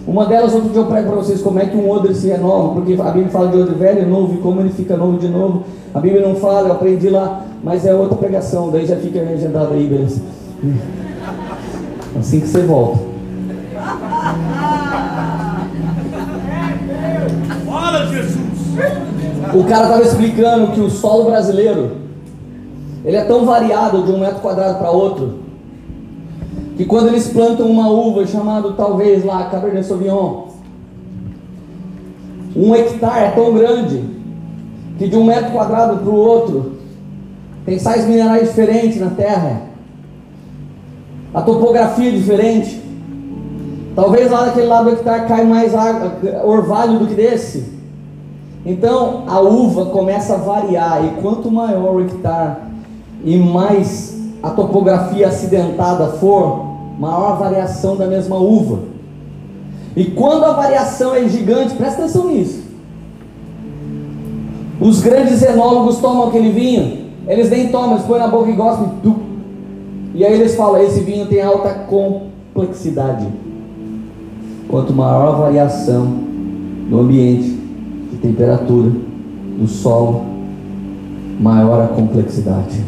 Uma 0.07 0.25
delas, 0.27 0.53
outro 0.53 0.69
dia 0.69 0.79
eu 0.79 0.85
prego 0.85 1.07
para 1.07 1.17
vocês 1.17 1.41
como 1.41 1.59
é 1.59 1.65
que 1.65 1.75
um 1.75 1.89
odre 1.89 2.15
se 2.15 2.29
renova, 2.29 2.73
porque 2.73 2.93
a 2.93 3.11
Bíblia 3.11 3.27
fala 3.27 3.49
de 3.49 3.57
odre 3.57 3.75
velho 3.75 4.03
e 4.03 4.05
novo 4.05 4.35
e 4.35 4.37
como 4.37 4.61
ele 4.61 4.69
fica 4.69 4.95
novo 4.95 5.17
de 5.17 5.27
novo. 5.27 5.63
A 5.93 5.99
Bíblia 5.99 6.25
não 6.25 6.35
fala, 6.35 6.69
eu 6.69 6.71
aprendi 6.71 7.09
lá, 7.09 7.43
mas 7.61 7.85
é 7.85 7.93
outra 7.93 8.15
pregação, 8.15 8.71
daí 8.71 8.85
já 8.85 8.95
fica 8.95 9.19
agendado 9.19 9.73
aí, 9.73 9.87
beleza? 9.87 10.21
Assim 12.17 12.39
que 12.39 12.47
você 12.47 12.61
volta. 12.61 12.99
O 19.53 19.63
cara 19.65 19.83
estava 19.83 20.03
explicando 20.03 20.71
que 20.71 20.79
o 20.79 20.89
solo 20.89 21.25
brasileiro 21.25 21.97
ele 23.03 23.17
é 23.17 23.23
tão 23.25 23.45
variado 23.45 24.03
de 24.03 24.11
um 24.11 24.19
metro 24.19 24.39
quadrado 24.39 24.77
para 24.77 24.91
outro 24.91 25.39
que 26.77 26.85
quando 26.85 27.09
eles 27.09 27.27
plantam 27.27 27.67
uma 27.67 27.89
uva 27.89 28.25
chamada 28.25 28.71
talvez 28.73 29.23
lá 29.23 29.45
Cabernet 29.45 29.85
Sauvignon, 29.85 30.47
um 32.55 32.73
hectare 32.75 33.25
é 33.25 33.31
tão 33.31 33.53
grande 33.53 34.03
que 34.97 35.07
de 35.07 35.15
um 35.15 35.23
metro 35.23 35.51
quadrado 35.51 35.97
para 35.97 36.09
o 36.09 36.15
outro 36.15 36.73
tem 37.65 37.77
sais 37.77 38.07
minerais 38.07 38.47
diferentes 38.47 38.99
na 38.99 39.11
terra, 39.11 39.61
a 41.33 41.41
topografia 41.41 42.09
é 42.09 42.11
diferente. 42.11 42.81
Talvez 43.95 44.31
lá 44.31 44.45
daquele 44.45 44.67
lado 44.67 44.85
do 44.85 44.91
hectare 44.91 45.27
cai 45.27 45.45
mais 45.45 45.75
água, 45.75 46.13
orvalho 46.43 46.99
do 46.99 47.07
que 47.07 47.13
desse. 47.13 47.80
Então 48.65 49.23
a 49.27 49.39
uva 49.39 49.85
começa 49.85 50.35
a 50.35 50.37
variar, 50.37 51.03
e 51.05 51.21
quanto 51.21 51.51
maior 51.51 51.95
o 51.95 52.01
hectare 52.01 52.57
e 53.23 53.37
mais 53.37 54.19
a 54.41 54.49
topografia 54.51 55.27
acidentada 55.27 56.07
for, 56.13 56.65
maior 56.99 57.31
a 57.31 57.35
variação 57.35 57.95
da 57.95 58.07
mesma 58.07 58.37
uva. 58.37 58.79
E 59.95 60.05
quando 60.05 60.45
a 60.45 60.53
variação 60.53 61.15
é 61.15 61.27
gigante, 61.27 61.75
presta 61.75 62.03
atenção 62.03 62.27
nisso. 62.27 62.61
Os 64.79 65.01
grandes 65.01 65.41
enólogos 65.43 65.97
tomam 65.97 66.27
aquele 66.27 66.51
vinho, 66.51 67.11
eles 67.27 67.49
nem 67.49 67.69
tomam, 67.69 67.93
eles 67.93 68.05
põem 68.05 68.19
na 68.19 68.27
boca 68.27 68.49
e 68.49 68.53
gostam, 68.53 68.93
e 70.13 70.25
aí 70.25 70.33
eles 70.33 70.55
falam: 70.55 70.81
esse 70.81 71.01
vinho 71.01 71.27
tem 71.27 71.41
alta 71.41 71.69
complexidade. 71.87 73.27
Quanto 74.67 74.93
maior 74.93 75.27
a 75.27 75.31
variação 75.31 76.05
no 76.89 77.01
ambiente, 77.01 77.60
temperatura 78.21 78.91
do 79.59 79.67
solo, 79.67 80.23
maior 81.39 81.83
a 81.83 81.87
complexidade. 81.87 82.83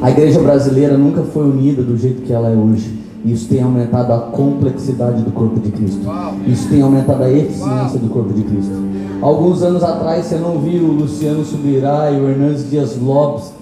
A 0.00 0.10
igreja 0.10 0.40
brasileira 0.40 0.96
nunca 0.96 1.22
foi 1.22 1.44
unida 1.44 1.82
do 1.82 1.96
jeito 1.96 2.22
que 2.22 2.32
ela 2.32 2.48
é 2.48 2.56
hoje. 2.56 2.98
Isso 3.24 3.48
tem 3.48 3.62
aumentado 3.62 4.12
a 4.12 4.18
complexidade 4.18 5.22
do 5.22 5.30
corpo 5.30 5.60
de 5.60 5.70
Cristo. 5.70 6.00
Isso 6.46 6.68
tem 6.70 6.80
aumentado 6.80 7.22
a 7.22 7.30
eficiência 7.30 7.98
do 7.98 8.08
corpo 8.08 8.32
de 8.32 8.42
Cristo. 8.42 8.72
Alguns 9.20 9.62
anos 9.62 9.82
atrás 9.82 10.24
você 10.24 10.36
não 10.36 10.58
viu 10.58 10.84
o 10.84 10.92
Luciano 10.92 11.44
Subirá 11.44 12.10
e 12.10 12.18
o 12.18 12.30
Hernandes 12.30 12.70
Dias 12.70 12.96
Lopes 12.98 13.52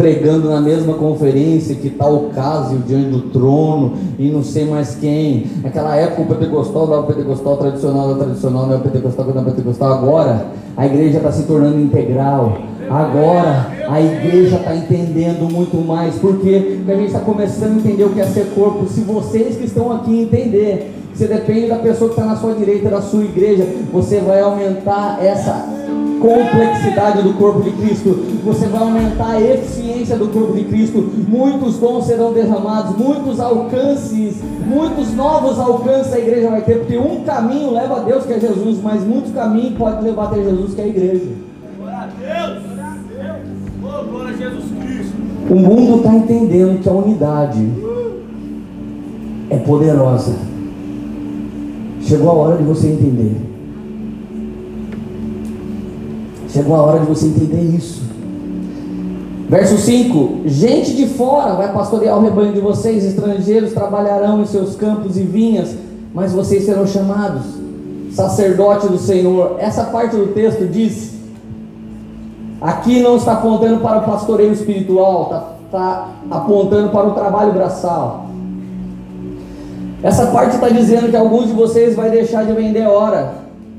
pregando 0.00 0.48
na 0.48 0.62
mesma 0.62 0.94
conferência 0.94 1.74
que 1.74 1.88
está 1.88 2.08
o 2.08 2.30
caso 2.30 2.76
diante 2.86 3.10
do 3.10 3.20
trono 3.28 3.92
e 4.18 4.30
não 4.30 4.42
sei 4.42 4.64
mais 4.64 4.94
quem. 4.94 5.44
Naquela 5.62 5.94
época 5.94 6.22
o 6.22 6.24
pentecostal 6.24 6.86
dava 6.86 7.02
o 7.02 7.06
pentecostal 7.06 7.58
tradicional, 7.58 8.14
da 8.14 8.24
tradicional, 8.24 8.66
não 8.66 8.72
é 8.72 8.76
o 8.78 8.80
pentecostal, 8.80 9.26
não 9.26 9.36
é 9.36 9.42
o 9.42 9.44
pentecostal. 9.44 9.92
Agora 9.92 10.46
a 10.74 10.86
igreja 10.86 11.18
está 11.18 11.30
se 11.30 11.42
tornando 11.42 11.78
integral. 11.78 12.56
Agora 12.88 13.72
a 13.90 14.00
igreja 14.00 14.56
está 14.56 14.74
entendendo 14.74 15.52
muito 15.52 15.76
mais. 15.86 16.14
Porque 16.14 16.78
a 16.88 16.94
gente 16.94 17.08
está 17.08 17.20
começando 17.20 17.72
a 17.74 17.80
entender 17.80 18.04
o 18.04 18.08
que 18.08 18.20
é 18.22 18.24
ser 18.24 18.46
corpo. 18.54 18.86
Se 18.86 19.02
vocês 19.02 19.56
que 19.56 19.66
estão 19.66 19.92
aqui 19.92 20.22
entender, 20.22 20.94
você 21.12 21.26
depende 21.26 21.66
da 21.68 21.76
pessoa 21.76 22.08
que 22.08 22.18
está 22.18 22.24
na 22.24 22.36
sua 22.36 22.54
direita, 22.54 22.88
da 22.88 23.02
sua 23.02 23.22
igreja, 23.22 23.66
você 23.92 24.20
vai 24.20 24.40
aumentar 24.40 25.22
essa 25.22 25.79
complexidade 26.20 27.22
do 27.22 27.32
corpo 27.34 27.62
de 27.62 27.70
Cristo, 27.72 28.10
você 28.44 28.66
vai 28.66 28.82
aumentar 28.82 29.30
a 29.30 29.40
eficiência 29.40 30.16
do 30.16 30.28
corpo 30.28 30.52
de 30.52 30.64
Cristo, 30.64 30.98
muitos 31.26 31.78
dons 31.78 32.04
serão 32.04 32.32
derramados, 32.32 32.96
muitos 32.96 33.40
alcances, 33.40 34.36
muitos 34.66 35.14
novos 35.14 35.58
alcances 35.58 36.12
a 36.12 36.18
igreja 36.18 36.50
vai 36.50 36.62
ter, 36.62 36.80
porque 36.80 36.98
um 36.98 37.24
caminho 37.24 37.72
leva 37.72 37.96
a 37.96 38.00
Deus 38.00 38.24
que 38.24 38.34
é 38.34 38.40
Jesus, 38.40 38.78
mas 38.82 39.02
muitos 39.02 39.32
caminhos 39.32 39.76
pode 39.76 40.04
levar 40.04 40.24
até 40.24 40.42
Jesus 40.42 40.74
que 40.74 40.80
é 40.80 40.84
a 40.84 40.88
igreja. 40.88 41.28
Glória 41.78 41.98
a 41.98 42.06
Deus! 42.06 42.62
Glória 43.80 44.28
a 44.28 44.36
Jesus 44.36 44.64
Cristo! 44.82 45.16
O 45.50 45.54
mundo 45.54 45.96
está 45.96 46.14
entendendo 46.14 46.80
que 46.80 46.88
a 46.88 46.92
unidade 46.92 47.68
é 49.48 49.56
poderosa. 49.56 50.34
Chegou 52.02 52.30
a 52.30 52.34
hora 52.34 52.56
de 52.56 52.64
você 52.64 52.88
entender. 52.88 53.49
Chegou 56.52 56.74
a 56.74 56.82
hora 56.82 57.00
de 57.00 57.06
você 57.06 57.26
entender 57.26 57.62
isso. 57.62 58.02
Verso 59.48 59.78
5: 59.78 60.42
Gente 60.46 60.94
de 60.94 61.06
fora 61.06 61.54
vai 61.54 61.72
pastorear 61.72 62.18
o 62.18 62.22
rebanho 62.22 62.52
de 62.52 62.60
vocês, 62.60 63.04
estrangeiros 63.04 63.72
trabalharão 63.72 64.42
em 64.42 64.46
seus 64.46 64.76
campos 64.76 65.16
e 65.16 65.22
vinhas, 65.22 65.74
mas 66.14 66.32
vocês 66.32 66.64
serão 66.64 66.86
chamados 66.86 67.60
sacerdote 68.12 68.88
do 68.88 68.98
Senhor. 68.98 69.56
Essa 69.58 69.84
parte 69.84 70.16
do 70.16 70.28
texto 70.28 70.66
diz: 70.66 71.14
aqui 72.60 73.00
não 73.00 73.16
está 73.16 73.34
apontando 73.34 73.80
para 73.80 73.98
o 73.98 74.04
pastoreio 74.04 74.52
espiritual, 74.52 75.22
está, 75.22 75.54
está 75.66 76.08
apontando 76.30 76.90
para 76.90 77.08
o 77.08 77.12
trabalho 77.12 77.52
braçal. 77.52 78.26
Essa 80.02 80.26
parte 80.28 80.54
está 80.54 80.68
dizendo 80.68 81.10
que 81.10 81.16
alguns 81.16 81.48
de 81.48 81.52
vocês 81.52 81.94
vai 81.94 82.10
deixar 82.10 82.44
de 82.44 82.52
vender 82.52 82.86
hora 82.86 83.34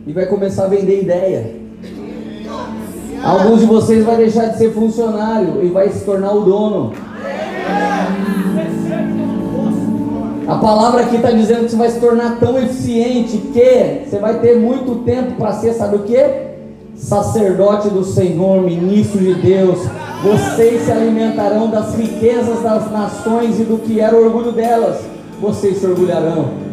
e 0.05 0.13
vai 0.13 0.27
começar 0.27 0.65
a 0.65 0.67
vender 0.67 1.01
ideia. 1.01 1.60
Alguns 3.23 3.59
de 3.59 3.65
vocês 3.65 4.03
vai 4.03 4.17
deixar 4.17 4.47
de 4.47 4.57
ser 4.57 4.73
funcionário 4.73 5.63
e 5.63 5.67
vai 5.69 5.89
se 5.89 6.03
tornar 6.03 6.33
o 6.33 6.41
dono. 6.41 6.93
A 10.47 10.55
palavra 10.55 11.01
aqui 11.01 11.15
está 11.15 11.31
dizendo 11.31 11.65
que 11.65 11.71
você 11.71 11.77
vai 11.77 11.89
se 11.89 11.99
tornar 11.99 12.39
tão 12.39 12.57
eficiente 12.57 13.37
que 13.37 14.09
você 14.09 14.19
vai 14.19 14.39
ter 14.39 14.57
muito 14.57 15.03
tempo 15.05 15.33
para 15.33 15.53
ser, 15.53 15.73
sabe 15.73 15.95
o 15.95 15.99
que? 15.99 16.51
sacerdote 17.01 17.89
do 17.89 18.03
Senhor, 18.03 18.61
ministro 18.61 19.19
de 19.19 19.33
Deus. 19.33 19.79
Vocês 20.23 20.83
se 20.83 20.91
alimentarão 20.91 21.69
das 21.69 21.95
riquezas 21.95 22.61
das 22.61 22.91
nações 22.91 23.59
e 23.59 23.63
do 23.63 23.79
que 23.79 23.99
era 23.99 24.15
o 24.15 24.23
orgulho 24.23 24.51
delas. 24.51 24.99
Vocês 25.41 25.79
se 25.79 25.85
orgulharão. 25.85 26.70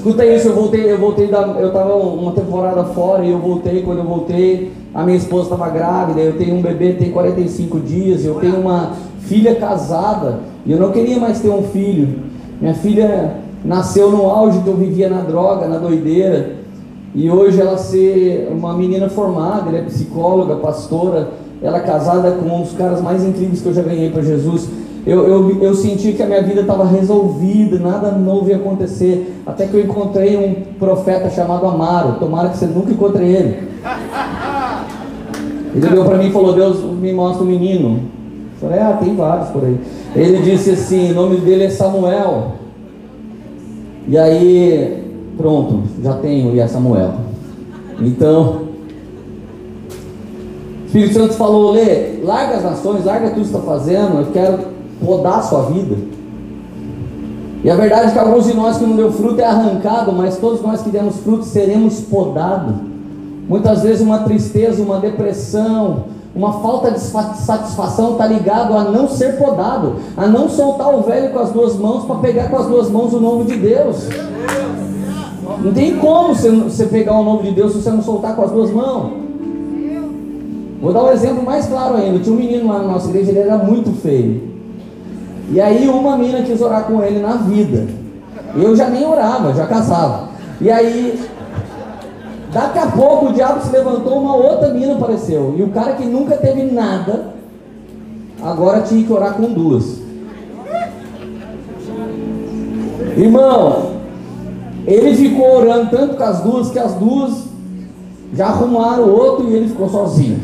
Escuta 0.00 0.24
isso, 0.24 0.48
eu 0.48 0.54
voltei, 0.54 0.90
eu 0.90 0.96
voltei 0.96 1.26
da, 1.26 1.42
eu 1.60 1.66
estava 1.66 1.94
uma 1.94 2.32
temporada 2.32 2.84
fora 2.84 3.22
e 3.22 3.30
eu 3.32 3.38
voltei, 3.38 3.82
quando 3.82 3.98
eu 3.98 4.04
voltei, 4.04 4.72
a 4.94 5.04
minha 5.04 5.18
esposa 5.18 5.52
estava 5.52 5.68
grávida, 5.68 6.22
eu 6.22 6.38
tenho 6.38 6.56
um 6.56 6.62
bebê, 6.62 6.94
tem 6.94 7.10
45 7.10 7.78
dias, 7.80 8.24
eu 8.24 8.36
tenho 8.36 8.58
uma 8.60 8.92
filha 9.18 9.56
casada, 9.56 10.38
e 10.64 10.72
eu 10.72 10.78
não 10.78 10.90
queria 10.90 11.20
mais 11.20 11.40
ter 11.40 11.50
um 11.50 11.64
filho. 11.64 12.20
Minha 12.58 12.72
filha 12.72 13.40
nasceu 13.62 14.10
no 14.10 14.24
auge 14.24 14.60
que 14.60 14.68
eu 14.68 14.74
vivia 14.74 15.10
na 15.10 15.20
droga, 15.20 15.68
na 15.68 15.76
doideira. 15.76 16.52
E 17.14 17.30
hoje 17.30 17.60
ela 17.60 17.76
ser 17.76 18.48
uma 18.50 18.72
menina 18.72 19.10
formada, 19.10 19.68
ela 19.68 19.80
é 19.80 19.82
psicóloga, 19.82 20.56
pastora, 20.56 21.28
ela 21.60 21.76
é 21.76 21.80
casada 21.80 22.30
com 22.30 22.46
um 22.46 22.62
dos 22.62 22.72
caras 22.72 23.02
mais 23.02 23.22
incríveis 23.22 23.60
que 23.60 23.68
eu 23.68 23.74
já 23.74 23.82
ganhei 23.82 24.08
para 24.08 24.22
Jesus. 24.22 24.66
Eu, 25.06 25.26
eu, 25.26 25.62
eu 25.62 25.74
senti 25.74 26.12
que 26.12 26.22
a 26.22 26.26
minha 26.26 26.42
vida 26.42 26.60
estava 26.60 26.84
resolvida, 26.84 27.78
nada 27.78 28.12
novo 28.12 28.50
ia 28.50 28.56
acontecer. 28.56 29.42
Até 29.46 29.66
que 29.66 29.74
eu 29.74 29.80
encontrei 29.80 30.36
um 30.36 30.74
profeta 30.78 31.30
chamado 31.30 31.66
Amaro. 31.66 32.18
Tomara 32.18 32.50
que 32.50 32.58
você 32.58 32.66
nunca 32.66 32.92
encontre 32.92 33.24
ele. 33.24 33.68
Ele 35.74 35.86
olhou 35.86 36.04
para 36.04 36.18
mim 36.18 36.28
e 36.28 36.32
falou: 36.32 36.52
Deus 36.52 36.82
me 36.82 37.12
mostra 37.12 37.42
um 37.42 37.46
menino. 37.46 38.00
Eu 38.60 38.68
falei: 38.68 38.80
Ah, 38.80 38.98
tem 39.02 39.14
vários 39.16 39.48
por 39.48 39.64
aí. 39.64 39.78
Ele 40.14 40.38
disse 40.42 40.70
assim: 40.70 41.12
O 41.12 41.14
nome 41.14 41.36
dele 41.38 41.64
é 41.64 41.70
Samuel. 41.70 42.52
E 44.06 44.18
aí 44.18 45.00
Pronto, 45.40 45.84
já 46.02 46.14
tenho 46.14 46.54
e 46.54 46.60
é 46.60 46.68
Samuel. 46.68 47.14
Então, 47.98 48.64
o 50.82 50.86
Espírito 50.86 51.14
Santo 51.14 51.32
falou: 51.32 51.72
Lê, 51.72 52.18
larga 52.22 52.56
as 52.56 52.62
nações, 52.62 53.06
larga 53.06 53.30
tudo 53.30 53.40
que 53.40 53.46
está 53.46 53.60
fazendo, 53.60 54.18
eu 54.18 54.26
quero 54.32 54.58
podar 55.04 55.38
a 55.38 55.42
sua 55.42 55.62
vida. 55.62 55.96
E 57.62 57.68
a 57.70 57.76
verdade 57.76 58.08
é 58.08 58.10
que 58.10 58.18
alguns 58.18 58.46
de 58.46 58.54
nós 58.54 58.78
que 58.78 58.84
não 58.84 58.96
deu 58.96 59.12
fruto 59.12 59.40
é 59.40 59.44
arrancado, 59.44 60.12
mas 60.12 60.38
todos 60.38 60.62
nós 60.62 60.80
que 60.80 60.90
demos 60.90 61.16
fruto 61.16 61.44
seremos 61.44 62.00
podados. 62.00 62.74
Muitas 63.46 63.82
vezes 63.82 64.00
uma 64.00 64.20
tristeza, 64.20 64.82
uma 64.82 64.98
depressão, 64.98 66.04
uma 66.34 66.60
falta 66.60 66.92
de 66.92 67.00
satisfação 67.00 68.12
está 68.12 68.26
ligado 68.26 68.74
a 68.74 68.84
não 68.84 69.08
ser 69.08 69.36
podado, 69.36 69.96
a 70.16 70.26
não 70.26 70.48
soltar 70.48 70.94
o 70.94 71.02
velho 71.02 71.32
com 71.32 71.38
as 71.40 71.50
duas 71.50 71.76
mãos 71.76 72.04
para 72.04 72.16
pegar 72.16 72.48
com 72.48 72.56
as 72.56 72.66
duas 72.66 72.88
mãos 72.88 73.12
o 73.12 73.20
nome 73.20 73.44
de 73.44 73.56
Deus. 73.56 74.08
Não 75.62 75.72
tem 75.72 75.96
como 75.96 76.34
você, 76.34 76.86
pegar 76.86 77.18
o 77.18 77.24
nome 77.24 77.42
de 77.42 77.50
Deus 77.50 77.72
se 77.72 77.82
você 77.82 77.90
não 77.90 78.02
soltar 78.02 78.34
com 78.34 78.42
as 78.42 78.52
duas 78.52 78.70
mãos. 78.70 79.12
Vou 80.80 80.94
dar 80.94 81.04
um 81.04 81.10
exemplo 81.10 81.44
mais 81.44 81.66
claro 81.66 81.96
ainda. 81.96 82.20
Tinha 82.20 82.34
um 82.34 82.38
menino 82.38 82.68
lá 82.68 82.78
na 82.78 82.92
nossa 82.92 83.08
igreja, 83.10 83.30
ele 83.30 83.40
era 83.40 83.58
muito 83.58 83.90
feio. 84.00 84.49
E 85.50 85.60
aí 85.60 85.88
uma 85.88 86.16
mina 86.16 86.42
quis 86.42 86.60
orar 86.60 86.84
com 86.84 87.02
ele 87.02 87.18
na 87.18 87.34
vida. 87.34 87.88
Eu 88.54 88.74
já 88.76 88.88
nem 88.88 89.04
orava, 89.04 89.52
já 89.52 89.66
casava. 89.66 90.28
E 90.60 90.70
aí, 90.70 91.20
daqui 92.52 92.78
a 92.78 92.86
pouco 92.86 93.26
o 93.26 93.32
diabo 93.32 93.60
se 93.64 93.72
levantou, 93.72 94.20
uma 94.20 94.36
outra 94.36 94.72
mina 94.72 94.94
apareceu. 94.94 95.54
E 95.56 95.62
o 95.62 95.70
cara 95.70 95.94
que 95.94 96.04
nunca 96.04 96.36
teve 96.36 96.62
nada, 96.70 97.34
agora 98.42 98.82
tinha 98.82 99.04
que 99.04 99.12
orar 99.12 99.34
com 99.34 99.52
duas. 99.52 100.00
Irmão, 103.16 103.90
ele 104.86 105.16
ficou 105.16 105.58
orando 105.58 105.90
tanto 105.90 106.16
com 106.16 106.22
as 106.22 106.40
duas 106.40 106.70
que 106.70 106.78
as 106.78 106.94
duas 106.94 107.44
já 108.32 108.46
arrumaram 108.46 109.04
o 109.04 109.16
outro 109.16 109.50
e 109.50 109.54
ele 109.54 109.68
ficou 109.68 109.88
sozinho. 109.88 110.40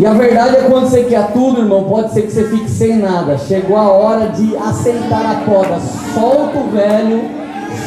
E 0.00 0.06
a 0.06 0.14
verdade 0.14 0.56
é 0.56 0.60
quando 0.62 0.88
você 0.88 1.04
quer 1.04 1.30
tudo, 1.30 1.60
irmão, 1.60 1.84
pode 1.84 2.14
ser 2.14 2.22
que 2.22 2.32
você 2.32 2.44
fique 2.44 2.70
sem 2.70 2.96
nada. 2.96 3.36
Chegou 3.36 3.76
a 3.76 3.86
hora 3.86 4.28
de 4.30 4.56
aceitar 4.56 5.26
a 5.26 5.44
poda. 5.44 5.78
Solta 6.14 6.58
o 6.58 6.70
velho, 6.70 7.22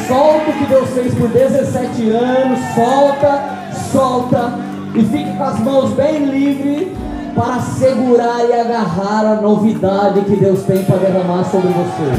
solta 0.06 0.48
o 0.48 0.52
que 0.52 0.64
Deus 0.66 0.90
fez 0.90 1.12
por 1.12 1.28
17 1.28 2.10
anos, 2.10 2.60
solta, 2.72 3.42
solta 3.90 4.52
e 4.94 5.02
fique 5.02 5.36
com 5.36 5.42
as 5.42 5.58
mãos 5.58 5.90
bem 5.90 6.26
livres 6.26 6.96
para 7.34 7.58
segurar 7.58 8.48
e 8.48 8.60
agarrar 8.60 9.26
a 9.32 9.40
novidade 9.40 10.20
que 10.20 10.36
Deus 10.36 10.62
tem 10.62 10.84
para 10.84 10.98
derramar 10.98 11.42
sobre 11.50 11.66
você. 11.66 12.12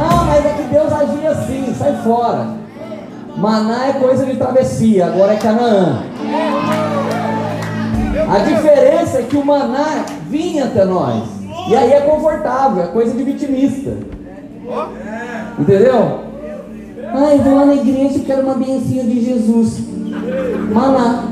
Ah, 0.00 0.24
mas 0.26 0.46
é 0.46 0.48
que 0.48 0.62
Deus 0.64 0.92
agia 0.92 1.30
assim, 1.30 1.72
sai 1.78 1.94
fora. 2.02 2.48
Maná 3.36 3.86
é 3.86 3.92
coisa 3.92 4.26
de 4.26 4.34
travessia, 4.34 5.06
agora 5.06 5.34
é 5.34 5.36
Canaã. 5.36 6.02
A 8.28 8.38
diferença 8.38 9.18
é 9.18 9.22
que 9.22 9.36
o 9.36 9.44
maná 9.44 10.04
vinha 10.28 10.64
até 10.64 10.84
nós. 10.84 11.24
E 11.68 11.74
aí 11.74 11.92
é 11.92 12.00
confortável, 12.00 12.82
é 12.82 12.86
coisa 12.88 13.14
de 13.14 13.22
vitimista. 13.22 13.96
Entendeu? 15.58 16.26
Eu 16.98 17.42
vou 17.42 17.54
lá 17.54 17.66
na 17.66 17.74
igreja 17.74 18.18
e 18.18 18.20
quero 18.20 18.42
uma 18.42 18.54
bencinha 18.54 19.04
de 19.04 19.24
Jesus. 19.24 19.80
Maná. 20.72 21.24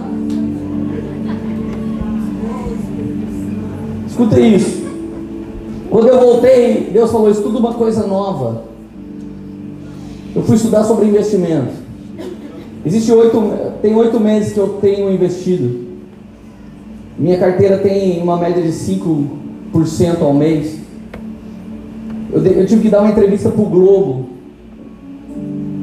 Escuta 4.07 4.41
isso. 4.41 4.85
Quando 5.91 6.09
eu 6.09 6.21
voltei, 6.21 6.91
Deus 6.93 7.11
falou: 7.11 7.31
estuda 7.31 7.59
uma 7.59 7.75
coisa 7.75 8.07
nova. 8.07 8.65
Eu 10.35 10.43
fui 10.43 10.57
estudar 10.57 10.85
sobre 10.85 11.07
investimento. 11.07 11.73
Existe 12.85 13.13
oito, 13.13 13.41
tem 13.81 13.95
oito 13.95 14.19
meses 14.21 14.53
que 14.53 14.59
eu 14.59 14.79
tenho 14.81 15.13
investido. 15.13 15.84
Minha 17.19 17.39
carteira 17.39 17.79
tem 17.79 18.23
uma 18.23 18.37
média 18.37 18.63
de 18.63 18.71
5% 18.71 20.21
ao 20.21 20.35
mês. 20.35 20.79
Eu, 22.33 22.45
eu 22.45 22.67
tive 22.67 22.83
que 22.83 22.89
dar 22.89 23.01
uma 23.01 23.11
entrevista 23.11 23.51
para 23.51 23.63
o 23.63 23.67
Globo. 23.67 24.27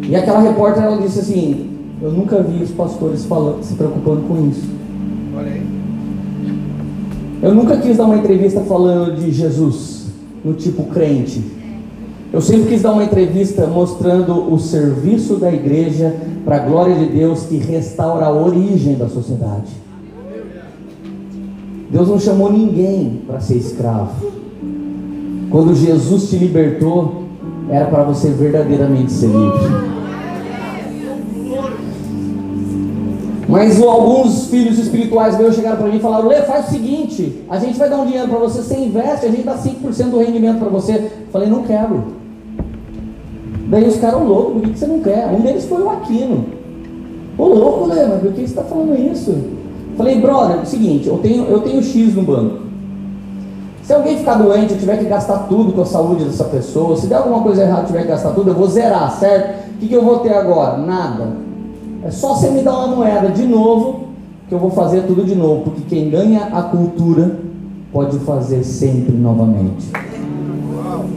E 0.08 0.16
aquela 0.16 0.42
repórter 0.42 0.84
ela 0.84 0.98
disse 0.98 1.20
assim: 1.20 1.70
Eu 2.02 2.12
nunca 2.12 2.42
vi 2.44 2.62
os 2.62 2.72
pastores 2.72 3.26
falando, 3.26 3.64
se 3.64 3.76
preocupando 3.76 4.24
com 4.28 4.50
isso. 4.50 4.70
Olha 5.38 5.52
aí. 5.52 5.62
Eu 7.42 7.56
nunca 7.56 7.78
quis 7.78 7.98
dar 7.98 8.06
uma 8.06 8.18
entrevista 8.18 8.62
falando 8.62 9.16
de 9.16 9.32
Jesus 9.32 10.08
no 10.44 10.54
tipo 10.54 10.84
crente. 10.86 11.42
Eu 12.34 12.42
sempre 12.42 12.70
quis 12.70 12.82
dar 12.82 12.94
uma 12.94 13.04
entrevista 13.04 13.66
mostrando 13.68 14.54
o 14.54 14.60
serviço 14.60 15.36
da 15.36 15.52
igreja 15.52 16.16
para 16.46 16.58
a 16.58 16.60
glória 16.60 16.96
de 16.96 17.06
Deus 17.06 17.44
que 17.44 17.58
restaura 17.58 18.26
a 18.26 18.32
origem 18.32 18.96
da 18.96 19.08
sociedade. 19.08 19.72
Deus 21.92 22.08
não 22.08 22.18
chamou 22.18 22.52
ninguém 22.52 23.22
para 23.28 23.42
ser 23.42 23.58
escravo. 23.58 24.26
Quando 25.50 25.76
Jesus 25.76 26.30
te 26.30 26.38
libertou, 26.38 27.24
era 27.70 27.86
para 27.88 28.04
você 28.04 28.30
verdadeiramente 28.30 29.12
ser 29.12 29.28
livre. 29.28 29.92
Mas 33.50 33.82
alguns 33.82 34.48
filhos 34.48 34.80
espirituais 34.80 35.36
veio 35.36 35.52
chegaram 35.52 35.76
para 35.76 35.88
mim 35.88 35.98
e 35.98 36.00
falaram: 36.00 36.30
Lê, 36.30 36.42
faz 36.44 36.70
o 36.70 36.72
seguinte, 36.72 37.44
a 37.50 37.60
gente 37.60 37.78
vai 37.78 37.90
dar 37.90 37.98
um 37.98 38.06
dinheiro 38.06 38.30
para 38.30 38.40
você, 38.40 38.62
você 38.62 38.78
investe, 38.78 39.26
a 39.26 39.30
gente 39.30 39.44
dá 39.44 39.58
5% 39.58 40.10
do 40.10 40.20
rendimento 40.20 40.60
para 40.60 40.70
você. 40.70 40.94
Eu 40.94 41.12
falei: 41.34 41.50
Não 41.50 41.64
quero. 41.64 42.22
Daí 43.68 43.86
os 43.86 43.98
caras, 43.98 44.22
loucos, 44.26 44.62
por 44.62 44.70
que 44.70 44.80
você 44.80 44.88
não 44.88 45.00
quer? 45.02 45.28
Um 45.28 45.42
deles 45.42 45.66
foi 45.66 45.82
o 45.82 45.90
Aquino. 45.90 46.46
Ô 47.38 47.46
louco, 47.48 47.88
Lê, 47.88 48.06
mas 48.06 48.22
por 48.22 48.32
que 48.32 48.38
você 48.38 48.46
está 48.46 48.64
falando 48.64 48.98
isso? 48.98 49.61
Falei: 49.98 50.20
Brother, 50.20 50.58
é 50.58 50.62
o 50.62 50.66
seguinte, 50.66 51.08
eu 51.08 51.18
tenho, 51.18 51.46
eu 51.46 51.60
tenho 51.62 51.82
X 51.82 52.16
no 52.16 52.24
banco. 52.24 52.62
Se 53.84 53.94
alguém 53.94 54.18
ficar 54.18 54.36
doente, 54.36 54.74
eu 54.74 54.80
tiver 54.80 54.98
que 54.98 55.06
gastar 55.06 55.40
tudo 55.50 55.74
com 55.74 55.82
a 55.82 55.86
saúde 55.86 56.24
dessa 56.24 56.46
pessoa, 56.46 56.96
se 56.96 57.08
der 57.08 57.16
alguma 57.16 57.42
coisa 57.42 57.64
errada, 57.64 57.82
eu 57.82 57.88
tiver 57.88 58.04
que 58.04 58.08
gastar 58.08 58.32
tudo, 58.32 58.52
eu 58.52 58.56
vou 58.56 58.68
zerar, 58.68 59.12
certo? 59.20 59.70
O 59.76 59.78
que, 59.80 59.88
que 59.88 59.94
eu 59.94 60.04
vou 60.04 60.20
ter 60.20 60.34
agora? 60.34 60.78
Nada. 60.78 61.30
É 62.04 62.12
só 62.12 62.36
você 62.36 62.50
me 62.50 62.62
dar 62.62 62.78
uma 62.78 62.96
moeda 62.96 63.30
de 63.30 63.44
novo, 63.44 64.08
que 64.48 64.54
eu 64.54 64.60
vou 64.60 64.72
fazer 64.72 65.04
tudo 65.04 65.24
de 65.24 65.36
novo, 65.36 65.64
porque 65.64 65.82
quem 65.88 66.10
ganha 66.10 66.46
a 66.54 66.62
cultura 66.62 67.38
pode 67.92 68.18
fazer 68.20 68.64
sempre 68.64 69.16
novamente. 69.16 69.92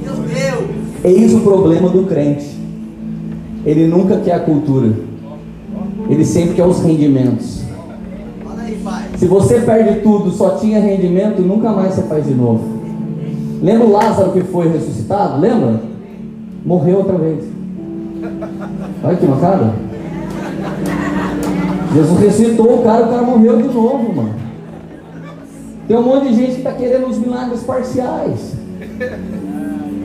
Meu 0.02 0.14
Deus! 0.14 0.84
Eis 1.04 1.34
o 1.34 1.40
problema 1.40 1.88
do 1.88 2.04
crente. 2.04 2.58
Ele 3.64 3.86
nunca 3.86 4.18
quer 4.18 4.34
a 4.34 4.40
cultura. 4.40 4.92
Ele 6.08 6.24
sempre 6.24 6.54
quer 6.54 6.64
os 6.64 6.80
rendimentos. 6.80 7.63
Se 9.16 9.26
você 9.26 9.60
perde 9.60 10.00
tudo, 10.00 10.30
só 10.30 10.50
tinha 10.50 10.80
rendimento, 10.80 11.40
nunca 11.40 11.70
mais 11.70 11.94
você 11.94 12.02
faz 12.02 12.26
de 12.26 12.34
novo. 12.34 12.64
Lembra 13.62 13.86
o 13.86 13.92
Lázaro 13.92 14.32
que 14.32 14.40
foi 14.42 14.68
ressuscitado? 14.68 15.40
Lembra? 15.40 15.80
Morreu 16.64 16.98
outra 16.98 17.16
vez. 17.16 17.44
Olha 19.02 19.16
que 19.16 19.26
macabro. 19.26 19.72
Jesus 21.94 22.20
ressuscitou 22.20 22.80
o 22.80 22.82
cara, 22.82 23.06
o 23.06 23.08
cara 23.08 23.22
morreu 23.22 23.56
de 23.56 23.68
novo, 23.68 24.14
mano. 24.14 24.34
Tem 25.86 25.96
um 25.96 26.02
monte 26.02 26.28
de 26.28 26.34
gente 26.34 26.52
que 26.52 26.58
está 26.58 26.72
querendo 26.72 27.06
os 27.06 27.18
milagres 27.18 27.62
parciais. 27.62 28.54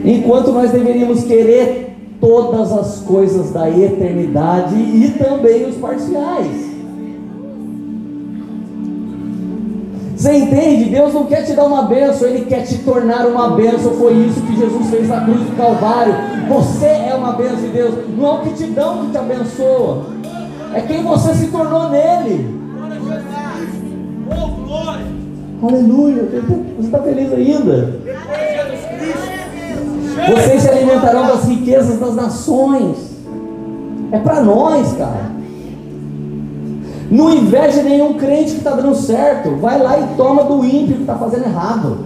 Enquanto 0.06 0.52
nós 0.52 0.72
deveríamos 0.72 1.24
querer 1.24 1.98
todas 2.22 2.72
as 2.72 3.00
coisas 3.00 3.52
da 3.52 3.70
eternidade 3.70 4.76
e 4.76 5.16
também 5.18 5.66
os 5.68 5.76
parciais. 5.76 6.69
Você 10.20 10.34
entende? 10.34 10.90
Deus 10.90 11.14
não 11.14 11.26
quer 11.28 11.46
te 11.46 11.54
dar 11.54 11.64
uma 11.64 11.84
benção, 11.84 12.28
Ele 12.28 12.44
quer 12.44 12.64
te 12.64 12.80
tornar 12.80 13.26
uma 13.26 13.52
benção. 13.52 13.94
Foi 13.94 14.12
isso 14.12 14.42
que 14.42 14.58
Jesus 14.58 14.90
fez 14.90 15.08
na 15.08 15.22
cruz 15.22 15.40
do 15.40 15.56
Calvário. 15.56 16.14
Você 16.50 16.88
é 16.88 17.16
uma 17.18 17.32
benção 17.32 17.56
de 17.56 17.68
Deus. 17.70 17.96
Não 18.18 18.28
é 18.28 18.32
o 18.34 18.40
que 18.42 18.54
te 18.54 18.66
dão 18.66 19.06
que 19.06 19.12
te 19.12 19.18
abençoa, 19.18 20.08
é 20.74 20.82
quem 20.82 21.04
você 21.04 21.34
se 21.36 21.48
tornou 21.48 21.90
nele. 21.90 22.60
Aleluia. 25.64 26.28
Você 26.78 26.86
está 26.86 27.00
feliz 27.00 27.34
ainda? 27.34 28.00
Vocês 30.36 30.62
se 30.64 30.70
alimentarão 30.70 31.28
das 31.28 31.46
riquezas 31.46 31.98
das 31.98 32.16
nações. 32.16 32.98
É 34.12 34.20
para 34.20 34.42
nós, 34.42 34.92
cara. 34.98 35.39
Não 37.10 37.34
inveja 37.34 37.82
nenhum 37.82 38.14
crente 38.14 38.52
que 38.52 38.58
está 38.58 38.72
dando 38.72 38.96
certo. 38.96 39.56
Vai 39.56 39.82
lá 39.82 40.00
e 40.00 40.16
toma 40.16 40.44
do 40.44 40.64
ímpio 40.64 40.96
que 40.96 41.02
está 41.02 41.16
fazendo 41.16 41.46
errado. 41.46 42.06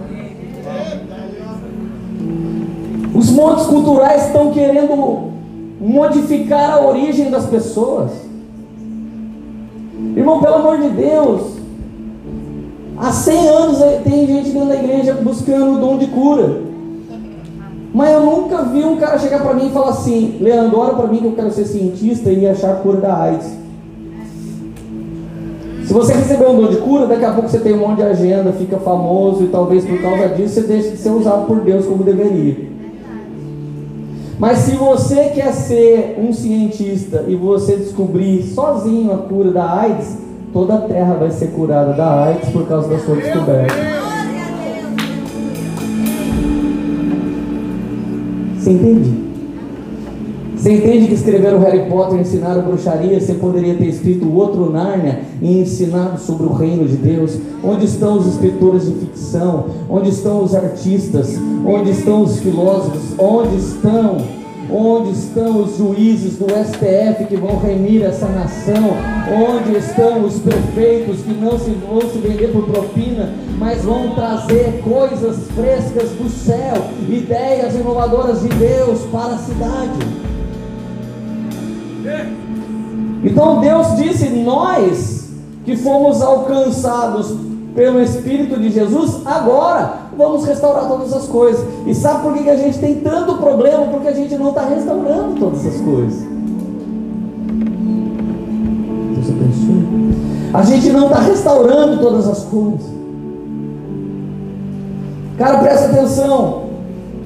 Os 3.14 3.30
montes 3.30 3.66
culturais 3.66 4.26
estão 4.26 4.50
querendo 4.50 5.30
modificar 5.80 6.70
a 6.70 6.80
origem 6.80 7.30
das 7.30 7.46
pessoas. 7.46 8.10
Irmão, 10.16 10.40
pelo 10.40 10.54
amor 10.56 10.78
de 10.78 10.88
Deus, 10.88 11.54
há 12.96 13.12
100 13.12 13.48
anos 13.48 13.78
tem 14.02 14.26
gente 14.26 14.50
dentro 14.50 14.68
da 14.68 14.76
igreja 14.76 15.14
buscando 15.14 15.76
o 15.76 15.78
dom 15.78 15.98
de 15.98 16.06
cura. 16.06 16.62
Mas 17.92 18.10
eu 18.10 18.22
nunca 18.22 18.62
vi 18.62 18.84
um 18.84 18.96
cara 18.96 19.18
chegar 19.18 19.40
para 19.40 19.54
mim 19.54 19.68
e 19.68 19.70
falar 19.70 19.90
assim: 19.90 20.38
Leandro, 20.40 20.78
ora 20.78 20.94
para 20.94 21.06
mim 21.06 21.18
que 21.18 21.26
eu 21.26 21.32
quero 21.32 21.52
ser 21.52 21.66
cientista 21.66 22.30
e 22.30 22.48
achar 22.48 22.72
a 22.72 22.76
cura 22.76 23.00
da 23.00 23.16
AIDS. 23.16 23.63
Se 25.86 25.92
você 25.92 26.14
receber 26.14 26.48
um 26.48 26.60
dom 26.60 26.68
de 26.68 26.78
cura, 26.78 27.06
daqui 27.06 27.24
a 27.24 27.32
pouco 27.32 27.48
você 27.48 27.58
tem 27.58 27.74
um 27.74 27.78
monte 27.78 27.96
de 27.96 28.04
agenda, 28.04 28.52
fica 28.52 28.78
famoso 28.78 29.44
e 29.44 29.48
talvez 29.48 29.84
por 29.84 30.00
causa 30.00 30.28
disso 30.28 30.54
você 30.54 30.62
deixe 30.62 30.90
de 30.90 30.96
ser 30.96 31.10
usado 31.10 31.46
por 31.46 31.60
Deus 31.60 31.84
como 31.84 32.02
deveria. 32.02 32.56
Mas 34.38 34.58
se 34.58 34.76
você 34.76 35.28
quer 35.34 35.52
ser 35.52 36.18
um 36.18 36.32
cientista 36.32 37.24
e 37.28 37.36
você 37.36 37.76
descobrir 37.76 38.42
sozinho 38.42 39.12
a 39.12 39.18
cura 39.18 39.50
da 39.50 39.80
AIDS, 39.80 40.18
toda 40.52 40.74
a 40.74 40.80
terra 40.80 41.14
vai 41.14 41.30
ser 41.30 41.48
curada 41.48 41.92
da 41.92 42.24
AIDS 42.24 42.48
por 42.48 42.66
causa 42.66 42.88
da 42.88 42.98
sua 42.98 43.16
descoberta. 43.16 43.74
Você 48.58 48.70
entende? 48.70 49.33
Você 50.64 50.72
entende 50.72 51.08
que 51.08 51.12
escreveram 51.12 51.58
Harry 51.58 51.90
Potter 51.90 52.16
e 52.16 52.22
ensinaram 52.22 52.62
bruxaria? 52.62 53.20
Você 53.20 53.34
poderia 53.34 53.74
ter 53.74 53.84
escrito 53.84 54.34
outro 54.34 54.70
Nárnia 54.70 55.20
e 55.42 55.60
ensinado 55.60 56.18
sobre 56.18 56.46
o 56.46 56.54
reino 56.54 56.88
de 56.88 56.96
Deus? 56.96 57.36
Onde 57.62 57.84
estão 57.84 58.16
os 58.16 58.26
escritores 58.26 58.86
de 58.86 58.92
ficção? 58.92 59.66
Onde 59.90 60.08
estão 60.08 60.42
os 60.42 60.54
artistas? 60.54 61.38
Onde 61.66 61.90
estão 61.90 62.22
os 62.22 62.40
filósofos? 62.40 63.02
Onde 63.18 63.56
estão? 63.56 64.16
Onde 64.72 65.10
estão 65.10 65.64
os 65.64 65.76
juízes 65.76 66.38
do 66.38 66.46
STF 66.46 67.26
que 67.28 67.36
vão 67.36 67.58
remir 67.58 68.02
essa 68.02 68.26
nação? 68.26 68.96
Onde 69.30 69.76
estão 69.76 70.24
os 70.24 70.38
prefeitos 70.38 71.20
que 71.20 71.34
não 71.34 71.58
se 71.58 71.72
vão 71.72 72.00
se 72.10 72.16
vender 72.16 72.52
por 72.52 72.64
propina, 72.64 73.34
mas 73.58 73.82
vão 73.82 74.14
trazer 74.14 74.80
coisas 74.82 75.46
frescas 75.54 76.08
do 76.12 76.30
céu, 76.30 76.86
ideias 77.06 77.74
inovadoras 77.74 78.40
de 78.40 78.48
Deus 78.48 79.02
para 79.12 79.34
a 79.34 79.38
cidade? 79.38 80.23
Então 83.22 83.60
Deus 83.60 83.96
disse: 83.96 84.28
Nós 84.30 85.30
que 85.64 85.76
fomos 85.76 86.20
alcançados 86.20 87.34
pelo 87.74 88.00
Espírito 88.00 88.60
de 88.60 88.70
Jesus, 88.70 89.22
agora 89.24 89.94
vamos 90.16 90.44
restaurar 90.44 90.86
todas 90.86 91.12
as 91.12 91.26
coisas. 91.26 91.64
E 91.86 91.94
sabe 91.94 92.22
por 92.22 92.34
que 92.34 92.48
a 92.48 92.56
gente 92.56 92.78
tem 92.78 92.96
tanto 92.96 93.38
problema? 93.38 93.86
Porque 93.86 94.08
a 94.08 94.12
gente 94.12 94.36
não 94.36 94.50
está 94.50 94.66
restaurando 94.66 95.40
todas 95.40 95.66
as 95.66 95.80
coisas. 95.80 96.24
Você 99.16 99.32
pensou? 99.32 99.74
A 100.52 100.62
gente 100.62 100.90
não 100.90 101.06
está 101.06 101.20
restaurando 101.20 101.98
todas 102.00 102.28
as 102.28 102.44
coisas. 102.44 102.94
Cara, 105.38 105.58
presta 105.58 105.86
atenção. 105.86 106.64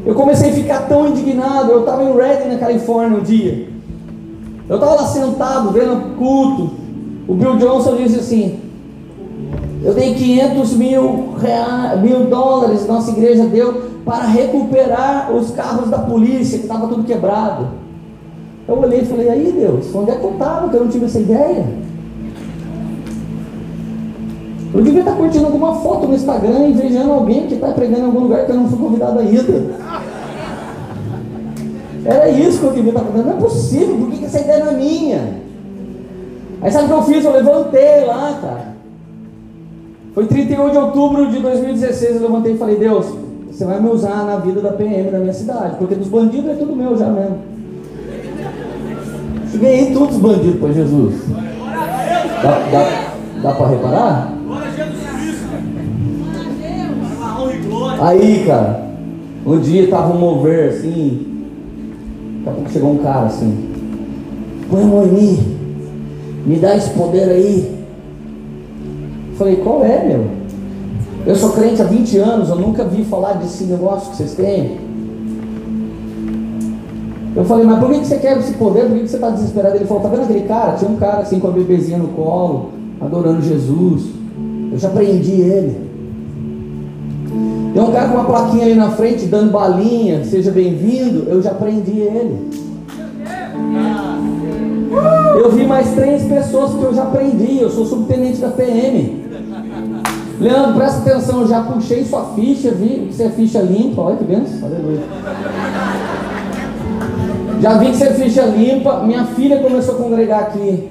Eu 0.07 0.15
comecei 0.15 0.51
a 0.51 0.55
ficar 0.55 0.89
tão 0.89 1.09
indignado. 1.09 1.73
Eu 1.73 1.81
estava 1.81 2.03
em 2.05 2.17
Redding, 2.17 2.53
na 2.53 2.59
Califórnia, 2.59 3.19
um 3.19 3.23
dia. 3.23 3.78
Eu 4.69 4.77
estava 4.77 4.95
lá 4.95 5.07
sentado, 5.07 5.71
vendo 5.71 6.17
culto. 6.17 6.71
O 7.27 7.35
Bill 7.35 7.57
Johnson 7.57 7.97
disse 7.97 8.19
assim: 8.19 8.61
Eu 9.83 9.95
dei 9.95 10.15
500 10.15 10.73
mil, 10.75 11.35
reais, 11.39 12.01
mil 12.01 12.25
dólares, 12.25 12.87
nossa 12.87 13.11
igreja 13.11 13.47
deu, 13.47 13.83
para 14.05 14.27
recuperar 14.27 15.33
os 15.33 15.51
carros 15.53 15.89
da 15.89 15.99
polícia, 15.99 16.59
que 16.59 16.65
estava 16.65 16.87
tudo 16.87 17.05
quebrado. 17.05 17.69
Eu 18.67 18.79
olhei 18.79 19.01
e 19.01 19.07
falei: 19.07 19.31
Aí, 19.31 19.53
Deus, 19.59 19.95
onde 19.95 20.11
é 20.11 20.17
que 20.17 20.25
eu 20.25 20.33
estava? 20.33 20.69
Que 20.69 20.77
eu 20.77 20.85
não 20.85 20.91
tive 20.91 21.07
essa 21.07 21.21
ideia. 21.21 21.65
Eu 24.75 24.83
devia 24.83 25.01
estar 25.01 25.17
curtindo 25.17 25.47
alguma 25.47 25.77
foto 25.77 26.07
no 26.07 26.15
Instagram, 26.15 26.69
invejando 26.69 27.11
alguém 27.11 27.47
que 27.47 27.55
está 27.55 27.69
pregando 27.69 28.03
em 28.03 28.05
algum 28.05 28.21
lugar 28.21 28.45
que 28.45 28.53
eu 28.53 28.57
não 28.57 28.69
fui 28.69 28.79
convidado 28.79 29.19
ainda. 29.19 29.79
Era 32.09 32.31
isso 32.31 32.61
que 32.61 32.65
eu 32.65 32.73
devia 32.73 32.91
estar 32.91 33.05
fazendo. 33.05 33.27
Não 33.27 33.37
é 33.37 33.41
possível, 33.41 33.97
por 33.99 34.11
que 34.11 34.25
essa 34.25 34.41
ideia 34.41 34.65
não 34.65 34.73
é 34.73 34.77
minha? 34.77 35.35
Aí 36.63 36.73
sabe 36.73 36.87
o 36.87 36.89
que 36.89 36.95
eu 36.95 37.03
fiz? 37.03 37.25
Eu 37.25 37.33
levantei 37.33 38.07
lá, 38.07 38.39
cara. 38.41 38.69
Foi 40.15 40.27
31 40.27 40.71
de 40.71 40.79
outubro 40.79 41.31
de 41.31 41.39
2016, 41.39 42.17
eu 42.17 42.23
levantei 42.23 42.55
e 42.55 42.59
falei, 42.59 42.77
Deus, 42.77 43.07
você 43.51 43.65
vai 43.67 43.79
me 43.79 43.91
usar 43.91 44.25
na 44.25 44.37
vida 44.37 44.61
da 44.61 44.73
PM 44.73 45.11
da 45.11 45.19
minha 45.19 45.35
cidade, 45.35 45.77
porque 45.77 45.95
dos 45.95 46.09
bandidos 46.09 46.51
é 46.51 46.55
tudo 46.55 46.75
meu 46.75 46.97
já 46.97 47.11
mesmo. 47.11 47.39
Ganhei 49.55 49.93
todos 49.93 50.17
os 50.17 50.23
bandidos 50.23 50.61
para 50.61 50.73
Jesus. 50.73 51.15
Dá, 52.43 52.59
dá, 52.73 53.13
dá 53.43 53.53
para 53.53 53.67
reparar? 53.69 54.33
Aí, 58.01 58.45
cara, 58.47 58.89
um 59.45 59.59
dia 59.59 59.89
tava 59.89 60.15
um 60.15 60.19
mover 60.19 60.71
assim, 60.71 61.38
Daqui 62.45 62.49
a 62.49 62.53
pouco 62.53 62.71
chegou 62.71 62.93
um 62.93 62.99
cara 62.99 63.27
assim, 63.27 63.69
põe 64.71 64.83
a 64.83 64.87
mão 64.87 65.05
em 65.05 65.13
mim, 65.13 65.39
me 66.47 66.57
dá 66.57 66.77
esse 66.77 66.91
poder 66.91 67.29
aí. 67.29 67.79
Falei, 69.37 69.57
qual 69.57 69.85
é, 69.85 70.05
meu? 70.05 70.27
Eu 71.27 71.37
sou 71.37 71.51
crente 71.51 71.83
há 71.83 71.85
20 71.85 72.19
anos, 72.19 72.49
eu 72.49 72.57
nunca 72.57 72.85
vi 72.85 73.05
falar 73.05 73.35
desse 73.35 73.65
negócio 73.65 74.11
que 74.11 74.17
vocês 74.17 74.35
têm. 74.35 74.79
Eu 77.37 77.45
falei, 77.45 77.65
mas 77.65 77.79
por 77.79 77.91
que 77.91 78.05
você 78.05 78.17
quer 78.19 78.39
esse 78.39 78.55
poder? 78.55 78.87
Por 78.87 78.99
que 78.99 79.09
você 79.09 79.17
está 79.17 79.31
desesperado? 79.31 79.77
Ele 79.77 79.85
falou, 79.85 80.03
tá 80.03 80.09
vendo 80.09 80.23
aquele 80.23 80.49
cara? 80.49 80.73
Tinha 80.73 80.91
um 80.91 80.97
cara 80.97 81.19
assim 81.19 81.39
com 81.39 81.49
a 81.49 81.51
bebezinha 81.53 81.99
no 81.99 82.09
colo, 82.09 82.71
adorando 83.01 83.43
Jesus. 83.43 84.07
Eu 84.73 84.79
já 84.79 84.89
prendi 84.89 85.41
ele. 85.41 85.88
Tem 87.79 87.87
um 87.87 87.93
cara 87.93 88.09
com 88.09 88.15
uma 88.15 88.25
plaquinha 88.25 88.65
ali 88.65 88.75
na 88.75 88.91
frente 88.91 89.27
dando 89.27 89.53
balinha, 89.53 90.25
seja 90.25 90.51
bem-vindo, 90.51 91.29
eu 91.29 91.41
já 91.41 91.55
prendi 91.55 92.01
ele. 92.01 92.51
Eu 95.37 95.53
vi 95.53 95.65
mais 95.65 95.93
três 95.93 96.25
pessoas 96.25 96.75
que 96.75 96.83
eu 96.83 96.93
já 96.93 97.07
prendi, 97.07 97.61
eu 97.61 97.71
sou 97.71 97.87
subtenente 97.87 98.39
da 98.39 98.49
PM. 98.49 99.23
Leandro, 100.41 100.75
presta 100.75 101.09
atenção, 101.09 101.43
eu 101.43 101.47
já 101.47 101.63
puxei 101.63 102.05
sua 102.05 102.33
ficha, 102.35 102.73
vi 102.73 103.07
que 103.07 103.15
você 103.15 103.23
é 103.23 103.31
ficha 103.31 103.61
limpa, 103.61 104.03
olha 104.03 104.17
que 104.17 104.25
benção, 104.25 104.69
aleluia. 104.69 105.05
Já 107.61 107.79
vi 107.79 107.91
que 107.93 107.97
você 107.97 108.05
é 108.07 108.15
ficha 108.15 108.43
limpa, 108.43 109.05
minha 109.05 109.25
filha 109.25 109.61
começou 109.61 109.95
a 109.95 109.99
congregar 109.99 110.41
aqui. 110.41 110.91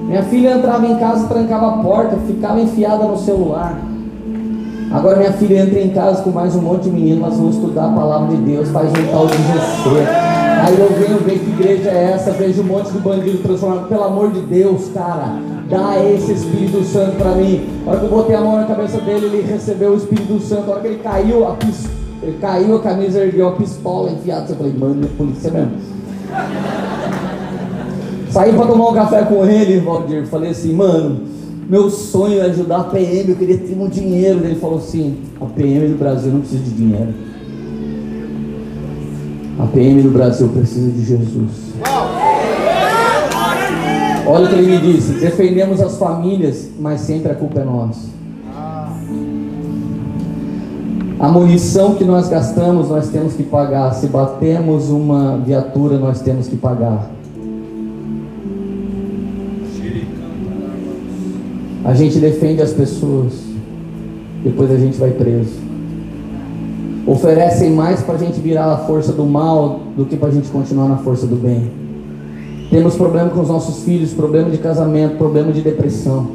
Minha 0.00 0.22
filha 0.22 0.56
entrava 0.56 0.86
em 0.86 0.96
casa, 0.96 1.28
trancava 1.28 1.66
a 1.68 1.82
porta, 1.82 2.16
ficava 2.26 2.58
enfiada 2.60 3.04
no 3.04 3.18
celular. 3.18 3.85
Agora 4.90 5.16
minha 5.16 5.32
filha 5.32 5.62
entra 5.62 5.80
em 5.80 5.90
casa 5.90 6.22
com 6.22 6.30
mais 6.30 6.54
um 6.54 6.62
monte 6.62 6.84
de 6.84 6.90
meninos, 6.90 7.20
nós 7.20 7.36
vamos 7.36 7.56
estudar 7.56 7.86
a 7.86 7.92
palavra 7.92 8.36
de 8.36 8.42
Deus, 8.42 8.68
faz 8.70 8.88
um 8.88 9.10
tal 9.10 9.26
de 9.26 9.36
GC. 9.36 10.06
Aí 10.64 10.78
eu 10.78 10.88
venho 10.90 11.18
ver 11.18 11.38
que 11.40 11.50
igreja 11.50 11.90
é 11.90 12.12
essa, 12.12 12.30
vejo 12.30 12.62
um 12.62 12.66
monte 12.66 12.92
de 12.92 12.98
bandido 12.98 13.38
transformado. 13.38 13.88
Pelo 13.88 14.04
amor 14.04 14.30
de 14.30 14.40
Deus, 14.40 14.88
cara, 14.94 15.38
dá 15.68 16.02
esse 16.04 16.32
Espírito 16.32 16.82
Santo 16.84 17.16
para 17.16 17.32
mim. 17.32 17.68
A 17.84 17.90
hora 17.90 17.98
que 17.98 18.06
eu 18.06 18.10
botei 18.10 18.36
a 18.36 18.40
mão 18.40 18.56
na 18.56 18.66
cabeça 18.66 18.98
dele, 19.00 19.26
ele 19.26 19.42
recebeu 19.42 19.92
o 19.92 19.96
Espírito 19.96 20.38
Santo. 20.40 20.70
A 20.70 20.74
hora 20.74 20.80
que 20.80 20.86
ele 20.86 21.00
caiu, 21.02 21.46
a 21.46 21.52
pis... 21.54 21.86
ele 22.22 22.38
caiu, 22.40 22.76
a 22.76 22.80
camisa 22.80 23.20
ergueu 23.20 23.48
a 23.48 23.52
pistola 23.52 24.10
enfiada. 24.10 24.46
Eu 24.50 24.56
falei, 24.56 24.72
mano, 24.72 25.04
é 25.04 25.08
polícia 25.18 25.50
mesmo. 25.50 25.72
Saí 28.30 28.52
para 28.52 28.66
tomar 28.66 28.88
um 28.90 28.94
café 28.94 29.22
com 29.22 29.44
ele, 29.44 29.80
Valdir. 29.80 30.26
Falei 30.26 30.50
assim, 30.50 30.72
mano 30.72 31.35
meu 31.68 31.90
sonho 31.90 32.40
é 32.40 32.42
ajudar 32.42 32.78
a 32.78 32.84
PM, 32.84 33.30
eu 33.30 33.36
queria 33.36 33.58
ter 33.58 33.76
um 33.76 33.88
dinheiro. 33.88 34.40
Ele 34.44 34.54
falou 34.54 34.78
assim: 34.78 35.18
a 35.40 35.46
PM 35.46 35.88
do 35.88 35.98
Brasil 35.98 36.32
não 36.32 36.40
precisa 36.40 36.62
de 36.62 36.70
dinheiro. 36.70 37.12
A 39.58 39.66
PM 39.66 40.02
do 40.02 40.10
Brasil 40.10 40.48
precisa 40.48 40.90
de 40.90 41.04
Jesus. 41.04 41.72
Olha 44.28 44.44
o 44.44 44.48
que 44.48 44.54
ele 44.54 44.70
me 44.70 44.92
disse: 44.92 45.12
defendemos 45.14 45.80
as 45.80 45.98
famílias, 45.98 46.68
mas 46.78 47.00
sempre 47.00 47.32
a 47.32 47.34
culpa 47.34 47.60
é 47.60 47.64
nossa. 47.64 48.14
A 51.18 51.28
munição 51.28 51.94
que 51.94 52.04
nós 52.04 52.28
gastamos, 52.28 52.90
nós 52.90 53.08
temos 53.08 53.32
que 53.32 53.42
pagar. 53.42 53.92
Se 53.94 54.06
batemos 54.06 54.90
uma 54.90 55.38
viatura, 55.38 55.98
nós 55.98 56.20
temos 56.20 56.46
que 56.46 56.56
pagar. 56.56 57.15
A 61.86 61.94
gente 61.94 62.18
defende 62.18 62.60
as 62.60 62.72
pessoas, 62.72 63.32
depois 64.44 64.70
a 64.70 64.76
gente 64.76 64.98
vai 64.98 65.12
preso. 65.12 65.54
Oferecem 67.06 67.70
mais 67.70 68.02
para 68.02 68.16
a 68.16 68.18
gente 68.18 68.38
virar 68.40 68.72
a 68.72 68.76
força 68.78 69.12
do 69.12 69.24
mal 69.24 69.80
do 69.96 70.04
que 70.04 70.16
para 70.16 70.28
a 70.28 70.32
gente 70.32 70.50
continuar 70.50 70.88
na 70.88 70.98
força 70.98 71.26
do 71.26 71.36
bem. 71.36 71.70
Temos 72.68 72.96
problema 72.96 73.30
com 73.30 73.40
os 73.40 73.48
nossos 73.48 73.84
filhos, 73.84 74.12
problema 74.12 74.50
de 74.50 74.58
casamento, 74.58 75.16
problema 75.16 75.52
de 75.52 75.62
depressão. 75.62 76.26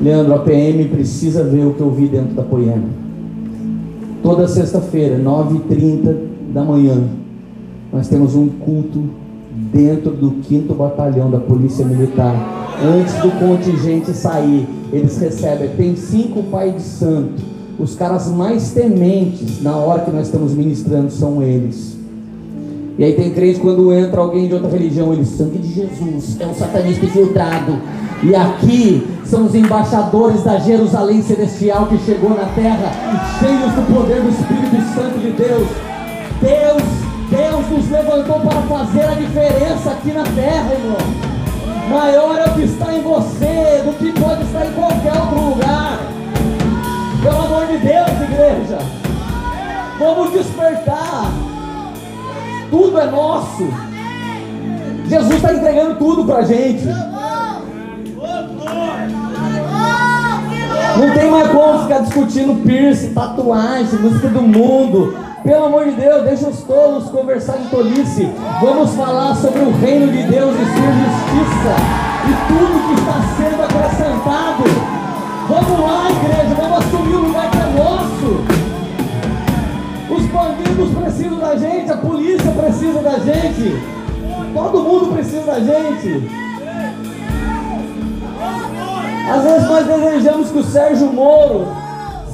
Leandro, 0.00 0.34
a 0.34 0.38
PM 0.40 0.86
precisa 0.86 1.44
ver 1.44 1.66
o 1.66 1.74
que 1.74 1.80
eu 1.80 1.90
vi 1.90 2.06
dentro 2.06 2.34
da 2.34 2.42
Poema 2.42 3.06
toda 4.22 4.46
sexta-feira, 4.46 5.18
9h30 5.18 6.14
da 6.52 6.62
manhã, 6.62 7.02
nós 7.90 8.08
temos 8.08 8.34
um 8.34 8.46
culto 8.46 9.04
dentro 9.72 10.10
do 10.10 10.42
5 10.42 10.74
Batalhão 10.74 11.30
da 11.30 11.38
Polícia 11.38 11.84
Militar. 11.84 12.67
Antes 12.82 13.14
do 13.14 13.30
contingente 13.40 14.12
sair, 14.12 14.68
eles 14.92 15.18
recebem. 15.18 15.68
Tem 15.70 15.96
cinco 15.96 16.44
pais 16.44 16.74
de 16.74 16.82
santo. 16.82 17.42
Os 17.78 17.94
caras 17.94 18.28
mais 18.28 18.70
tementes 18.70 19.62
na 19.62 19.76
hora 19.76 20.02
que 20.02 20.10
nós 20.10 20.26
estamos 20.26 20.54
ministrando 20.54 21.10
são 21.10 21.42
eles. 21.42 21.96
E 22.98 23.04
aí 23.04 23.12
tem 23.12 23.30
crente 23.32 23.60
quando 23.60 23.92
entra 23.92 24.20
alguém 24.20 24.48
de 24.48 24.54
outra 24.54 24.68
religião, 24.68 25.12
ele, 25.12 25.24
sangue 25.24 25.58
de 25.58 25.72
Jesus, 25.72 26.36
é 26.40 26.46
um 26.46 26.54
satanista 26.54 27.04
infiltrado. 27.04 27.78
E 28.22 28.34
aqui 28.34 29.06
são 29.24 29.46
os 29.46 29.54
embaixadores 29.54 30.42
da 30.42 30.58
Jerusalém 30.58 31.22
Celestial 31.22 31.86
que 31.86 31.98
chegou 31.98 32.30
na 32.30 32.46
terra, 32.46 32.90
cheios 33.38 33.72
do 33.72 33.94
poder 33.94 34.22
do 34.22 34.28
Espírito 34.30 34.94
Santo 34.94 35.18
de 35.20 35.30
Deus. 35.30 35.68
Deus, 36.40 36.82
Deus 37.30 37.70
nos 37.70 37.90
levantou 37.90 38.40
para 38.40 38.62
fazer 38.62 39.04
a 39.04 39.14
diferença 39.14 39.90
aqui 39.90 40.12
na 40.12 40.24
terra, 40.24 40.74
irmão. 40.74 41.27
Maior 41.88 42.38
é 42.38 42.44
o 42.44 42.54
que 42.54 42.62
está 42.62 42.92
em 42.92 43.02
você 43.02 43.82
do 43.84 43.96
que 43.98 44.12
pode 44.20 44.42
estar 44.42 44.66
em 44.66 44.72
qualquer 44.72 45.12
outro 45.20 45.40
lugar. 45.40 45.98
Pelo 47.22 47.38
amor 47.38 47.66
de 47.66 47.78
Deus, 47.78 48.10
igreja. 48.30 48.78
Vamos 49.98 50.32
despertar. 50.32 51.32
Tudo 52.70 53.00
é 53.00 53.06
nosso. 53.06 53.68
Jesus 55.08 55.34
está 55.34 55.54
entregando 55.54 55.94
tudo 55.94 56.24
para 56.24 56.40
a 56.40 56.44
gente. 56.44 56.84
Não 60.98 61.14
tem 61.14 61.30
mais 61.30 61.48
como 61.50 61.82
ficar 61.84 62.00
discutindo 62.00 62.62
piercing, 62.64 63.14
tatuagem, 63.14 63.98
música 64.00 64.28
do 64.28 64.42
mundo. 64.42 65.27
Pelo 65.42 65.66
amor 65.66 65.84
de 65.84 65.92
Deus, 65.92 66.24
deixa 66.24 66.48
os 66.48 66.62
tolos 66.62 67.10
conversar 67.10 67.58
em 67.58 67.68
tolice. 67.68 68.28
Vamos 68.60 68.94
falar 68.94 69.34
sobre 69.36 69.60
o 69.60 69.70
reino 69.72 70.10
de 70.10 70.22
Deus 70.24 70.54
e 70.54 70.64
sua 70.64 70.92
justiça 70.92 71.76
e 72.28 72.32
tudo 72.48 72.88
que 72.88 72.94
está 73.00 73.22
sendo 73.36 73.62
acrescentado. 73.62 74.64
Vamos 75.48 75.80
lá, 75.80 76.10
igreja, 76.10 76.54
vamos 76.54 76.78
assumir 76.78 77.14
o 77.14 77.26
lugar 77.26 77.50
que 77.50 77.56
é 77.56 77.66
nosso. 77.82 78.44
Os 80.10 80.26
bandidos 80.26 80.98
precisam 80.98 81.38
da 81.38 81.56
gente, 81.56 81.90
a 81.90 81.96
polícia 81.96 82.50
precisa 82.50 83.00
da 83.00 83.18
gente, 83.18 83.82
todo 84.54 84.82
mundo 84.82 85.14
precisa 85.14 85.44
da 85.44 85.60
gente. 85.60 86.30
Às 89.30 89.42
vezes 89.42 89.68
nós 89.68 89.86
desejamos 89.86 90.50
que 90.50 90.58
o 90.58 90.64
Sérgio 90.64 91.12
Moro 91.12 91.68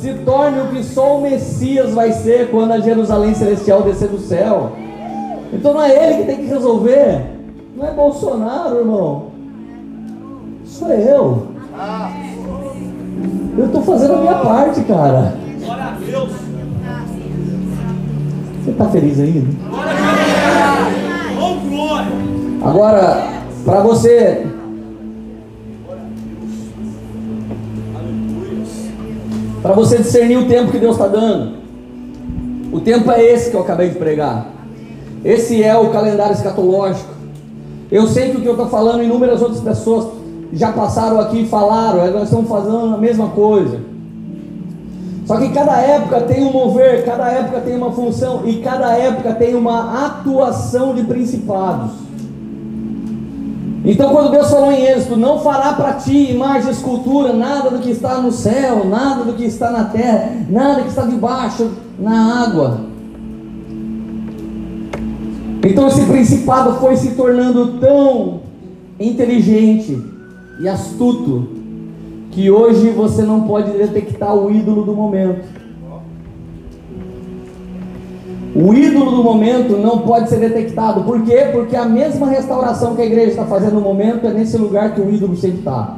se 0.04 0.12
torne 0.16 0.60
o 0.60 0.66
que 0.68 0.84
só 0.84 1.16
o 1.16 1.22
Messias 1.22 1.94
vai 1.94 2.12
ser 2.12 2.50
quando 2.50 2.72
a 2.72 2.78
Jerusalém 2.78 3.34
Celestial 3.34 3.80
descer 3.80 4.08
do 4.08 4.18
céu. 4.18 4.72
Então 5.50 5.72
não 5.72 5.82
é 5.82 5.92
ele 5.92 6.18
que 6.18 6.24
tem 6.26 6.36
que 6.36 6.46
resolver. 6.46 7.24
Não 7.74 7.88
é 7.88 7.90
Bolsonaro, 7.90 8.80
irmão. 8.80 9.28
Sou 10.66 10.88
eu. 10.88 11.46
Eu 13.56 13.64
estou 13.64 13.80
fazendo 13.80 14.12
a 14.12 14.18
minha 14.18 14.34
parte, 14.34 14.82
cara. 14.82 15.36
Glória 15.64 15.84
a 15.84 15.90
Deus. 15.92 16.32
Você 18.62 18.70
está 18.72 18.84
feliz 18.90 19.18
ainda? 19.20 19.46
Glória 19.70 19.94
Agora, 22.62 23.26
para 23.64 23.80
você 23.80 24.46
para 29.64 29.72
você 29.72 29.96
discernir 29.96 30.36
o 30.36 30.46
tempo 30.46 30.70
que 30.70 30.78
Deus 30.78 30.92
está 30.94 31.08
dando. 31.08 31.54
O 32.70 32.80
tempo 32.80 33.10
é 33.10 33.24
esse 33.24 33.48
que 33.48 33.56
eu 33.56 33.62
acabei 33.62 33.88
de 33.88 33.94
pregar. 33.94 34.46
Esse 35.24 35.62
é 35.62 35.74
o 35.74 35.88
calendário 35.88 36.34
escatológico. 36.34 37.08
Eu 37.90 38.06
sei 38.06 38.30
que 38.30 38.36
o 38.36 38.40
que 38.42 38.46
eu 38.46 38.52
estou 38.52 38.68
falando, 38.68 39.02
inúmeras 39.02 39.40
outras 39.40 39.62
pessoas 39.62 40.08
já 40.52 40.70
passaram 40.70 41.18
aqui 41.18 41.44
e 41.44 41.46
falaram, 41.46 42.04
é, 42.04 42.10
nós 42.10 42.24
estamos 42.24 42.46
fazendo 42.46 42.94
a 42.94 42.98
mesma 42.98 43.28
coisa. 43.28 43.80
Só 45.24 45.38
que 45.38 45.48
cada 45.48 45.80
época 45.80 46.20
tem 46.20 46.44
um 46.44 46.52
mover, 46.52 47.02
cada 47.06 47.30
época 47.30 47.60
tem 47.60 47.74
uma 47.74 47.90
função 47.90 48.42
e 48.44 48.56
cada 48.56 48.92
época 48.98 49.32
tem 49.32 49.54
uma 49.54 50.04
atuação 50.04 50.94
de 50.94 51.04
principados. 51.04 51.90
Então, 53.84 54.10
quando 54.12 54.30
Deus 54.30 54.48
falou 54.48 54.72
em 54.72 54.86
Êxodo, 54.86 55.18
não 55.18 55.40
fará 55.40 55.74
para 55.74 55.92
ti 55.92 56.30
imagem 56.30 56.70
escultura, 56.70 57.34
nada 57.34 57.68
do 57.68 57.80
que 57.80 57.90
está 57.90 58.18
no 58.18 58.32
céu, 58.32 58.86
nada 58.86 59.24
do 59.24 59.34
que 59.34 59.44
está 59.44 59.70
na 59.70 59.84
terra, 59.84 60.32
nada 60.48 60.80
que 60.80 60.88
está 60.88 61.02
debaixo 61.02 61.70
na 61.98 62.42
água. 62.42 62.80
Então, 65.62 65.88
esse 65.88 66.04
principado 66.06 66.74
foi 66.76 66.96
se 66.96 67.10
tornando 67.10 67.78
tão 67.78 68.40
inteligente 68.98 70.02
e 70.60 70.68
astuto 70.68 71.48
que 72.30 72.50
hoje 72.50 72.88
você 72.88 73.22
não 73.22 73.42
pode 73.42 73.70
detectar 73.72 74.34
o 74.34 74.50
ídolo 74.50 74.84
do 74.84 74.94
momento. 74.94 75.44
O 78.54 78.72
ídolo 78.72 79.10
do 79.10 79.24
momento 79.24 79.76
não 79.76 79.98
pode 79.98 80.28
ser 80.28 80.38
detectado. 80.38 81.02
Por 81.02 81.22
quê? 81.22 81.48
Porque 81.50 81.74
a 81.74 81.84
mesma 81.84 82.28
restauração 82.28 82.94
que 82.94 83.02
a 83.02 83.06
igreja 83.06 83.30
está 83.30 83.44
fazendo 83.44 83.74
no 83.74 83.80
momento 83.80 84.26
é 84.26 84.32
nesse 84.32 84.56
lugar 84.56 84.94
que 84.94 85.00
o 85.00 85.12
ídolo 85.12 85.36
sempre 85.36 85.58
está. 85.58 85.96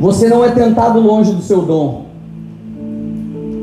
Você 0.00 0.28
não 0.28 0.44
é 0.44 0.50
tentado 0.50 1.00
longe 1.00 1.32
do 1.32 1.40
seu 1.40 1.62
dom. 1.62 2.02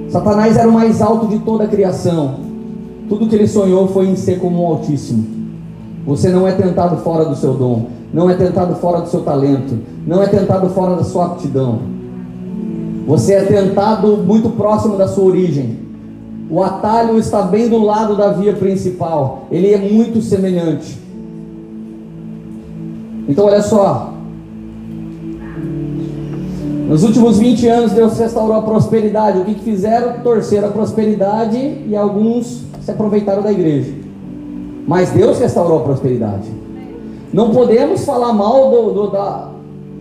Satanás 0.10 0.58
era 0.58 0.68
o 0.68 0.74
mais 0.74 1.02
alto 1.04 1.28
de 1.28 1.38
toda 1.40 1.66
a 1.66 1.68
criação. 1.68 2.40
Tudo 3.08 3.28
que 3.28 3.36
ele 3.36 3.48
sonhou 3.48 3.88
foi 3.90 4.08
em 4.08 4.16
ser 4.16 4.40
como 4.40 4.64
um 4.64 4.66
Altíssimo. 4.66 5.24
Você 6.08 6.30
não 6.30 6.48
é 6.48 6.52
tentado 6.52 6.98
fora 6.98 7.26
do 7.26 7.36
seu 7.36 7.54
dom. 7.54 7.88
Não 8.12 8.28
é 8.28 8.34
tentado 8.34 8.76
fora 8.76 9.02
do 9.02 9.08
seu 9.08 9.22
talento. 9.22 9.78
Não 10.06 10.24
é 10.24 10.28
tentado 10.28 10.70
fora 10.72 10.96
da 10.96 11.04
sua 11.04 11.28
aptidão. 11.28 11.80
Você 13.06 13.34
é 13.34 13.44
tentado 13.44 14.18
muito 14.18 14.50
próximo 14.50 14.98
da 14.98 15.08
sua 15.08 15.26
origem. 15.26 15.85
O 16.50 16.62
atalho 16.62 17.18
está 17.18 17.42
bem 17.42 17.68
do 17.68 17.80
lado 17.80 18.16
da 18.16 18.32
via 18.32 18.54
principal. 18.54 19.48
Ele 19.52 19.74
é 19.74 19.78
muito 19.78 20.22
semelhante. 20.22 20.98
Então, 23.28 23.46
olha 23.46 23.62
só. 23.62 24.14
Nos 26.88 27.04
últimos 27.04 27.40
20 27.40 27.68
anos, 27.68 27.92
Deus 27.94 28.18
restaurou 28.20 28.58
a 28.58 28.62
prosperidade. 28.62 29.40
O 29.40 29.46
que, 29.46 29.56
fizeram? 29.56 30.22
Torceram 30.22 30.68
a 30.68 30.72
prosperidade 30.72 31.58
e 31.58 31.96
alguns 31.96 32.62
se 32.82 32.92
aproveitaram 32.92 33.42
da 33.42 33.52
igreja. 33.52 33.92
Mas 34.88 35.10
Deus 35.10 35.40
restaurou 35.40 35.80
a 35.80 35.82
prosperidade. 35.82 36.48
Não 37.34 37.50
podemos 37.50 38.06
falar 38.06 38.34
mal 38.34 38.70
do, 38.70 38.94
do, 38.94 39.08
da, 39.08 39.50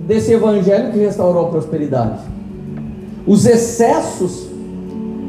desse 0.07 0.33
evangelho 0.33 0.93
que 0.93 0.99
restaurou 0.99 1.47
a 1.47 1.49
prosperidade. 1.49 2.21
Os 3.27 3.47
excessos 3.47 4.44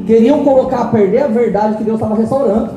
queriam 0.06 0.44
colocar 0.44 0.82
a 0.82 0.86
perder 0.86 1.24
a 1.24 1.28
verdade 1.28 1.76
que 1.76 1.84
Deus 1.84 1.96
estava 1.96 2.14
restaurando. 2.14 2.70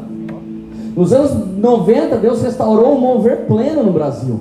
Nos 0.95 1.13
anos 1.13 1.31
90, 1.57 2.17
Deus 2.17 2.41
restaurou 2.41 2.95
o 2.95 2.99
mover 2.99 3.45
pleno 3.45 3.83
no 3.83 3.93
Brasil. 3.93 4.39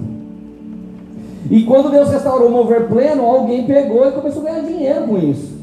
E 1.50 1.62
quando 1.62 1.90
Deus 1.90 2.10
restaurou 2.10 2.48
o 2.48 2.52
mover 2.52 2.88
pleno, 2.88 3.24
alguém 3.24 3.64
pegou 3.64 4.08
e 4.08 4.12
começou 4.12 4.42
a 4.42 4.46
ganhar 4.46 4.62
dinheiro 4.62 5.06
com 5.06 5.18
isso. 5.18 5.56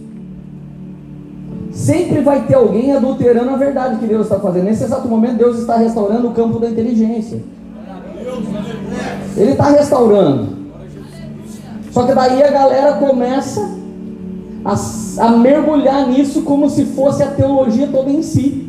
Sempre 1.72 2.22
vai 2.22 2.46
ter 2.46 2.56
alguém 2.56 2.94
adulterando 2.94 3.50
a 3.50 3.58
verdade 3.58 3.98
que 3.98 4.08
Deus 4.08 4.24
está 4.24 4.40
fazendo. 4.40 4.64
Nesse 4.64 4.86
exato 4.86 5.08
momento, 5.08 5.38
Deus 5.38 5.60
está 5.60 5.76
restaurando 5.76 6.30
o 6.30 6.32
campo 6.32 6.60
da 6.60 6.70
inteligência. 6.70 7.42
Ele 9.36 9.52
está 9.52 9.70
restaurando. 9.70 10.48
Só 11.92 12.06
que 12.06 12.14
daí 12.14 12.42
a 12.42 12.52
galera 12.52 12.94
começa 12.94 13.85
a, 14.66 14.76
a 15.26 15.30
mergulhar 15.38 16.08
nisso 16.08 16.42
como 16.42 16.68
se 16.70 16.86
fosse 16.86 17.22
a 17.22 17.28
teologia 17.28 17.88
toda 17.88 18.10
em 18.10 18.24
si. 18.24 18.68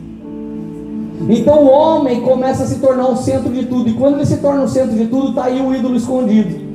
Então 1.29 1.65
o 1.65 1.71
homem 1.71 2.21
começa 2.21 2.65
a 2.65 2.67
se 2.67 2.79
tornar 2.79 3.09
o 3.09 3.17
centro 3.17 3.51
de 3.51 3.65
tudo. 3.65 3.89
E 3.89 3.95
quando 3.95 4.17
ele 4.17 4.27
se 4.27 4.37
torna 4.37 4.63
o 4.63 4.69
centro 4.69 4.95
de 4.95 5.07
tudo, 5.07 5.31
está 5.31 5.45
aí 5.45 5.61
o 5.61 5.75
ídolo 5.75 5.97
escondido. 5.97 6.67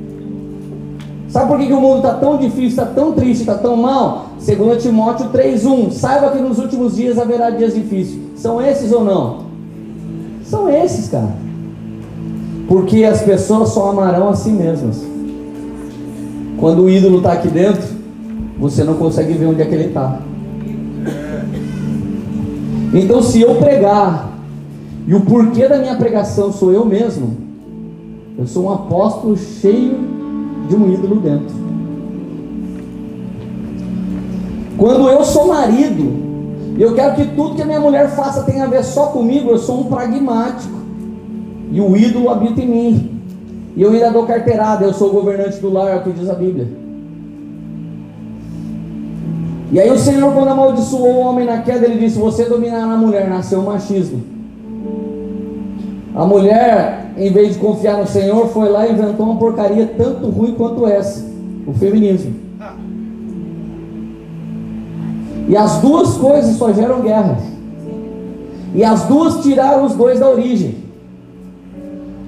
Sabe 1.28 1.48
por 1.48 1.58
que, 1.58 1.66
que 1.66 1.72
o 1.72 1.80
mundo 1.80 1.98
está 1.98 2.14
tão 2.14 2.36
difícil, 2.36 2.68
está 2.68 2.84
tão 2.84 3.12
triste, 3.12 3.40
está 3.40 3.54
tão 3.54 3.76
mal? 3.76 4.26
Segundo 4.38 4.76
Timóteo 4.76 5.30
3,1. 5.30 5.92
Saiba 5.92 6.30
que 6.30 6.38
nos 6.38 6.58
últimos 6.58 6.96
dias 6.96 7.18
haverá 7.18 7.48
dias 7.48 7.74
difíceis. 7.74 8.20
São 8.36 8.60
esses 8.60 8.92
ou 8.92 9.04
não? 9.04 9.44
São 10.44 10.68
esses, 10.68 11.08
cara. 11.08 11.34
Porque 12.68 13.04
as 13.04 13.22
pessoas 13.22 13.70
só 13.70 13.90
amarão 13.90 14.28
a 14.28 14.36
si 14.36 14.50
mesmas. 14.50 15.00
Quando 16.58 16.82
o 16.82 16.90
ídolo 16.90 17.18
está 17.18 17.32
aqui 17.32 17.48
dentro, 17.48 17.91
você 18.62 18.84
não 18.84 18.94
consegue 18.94 19.32
ver 19.32 19.46
onde 19.46 19.60
é 19.60 19.64
que 19.64 19.74
ele 19.74 19.86
está. 19.86 20.20
Então, 22.94 23.20
se 23.20 23.40
eu 23.40 23.56
pregar 23.56 24.38
e 25.04 25.12
o 25.16 25.20
porquê 25.22 25.66
da 25.66 25.78
minha 25.78 25.96
pregação 25.96 26.52
sou 26.52 26.72
eu 26.72 26.84
mesmo, 26.84 27.36
eu 28.38 28.46
sou 28.46 28.66
um 28.66 28.72
apóstolo 28.72 29.36
cheio 29.36 29.98
de 30.68 30.76
um 30.76 30.92
ídolo 30.92 31.16
dentro. 31.16 31.56
Quando 34.78 35.08
eu 35.08 35.24
sou 35.24 35.48
marido, 35.48 36.12
e 36.78 36.82
eu 36.82 36.94
quero 36.94 37.16
que 37.16 37.26
tudo 37.34 37.56
que 37.56 37.62
a 37.62 37.66
minha 37.66 37.80
mulher 37.80 38.10
faça 38.10 38.44
tenha 38.44 38.62
a 38.62 38.68
ver 38.68 38.84
só 38.84 39.06
comigo, 39.06 39.50
eu 39.50 39.58
sou 39.58 39.80
um 39.80 39.84
pragmático. 39.84 40.72
E 41.72 41.80
o 41.80 41.96
ídolo 41.96 42.30
habita 42.30 42.60
em 42.60 42.68
mim. 42.68 43.10
E 43.74 43.82
eu 43.82 43.90
ainda 43.90 44.12
dou 44.12 44.24
carteirada, 44.24 44.84
eu 44.84 44.94
sou 44.94 45.08
o 45.08 45.12
governante 45.12 45.58
do 45.58 45.68
lar, 45.72 45.90
é 45.90 45.96
o 45.96 46.02
que 46.04 46.12
diz 46.12 46.30
a 46.30 46.34
Bíblia. 46.34 46.81
E 49.72 49.80
aí 49.80 49.90
o 49.90 49.98
Senhor, 49.98 50.34
quando 50.34 50.48
amaldiçoou 50.48 51.14
o 51.14 51.20
homem 51.20 51.46
na 51.46 51.62
queda, 51.62 51.86
ele 51.86 51.98
disse: 51.98 52.18
Você 52.18 52.44
dominará 52.44 52.92
a 52.92 52.96
mulher, 52.96 53.26
nasceu 53.26 53.60
o 53.60 53.64
machismo. 53.64 54.22
A 56.14 56.26
mulher, 56.26 57.10
em 57.16 57.32
vez 57.32 57.54
de 57.54 57.58
confiar 57.58 57.96
no 57.96 58.06
Senhor, 58.06 58.48
foi 58.48 58.68
lá 58.68 58.86
e 58.86 58.92
inventou 58.92 59.24
uma 59.24 59.38
porcaria 59.38 59.90
tanto 59.96 60.28
ruim 60.28 60.52
quanto 60.52 60.86
essa: 60.86 61.24
o 61.66 61.72
feminismo. 61.72 62.34
E 65.48 65.56
as 65.56 65.78
duas 65.78 66.18
coisas 66.18 66.56
só 66.56 66.70
geram 66.74 67.00
guerras. 67.00 67.42
E 68.74 68.84
as 68.84 69.04
duas 69.04 69.42
tiraram 69.42 69.84
os 69.84 69.94
dois 69.94 70.20
da 70.20 70.28
origem. 70.28 70.76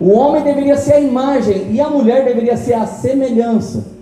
O 0.01 0.11
homem 0.13 0.43
deveria 0.43 0.77
ser 0.77 0.95
a 0.95 1.01
imagem 1.01 1.73
e 1.73 1.81
a 1.81 1.89
mulher 1.89 2.25
deveria 2.25 2.57
ser 2.57 2.75
a 2.75 2.87
semelhança. 2.87 3.94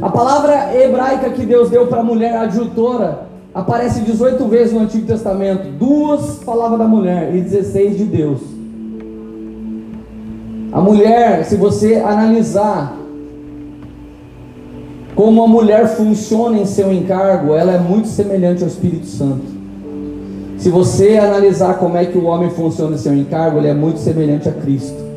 A 0.00 0.08
palavra 0.08 0.74
hebraica 0.74 1.30
que 1.30 1.44
Deus 1.44 1.70
deu 1.70 1.88
para 1.88 2.00
a 2.00 2.04
mulher 2.04 2.36
adjutora 2.36 3.26
aparece 3.52 4.00
18 4.00 4.44
vezes 4.46 4.72
no 4.72 4.80
Antigo 4.80 5.06
Testamento. 5.06 5.70
Duas 5.72 6.42
falava 6.44 6.78
da 6.78 6.86
mulher 6.86 7.34
e 7.34 7.40
16 7.40 7.98
de 7.98 8.04
Deus. 8.04 8.40
A 10.70 10.80
mulher, 10.80 11.44
se 11.44 11.56
você 11.56 11.96
analisar 11.96 12.94
como 15.16 15.42
a 15.42 15.48
mulher 15.48 15.88
funciona 15.88 16.58
em 16.58 16.66
seu 16.66 16.92
encargo, 16.92 17.54
ela 17.54 17.72
é 17.72 17.78
muito 17.78 18.06
semelhante 18.06 18.62
ao 18.62 18.68
Espírito 18.68 19.06
Santo. 19.06 19.58
Se 20.58 20.70
você 20.70 21.16
analisar 21.16 21.74
como 21.78 21.96
é 21.96 22.04
que 22.04 22.18
o 22.18 22.26
homem 22.26 22.50
funciona 22.50 22.94
em 22.94 22.98
seu 22.98 23.14
encargo, 23.14 23.58
ele 23.58 23.68
é 23.68 23.74
muito 23.74 23.98
semelhante 23.98 24.48
a 24.48 24.52
Cristo. 24.52 25.07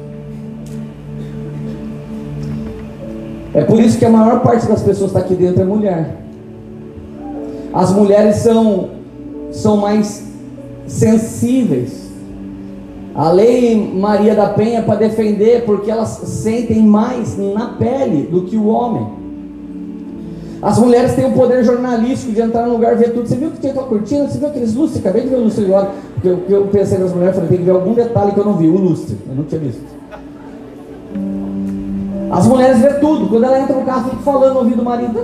É 3.53 3.63
por 3.63 3.79
isso 3.79 3.97
que 3.97 4.05
a 4.05 4.09
maior 4.09 4.41
parte 4.41 4.65
das 4.65 4.81
pessoas 4.81 5.11
que 5.11 5.17
está 5.17 5.19
aqui 5.19 5.35
dentro 5.35 5.61
é 5.61 5.65
mulher. 5.65 6.17
As 7.73 7.91
mulheres 7.91 8.37
são, 8.37 8.89
são 9.51 9.77
mais 9.77 10.23
sensíveis. 10.87 12.09
A 13.13 13.29
lei 13.29 13.91
Maria 13.93 14.33
da 14.33 14.49
Penha 14.49 14.79
é 14.79 14.81
para 14.81 14.95
defender 14.95 15.65
porque 15.65 15.91
elas 15.91 16.09
sentem 16.09 16.81
mais 16.81 17.37
na 17.37 17.73
pele 17.77 18.23
do 18.23 18.43
que 18.43 18.55
o 18.55 18.67
homem. 18.67 19.05
As 20.61 20.77
mulheres 20.77 21.15
têm 21.15 21.25
o 21.25 21.31
poder 21.31 21.63
jornalístico 21.63 22.31
de 22.33 22.41
entrar 22.41 22.67
no 22.67 22.73
lugar 22.73 22.93
e 22.93 22.97
ver 22.97 23.13
tudo. 23.13 23.27
Você 23.27 23.35
viu 23.35 23.49
que 23.49 23.59
tinha 23.59 23.71
aquela 23.71 23.87
cortina? 23.87 24.27
Você 24.27 24.37
viu 24.37 24.47
aqueles 24.47 24.75
lustres? 24.75 25.03
Acabei 25.03 25.23
de 25.23 25.29
ver 25.29 25.37
o 25.37 25.43
lustre 25.43 25.65
agora. 25.65 25.91
Porque 26.13 26.27
eu, 26.27 26.39
eu 26.47 26.67
pensei 26.67 26.99
nas 26.99 27.11
mulheres, 27.11 27.35
falei, 27.35 27.49
tem 27.49 27.57
que 27.57 27.63
ver 27.63 27.71
algum 27.71 27.93
detalhe 27.93 28.31
que 28.31 28.39
eu 28.39 28.45
não 28.45 28.53
vi. 28.53 28.67
O 28.67 28.77
lustre, 28.77 29.17
eu 29.27 29.35
não 29.35 29.43
tinha 29.43 29.59
visto. 29.59 30.00
As 32.31 32.47
mulheres 32.47 32.79
vê 32.79 32.93
tudo. 32.93 33.27
Quando 33.27 33.43
ela 33.43 33.59
entra 33.59 33.75
no 33.75 33.85
carro, 33.85 34.09
fica 34.09 34.23
falando 34.23 34.53
no 34.53 34.59
ouvido 34.59 34.77
do 34.77 34.83
marido. 34.83 35.19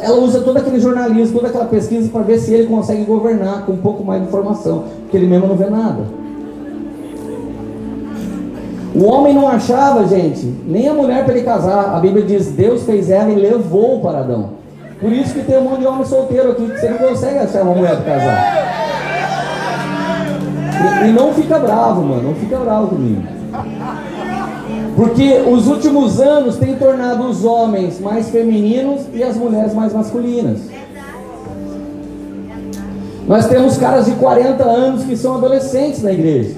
Ela 0.00 0.16
usa 0.18 0.40
todo 0.40 0.56
aquele 0.56 0.78
jornalismo, 0.78 1.36
toda 1.36 1.48
aquela 1.48 1.64
pesquisa 1.64 2.08
para 2.08 2.22
ver 2.22 2.38
se 2.38 2.54
ele 2.54 2.68
consegue 2.68 3.04
governar 3.04 3.66
com 3.66 3.72
um 3.72 3.78
pouco 3.78 4.04
mais 4.04 4.22
de 4.22 4.28
informação, 4.28 4.84
porque 5.00 5.16
ele 5.16 5.26
mesmo 5.26 5.48
não 5.48 5.56
vê 5.56 5.68
nada. 5.68 6.02
O 8.94 9.04
homem 9.04 9.34
não 9.34 9.48
achava, 9.48 10.06
gente, 10.06 10.46
nem 10.66 10.88
a 10.88 10.94
mulher 10.94 11.24
para 11.24 11.34
ele 11.34 11.44
casar. 11.44 11.96
A 11.96 11.98
Bíblia 11.98 12.24
diz: 12.24 12.46
Deus 12.52 12.84
fez 12.84 13.10
ela 13.10 13.30
e 13.30 13.34
levou 13.34 14.00
para 14.00 14.20
Adão. 14.20 14.50
Por 15.00 15.12
isso 15.12 15.34
que 15.34 15.42
tem 15.42 15.58
um 15.58 15.62
monte 15.62 15.80
de 15.80 15.86
homem 15.86 16.04
solteiro 16.04 16.52
aqui, 16.52 16.70
que 16.70 16.78
você 16.78 16.88
não 16.88 16.98
consegue 16.98 17.38
achar 17.38 17.62
uma 17.62 17.74
mulher 17.74 17.96
para 17.96 18.14
casar. 18.14 18.68
E, 21.04 21.08
e 21.08 21.12
não 21.12 21.34
fica 21.34 21.58
bravo, 21.58 22.02
mano, 22.02 22.22
não 22.22 22.34
fica 22.34 22.56
bravo 22.56 22.88
comigo. 22.88 23.37
Porque 24.98 25.44
os 25.48 25.68
últimos 25.68 26.20
anos 26.20 26.56
têm 26.56 26.74
tornado 26.74 27.22
os 27.28 27.44
homens 27.44 28.00
mais 28.00 28.30
femininos 28.30 29.02
e 29.14 29.22
as 29.22 29.36
mulheres 29.36 29.72
mais 29.72 29.92
masculinas. 29.92 30.58
Nós 33.28 33.46
temos 33.46 33.78
caras 33.78 34.06
de 34.06 34.12
40 34.16 34.64
anos 34.64 35.04
que 35.04 35.16
são 35.16 35.36
adolescentes 35.36 36.02
na 36.02 36.10
igreja. 36.12 36.56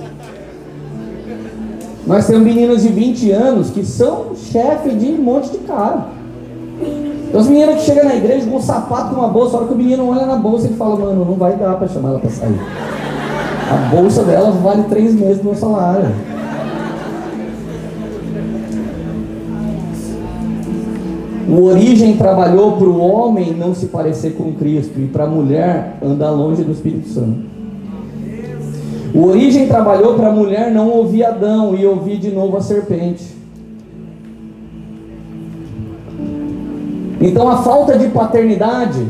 Nós 2.06 2.26
temos 2.26 2.42
meninas 2.42 2.80
de 2.80 2.88
20 2.88 3.30
anos 3.30 3.68
que 3.68 3.84
são 3.84 4.34
chefe 4.34 4.88
de 4.94 5.08
um 5.08 5.18
monte 5.18 5.50
de 5.50 5.58
cara. 5.58 6.06
Então, 7.28 7.42
as 7.42 7.46
meninas 7.46 7.80
que 7.80 7.82
chegam 7.82 8.04
na 8.04 8.16
igreja 8.16 8.46
com 8.46 8.56
um 8.56 8.62
sapato 8.62 9.14
com 9.14 9.20
uma 9.20 9.28
bolsa, 9.28 9.54
a 9.54 9.58
hora 9.58 9.68
que 9.68 9.74
o 9.74 9.76
menino 9.76 10.08
olha 10.08 10.24
na 10.24 10.36
bolsa 10.36 10.66
e 10.66 10.72
fala, 10.76 10.96
mano, 10.96 11.26
não 11.26 11.34
vai 11.34 11.56
dar 11.56 11.74
para 11.74 11.88
chamar 11.88 12.08
ela 12.08 12.18
para 12.18 12.30
sair. 12.30 12.58
A 13.70 13.94
bolsa 13.94 14.22
dela 14.22 14.50
vale 14.50 14.84
três 14.84 15.12
meses 15.12 15.36
do 15.36 15.44
meu 15.44 15.54
salário. 15.54 16.08
O 21.50 21.64
origem 21.64 22.16
trabalhou 22.16 22.76
para 22.76 22.88
o 22.88 23.00
homem 23.00 23.52
não 23.52 23.74
se 23.74 23.86
parecer 23.86 24.36
com 24.36 24.52
Cristo 24.52 25.00
e 25.00 25.08
para 25.08 25.24
a 25.24 25.26
mulher 25.26 25.96
andar 26.00 26.30
longe 26.30 26.62
do 26.62 26.70
Espírito 26.70 27.08
Santo. 27.08 27.40
O 29.12 29.26
origem 29.26 29.66
trabalhou 29.66 30.14
para 30.14 30.28
a 30.28 30.32
mulher 30.32 30.70
não 30.70 30.88
ouvir 30.88 31.24
Adão 31.24 31.74
e 31.74 31.84
ouvir 31.84 32.18
de 32.18 32.30
novo 32.30 32.56
a 32.56 32.60
serpente. 32.60 33.36
Então 37.20 37.48
a 37.48 37.58
falta 37.58 37.98
de 37.98 38.08
paternidade, 38.08 39.08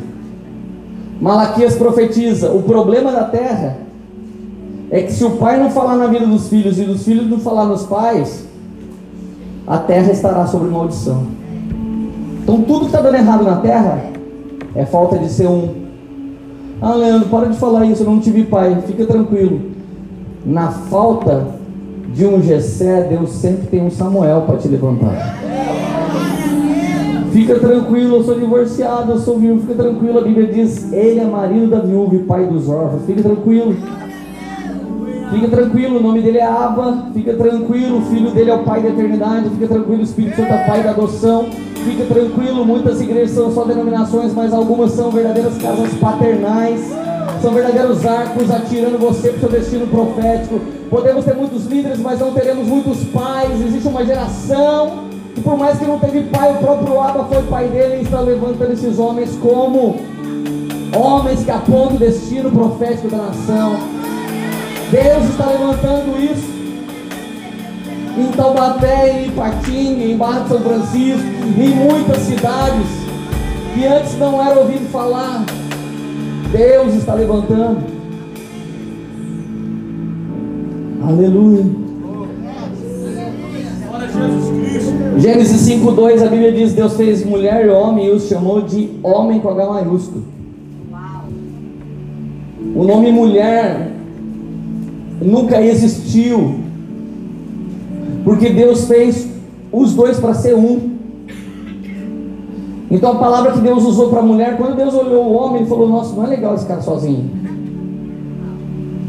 Malaquias 1.20 1.76
profetiza, 1.76 2.50
o 2.50 2.62
problema 2.62 3.12
da 3.12 3.24
terra 3.24 3.76
é 4.90 5.02
que 5.02 5.12
se 5.12 5.24
o 5.24 5.32
pai 5.32 5.62
não 5.62 5.70
falar 5.70 5.96
na 5.96 6.06
vida 6.06 6.26
dos 6.26 6.48
filhos 6.48 6.78
e 6.78 6.84
dos 6.84 7.04
filhos 7.04 7.28
não 7.28 7.38
falar 7.38 7.66
nos 7.66 7.84
pais, 7.84 8.46
a 9.66 9.76
terra 9.76 10.10
estará 10.10 10.46
sob 10.46 10.66
maldição. 10.66 11.39
Então 12.50 12.62
tudo 12.62 12.80
que 12.80 12.86
está 12.86 13.00
dando 13.00 13.14
errado 13.14 13.44
na 13.44 13.56
terra 13.56 14.02
é 14.74 14.84
falta 14.84 15.16
de 15.16 15.28
ser 15.28 15.46
um. 15.46 15.68
Ah, 16.82 16.94
Leandro, 16.94 17.28
para 17.28 17.46
de 17.46 17.56
falar 17.56 17.84
isso, 17.86 18.02
eu 18.02 18.10
não 18.10 18.18
tive 18.18 18.42
pai, 18.42 18.76
fica 18.88 19.06
tranquilo. 19.06 19.60
Na 20.44 20.68
falta 20.68 21.46
de 22.12 22.26
um 22.26 22.42
Gessé, 22.42 23.02
Deus 23.02 23.30
sempre 23.30 23.68
tem 23.68 23.86
um 23.86 23.90
Samuel 23.90 24.42
para 24.48 24.56
te 24.56 24.66
levantar. 24.66 25.38
Fica 27.30 27.54
tranquilo, 27.60 28.16
eu 28.16 28.24
sou 28.24 28.36
divorciado, 28.36 29.12
eu 29.12 29.18
sou 29.20 29.38
viúvo, 29.38 29.60
fica 29.60 29.84
tranquilo. 29.84 30.18
A 30.18 30.22
Bíblia 30.22 30.46
diz: 30.48 30.92
Ele 30.92 31.20
é 31.20 31.24
marido 31.24 31.68
da 31.68 31.78
viúva 31.78 32.16
e 32.16 32.18
pai 32.20 32.46
dos 32.46 32.68
órfãos. 32.68 33.04
Fica 33.06 33.22
tranquilo. 33.22 33.76
Fica 35.30 35.46
tranquilo, 35.46 35.98
o 35.98 36.02
nome 36.02 36.20
dele 36.20 36.38
é 36.38 36.46
Abba. 36.46 37.10
Fica 37.14 37.32
tranquilo, 37.34 37.98
o 37.98 38.02
filho 38.02 38.32
dele 38.32 38.50
é 38.50 38.54
o 38.54 38.64
pai 38.64 38.82
da 38.82 38.88
eternidade. 38.88 39.50
Fica 39.50 39.68
tranquilo, 39.68 40.00
o 40.00 40.04
Espírito 40.04 40.34
Santo 40.34 40.52
é 40.52 40.66
pai 40.66 40.82
da 40.82 40.90
adoção. 40.90 41.46
Fica 41.84 42.04
tranquilo, 42.04 42.64
muitas 42.64 43.00
igrejas 43.00 43.30
são 43.30 43.52
só 43.52 43.64
denominações, 43.64 44.32
mas 44.34 44.52
algumas 44.52 44.92
são 44.92 45.10
verdadeiras 45.10 45.56
casas 45.58 45.92
paternais. 45.94 46.80
São 47.40 47.52
verdadeiros 47.52 48.04
arcos 48.04 48.50
atirando 48.50 48.98
você 48.98 49.30
para 49.30 49.36
o 49.36 49.40
seu 49.40 49.48
destino 49.48 49.86
profético. 49.86 50.60
Podemos 50.90 51.24
ter 51.24 51.34
muitos 51.34 51.66
líderes, 51.66 51.98
mas 51.98 52.20
não 52.20 52.32
teremos 52.32 52.66
muitos 52.66 53.02
pais. 53.04 53.60
Existe 53.64 53.88
uma 53.88 54.04
geração 54.04 55.04
que, 55.34 55.40
por 55.40 55.56
mais 55.56 55.78
que 55.78 55.86
não 55.86 55.98
teve 55.98 56.22
pai, 56.24 56.52
o 56.52 56.58
próprio 56.58 57.00
Abba 57.00 57.24
foi 57.24 57.42
pai 57.44 57.68
dele 57.68 58.00
e 58.00 58.02
está 58.02 58.20
levantando 58.20 58.72
esses 58.72 58.98
homens 58.98 59.36
como 59.40 59.96
homens 60.94 61.42
que 61.42 61.50
apontam 61.50 61.96
o 61.96 61.98
destino 61.98 62.50
profético 62.50 63.08
da 63.08 63.16
nação. 63.18 63.76
Deus 64.90 65.30
está 65.30 65.46
levantando 65.46 66.20
isso. 66.22 66.59
Em 68.20 68.32
Taubaté, 68.32 69.22
em 69.22 69.28
Ipatinga, 69.28 70.04
em 70.04 70.16
Barra 70.16 70.40
de 70.40 70.48
São 70.48 70.60
Francisco, 70.60 71.26
em 71.58 71.68
muitas 71.70 72.18
cidades 72.18 72.86
que 73.74 73.86
antes 73.86 74.18
não 74.18 74.44
era 74.44 74.60
ouvido 74.60 74.90
falar. 74.90 75.44
Deus 76.52 76.94
está 76.94 77.14
levantando. 77.14 77.78
Aleluia. 81.02 81.64
Gênesis 85.16 85.62
5:2 85.62 86.22
a 86.22 86.28
Bíblia 86.28 86.52
diz: 86.52 86.72
Deus 86.72 86.96
fez 86.96 87.24
mulher 87.24 87.66
e 87.66 87.68
homem 87.70 88.06
e 88.06 88.10
os 88.10 88.28
chamou 88.28 88.60
de 88.60 88.90
homem 89.02 89.40
com 89.40 89.48
H 89.48 89.66
maiúsculo. 89.66 90.24
O 92.74 92.84
nome 92.84 93.10
mulher 93.12 93.90
nunca 95.20 95.60
existiu, 95.60 96.60
porque 98.24 98.50
Deus 98.50 98.86
fez 98.86 99.28
os 99.72 99.94
dois 99.94 100.18
para 100.18 100.34
ser 100.34 100.54
um. 100.54 100.90
Então 102.90 103.12
a 103.12 103.16
palavra 103.16 103.52
que 103.52 103.60
Deus 103.60 103.84
usou 103.84 104.08
para 104.08 104.20
a 104.20 104.22
mulher, 104.22 104.56
quando 104.56 104.76
Deus 104.76 104.94
olhou 104.94 105.26
o 105.26 105.32
homem, 105.32 105.60
ele 105.60 105.68
falou: 105.68 105.88
Nossa, 105.88 106.14
não 106.14 106.24
é 106.24 106.28
legal 106.28 106.54
esse 106.54 106.66
cara 106.66 106.80
sozinho. 106.80 107.30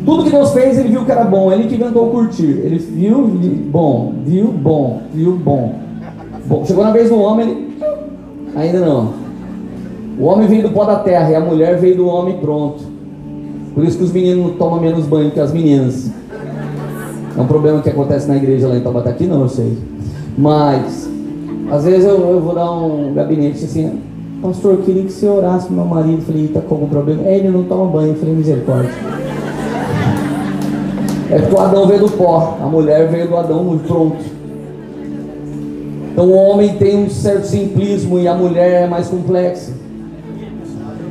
Tudo 0.05 0.24
que 0.24 0.32
Deus 0.32 0.51
fez, 0.51 0.80
ele 0.80 0.89
viu 0.89 1.05
que 1.05 1.12
era 1.12 1.24
bom, 1.24 1.51
ele 1.51 1.68
que 1.68 1.76
inventou 1.76 2.09
curtir. 2.09 2.43
Ele 2.43 2.78
viu, 2.78 3.28
bom, 3.72 4.14
viu, 4.26 4.47
bom, 4.47 5.01
viu, 5.14 5.34
bom. 5.34 5.76
bom. 6.45 6.66
Chegou 6.66 6.84
na 6.84 6.91
vez 6.91 7.09
do 7.09 7.20
homem, 7.20 7.49
ele. 7.49 7.72
Ainda 8.55 8.80
não. 8.80 9.14
O 10.20 10.26
homem 10.26 10.47
veio 10.47 10.64
do 10.64 10.70
pó 10.70 10.86
da 10.86 10.97
terra 10.97 11.32
e 11.32 11.36
a 11.36 11.39
mulher 11.39 11.80
veio 11.80 11.95
do 11.95 12.07
homem 12.07 12.38
pronto. 12.38 12.84
Por 13.74 13.84
isso 13.84 13.97
que 13.97 14.03
os 14.03 14.12
meninos 14.12 14.55
tomam 14.57 14.80
menos 14.80 15.05
banho 15.05 15.32
que 15.32 15.39
as 15.39 15.53
meninas. 15.53 16.12
É 17.38 17.41
um 17.41 17.47
problema 17.47 17.82
que 17.82 17.89
acontece 17.89 18.27
na 18.27 18.36
igreja 18.36 18.67
lá 18.67 18.75
em 18.75 18.82
Taubaté. 18.82 19.09
Aqui 19.09 19.25
não, 19.25 19.41
eu 19.41 19.49
sei. 19.49 19.77
Mas, 20.38 21.09
às 21.71 21.86
vezes 21.86 22.05
eu, 22.05 22.19
eu 22.19 22.41
vou 22.41 22.53
dar 22.53 22.71
um 22.71 23.13
gabinete 23.13 23.63
assim, 23.63 24.01
pastor, 24.41 24.73
eu 24.73 24.77
queria 24.79 25.03
que 25.03 25.11
você 25.11 25.27
orasse 25.27 25.67
pro 25.67 25.75
meu 25.75 25.86
marido. 25.86 26.19
Eu 26.19 26.25
falei, 26.25 26.47
tá 26.49 26.61
com 26.61 26.75
algum 26.75 26.88
problema? 26.88 27.23
É, 27.25 27.38
ele 27.38 27.49
não 27.49 27.63
toma 27.63 27.86
banho. 27.88 28.09
Eu 28.09 28.15
falei, 28.15 28.36
misericórdia. 28.36 28.91
É 31.29 31.39
porque 31.39 31.55
o 31.55 31.59
Adão 31.59 31.88
veio 31.88 32.01
do 32.01 32.11
pó, 32.11 32.57
a 32.61 32.65
mulher 32.65 33.07
veio 33.07 33.29
do 33.29 33.38
Adão 33.38 33.63
muito 33.63 33.88
pronto. 33.88 34.17
Então 36.11 36.25
o 36.25 36.34
homem 36.34 36.75
tem 36.75 37.05
um 37.05 37.09
certo 37.09 37.45
simplismo 37.45 38.19
e 38.19 38.27
a 38.27 38.36
mulher 38.36 38.84
é 38.84 38.88
mais 38.88 39.07
complexa. 39.07 39.71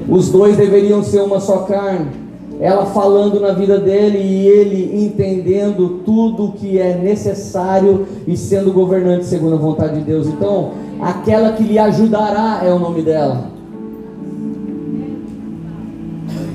Os 0.07 0.29
dois 0.29 0.59
deveriam 0.59 1.03
ser 1.03 1.23
uma 1.23 1.41
só 1.41 1.59
carne 1.61 2.20
ela 2.61 2.85
falando 2.87 3.41
na 3.41 3.53
vida 3.53 3.79
dele 3.79 4.19
e 4.19 4.47
ele 4.47 5.05
entendendo 5.07 6.03
tudo 6.05 6.53
que 6.53 6.79
é 6.79 6.95
necessário 6.95 8.07
e 8.27 8.37
sendo 8.37 8.71
governante 8.71 9.25
segundo 9.25 9.55
a 9.55 9.59
vontade 9.59 9.95
de 9.99 10.05
Deus. 10.05 10.27
Então, 10.27 10.73
aquela 11.01 11.53
que 11.53 11.63
lhe 11.63 11.79
ajudará 11.79 12.61
é 12.63 12.71
o 12.71 12.79
nome 12.79 13.01
dela. 13.01 13.45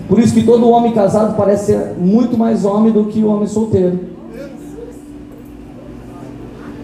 Por 0.08 0.20
isso 0.20 0.36
que 0.36 0.44
todo 0.44 0.70
homem 0.70 0.92
casado 0.92 1.36
parece 1.36 1.74
ser 1.74 1.96
muito 1.98 2.38
mais 2.38 2.64
homem 2.64 2.92
do 2.92 3.06
que 3.06 3.24
o 3.24 3.28
homem 3.28 3.48
solteiro. 3.48 4.00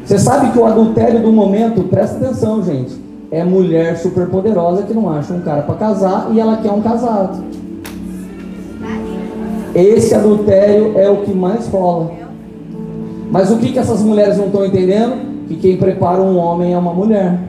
Você 0.04 0.18
sabe 0.18 0.52
que 0.52 0.58
o 0.58 0.66
adultério 0.66 1.22
do 1.22 1.32
momento, 1.32 1.84
presta 1.84 2.18
atenção, 2.18 2.64
gente, 2.64 3.00
é 3.30 3.44
mulher 3.44 3.98
super 3.98 4.28
poderosa 4.28 4.82
que 4.82 4.94
não 4.94 5.10
acha 5.10 5.32
um 5.32 5.42
cara 5.42 5.62
para 5.62 5.76
casar 5.76 6.30
e 6.34 6.40
ela 6.40 6.58
quer 6.58 6.72
um 6.72 6.82
casado. 6.82 7.61
Esse 9.74 10.14
adultério 10.14 10.98
é 10.98 11.10
o 11.10 11.18
que 11.18 11.34
mais 11.34 11.68
rola. 11.68 12.12
Mas 13.32 13.50
o 13.50 13.58
que, 13.58 13.72
que 13.72 13.80
essas 13.80 14.02
mulheres 14.02 14.38
não 14.38 14.48
estão 14.48 14.66
entendendo? 14.66 15.48
Que 15.48 15.56
quem 15.56 15.78
prepara 15.78 16.22
um 16.22 16.38
homem 16.38 16.74
é 16.74 16.78
uma 16.78 16.94
mulher. 16.94 17.40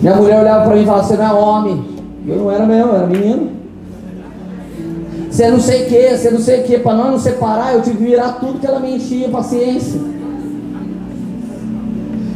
Minha 0.00 0.16
mulher 0.16 0.40
olhava 0.40 0.64
para 0.64 0.76
mim 0.76 0.82
e 0.82 0.86
falava: 0.86 1.04
Você 1.04 1.16
não 1.16 1.24
é 1.24 1.32
homem. 1.32 1.84
Eu 2.26 2.36
não 2.36 2.50
era 2.50 2.64
mesmo, 2.64 2.92
eu 2.92 2.96
era 2.96 3.06
menino. 3.06 3.50
Você 5.30 5.50
não 5.50 5.60
sei 5.60 5.84
o 5.84 5.88
que, 5.88 6.16
você 6.16 6.30
não 6.30 6.40
sei 6.40 6.60
o 6.60 6.64
que. 6.64 6.78
Para 6.78 6.94
nós 6.94 7.10
não 7.10 7.18
separar, 7.18 7.74
eu 7.74 7.82
tive 7.82 7.96
que 7.96 8.04
virar 8.04 8.32
tudo 8.34 8.60
que 8.60 8.66
ela 8.66 8.78
me 8.78 8.94
enchia 8.94 9.28
paciência. 9.28 10.00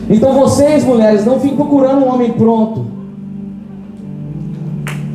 Então 0.08 0.32
vocês, 0.34 0.84
mulheres, 0.84 1.24
não 1.24 1.40
fiquem 1.40 1.56
procurando 1.56 2.04
um 2.04 2.12
homem 2.12 2.32
pronto. 2.32 2.86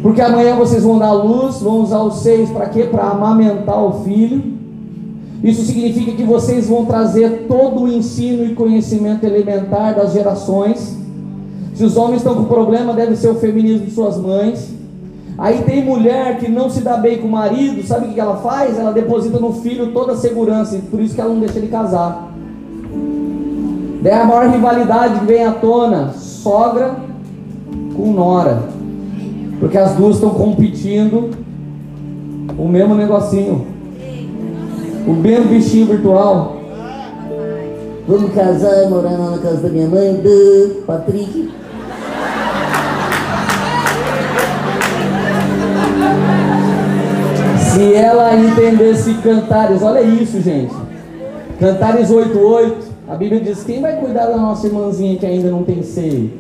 Porque 0.02 0.22
amanhã 0.22 0.56
vocês 0.56 0.84
vão 0.84 0.98
dar 0.98 1.12
luz, 1.12 1.62
vão 1.62 1.82
usar 1.82 2.02
os 2.02 2.20
seios 2.20 2.50
para 2.50 2.68
quê? 2.68 2.84
Para 2.84 3.04
amamentar 3.10 3.84
o 3.84 4.04
filho. 4.04 4.60
Isso 5.44 5.64
significa 5.64 6.12
que 6.12 6.24
vocês 6.24 6.68
vão 6.68 6.86
trazer 6.86 7.46
todo 7.48 7.84
o 7.84 7.88
ensino 7.88 8.46
e 8.46 8.56
conhecimento 8.56 9.26
elementar 9.26 9.96
das 9.96 10.14
gerações. 10.14 10.98
Se 11.74 11.84
os 11.84 11.96
homens 11.96 12.18
estão 12.18 12.36
com 12.36 12.46
problema, 12.46 12.94
deve 12.94 13.16
ser 13.16 13.30
o 13.30 13.36
feminismo 13.36 13.86
de 13.86 13.92
suas 13.92 14.18
mães. 14.18 14.70
Aí 15.38 15.64
tem 15.64 15.84
mulher 15.84 16.38
que 16.38 16.50
não 16.50 16.70
se 16.70 16.82
dá 16.82 16.98
bem 16.98 17.20
com 17.20 17.28
o 17.28 17.32
marido, 17.32 17.82
sabe 17.88 18.08
o 18.08 18.14
que 18.14 18.20
ela 18.20 18.36
faz? 18.38 18.78
Ela 18.78 18.92
deposita 18.92 19.40
no 19.40 19.54
filho 19.54 19.94
toda 19.94 20.12
a 20.12 20.18
segurança, 20.18 20.78
por 20.92 21.00
isso 21.00 21.16
que 21.16 21.22
ela 21.22 21.34
não 21.34 21.40
deixa 21.40 21.58
ele 21.58 21.70
casar. 21.70 22.34
Daí 24.02 24.14
a 24.14 24.26
maior 24.26 24.50
rivalidade 24.50 25.26
vem 25.26 25.46
à 25.46 25.54
tona: 25.54 26.12
sogra 26.14 26.96
com 27.96 28.12
nora. 28.12 28.79
Porque 29.60 29.78
as 29.78 29.94
duas 29.96 30.16
estão 30.16 30.30
competindo 30.32 31.32
o 32.58 32.68
mesmo 32.68 32.96
negocinho. 32.96 33.66
O 35.06 35.14
mesmo 35.14 35.50
bichinho 35.50 35.88
virtual. 35.88 36.58
Vamos 38.08 38.34
casar 38.34 38.86
e 38.86 38.90
morar 38.90 39.12
lá 39.12 39.32
na 39.32 39.38
casa 39.38 39.58
da 39.58 39.70
minha 39.70 39.88
mãe, 39.88 40.14
do 40.14 40.84
Patrick. 40.86 41.52
Se 47.74 47.94
ela 47.94 48.36
entendesse 48.36 49.14
Cantares, 49.16 49.84
olha 49.84 50.02
isso, 50.02 50.42
gente. 50.42 50.74
Cantares 51.60 52.10
8:8, 52.10 52.74
a 53.08 53.16
Bíblia 53.16 53.42
diz: 53.42 53.64
Quem 53.64 53.82
vai 53.82 53.98
cuidar 53.98 54.26
da 54.26 54.38
nossa 54.38 54.66
irmãzinha 54.66 55.18
que 55.18 55.26
ainda 55.26 55.52
não 55.52 55.64
tem 55.64 55.84
seio? 55.84 56.32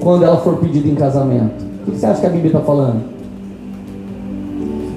Quando 0.00 0.24
ela 0.24 0.38
for 0.38 0.56
pedida 0.56 0.88
em 0.88 0.94
casamento? 0.94 1.67
O 1.88 1.90
que 1.90 1.98
você 1.98 2.06
acha 2.06 2.20
que 2.20 2.26
a 2.26 2.30
Bíblia 2.30 2.48
está 2.48 2.60
falando? 2.60 3.00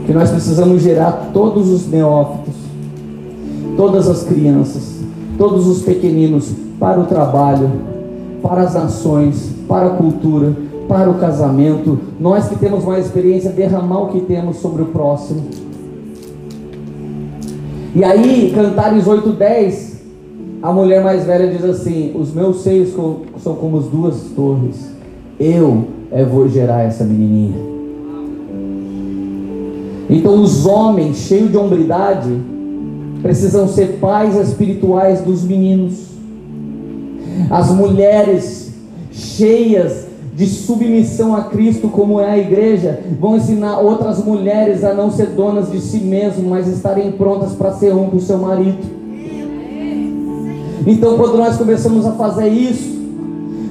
Que 0.06 0.12
nós 0.12 0.30
precisamos 0.30 0.82
gerar 0.82 1.30
todos 1.34 1.70
os 1.70 1.88
neófitos, 1.88 2.54
todas 3.78 4.10
as 4.10 4.24
crianças, 4.24 5.00
todos 5.38 5.68
os 5.68 5.84
pequeninos 5.84 6.52
para 6.78 7.00
o 7.00 7.06
trabalho, 7.06 7.72
para 8.44 8.64
as 8.64 8.74
nações, 8.74 9.54
para 9.70 9.88
a 9.88 9.90
cultura, 9.92 10.54
para 10.90 11.10
o 11.10 11.14
casamento. 11.14 11.98
Nós 12.20 12.50
que 12.50 12.58
temos 12.58 12.84
mais 12.84 13.06
experiência, 13.06 13.52
derramar 13.52 14.02
o 14.02 14.08
que 14.10 14.20
temos 14.22 14.58
sobre 14.58 14.82
o 14.82 14.88
próximo. 14.88 15.44
E 17.96 18.04
aí, 18.04 18.52
Cantares 18.54 19.06
8:10, 19.08 20.02
a 20.62 20.74
mulher 20.74 21.02
mais 21.02 21.24
velha 21.24 21.50
diz 21.50 21.64
assim: 21.64 22.12
Os 22.20 22.34
meus 22.34 22.64
seios 22.64 22.90
são 23.42 23.56
como 23.56 23.78
as 23.78 23.86
duas 23.86 24.24
torres. 24.36 24.92
Eu 25.40 26.01
é 26.12 26.26
vou 26.26 26.48
gerar 26.48 26.84
essa 26.84 27.04
menininha. 27.04 27.72
Então 30.10 30.42
os 30.42 30.66
homens 30.66 31.18
cheios 31.18 31.52
de 31.52 31.58
hombridade 31.58 32.30
precisam 33.22 33.68
ser 33.68 34.00
pais 34.02 34.36
espirituais 34.36 35.22
dos 35.22 35.44
meninos. 35.44 36.08
As 37.50 37.72
mulheres 37.72 38.74
cheias 39.12 40.08
de 40.36 40.46
submissão 40.48 41.36
a 41.36 41.44
Cristo, 41.44 41.88
como 41.88 42.20
é 42.20 42.32
a 42.32 42.38
igreja, 42.38 43.00
vão 43.20 43.38
ensinar 43.38 43.80
outras 43.80 44.24
mulheres 44.24 44.84
a 44.84 44.94
não 44.94 45.12
ser 45.12 45.28
donas 45.28 45.72
de 45.72 45.80
si 45.80 46.00
mesmas, 46.00 46.46
mas 46.46 46.68
estarem 46.68 47.12
prontas 47.12 47.54
para 47.54 47.72
ser 47.74 47.94
um 47.94 48.10
com 48.10 48.18
o 48.18 48.22
seu 48.22 48.38
marido. 48.38 49.02
Então, 50.86 51.16
quando 51.16 51.38
nós 51.38 51.58
começamos 51.58 52.06
a 52.06 52.14
fazer 52.14 52.48
isso, 52.48 53.01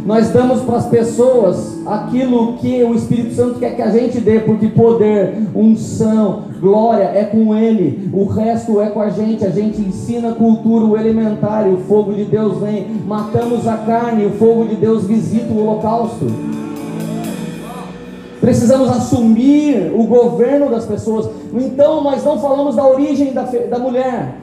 nós 0.04 0.30
damos 0.30 0.62
para 0.62 0.76
as 0.76 0.86
pessoas 0.86 1.78
aquilo 1.86 2.54
que 2.54 2.82
o 2.82 2.94
Espírito 2.94 3.34
Santo 3.34 3.58
quer 3.58 3.76
que 3.76 3.82
a 3.82 3.90
gente 3.90 4.20
dê, 4.20 4.40
porque 4.40 4.68
poder, 4.68 5.34
unção, 5.54 6.44
glória 6.60 7.04
é 7.04 7.24
com 7.24 7.54
Ele, 7.54 8.10
o 8.12 8.24
resto 8.24 8.80
é 8.80 8.88
com 8.88 9.00
a 9.00 9.10
gente. 9.10 9.44
A 9.44 9.50
gente 9.50 9.80
ensina 9.80 10.32
cultura, 10.32 10.84
o 10.84 10.96
elementar, 10.96 11.68
o 11.68 11.78
fogo 11.78 12.12
de 12.12 12.24
Deus 12.24 12.58
vem, 12.58 12.86
matamos 13.06 13.66
a 13.66 13.76
carne, 13.76 14.26
o 14.26 14.30
fogo 14.32 14.66
de 14.66 14.76
Deus 14.76 15.04
visita 15.04 15.52
o 15.52 15.60
holocausto. 15.60 16.26
Precisamos 18.40 18.88
assumir 18.88 19.92
o 19.94 20.04
governo 20.04 20.70
das 20.70 20.86
pessoas. 20.86 21.28
Então, 21.52 22.02
nós 22.02 22.24
não 22.24 22.38
falamos 22.38 22.74
da 22.74 22.86
origem 22.86 23.34
da, 23.34 23.42
da 23.42 23.78
mulher, 23.78 24.34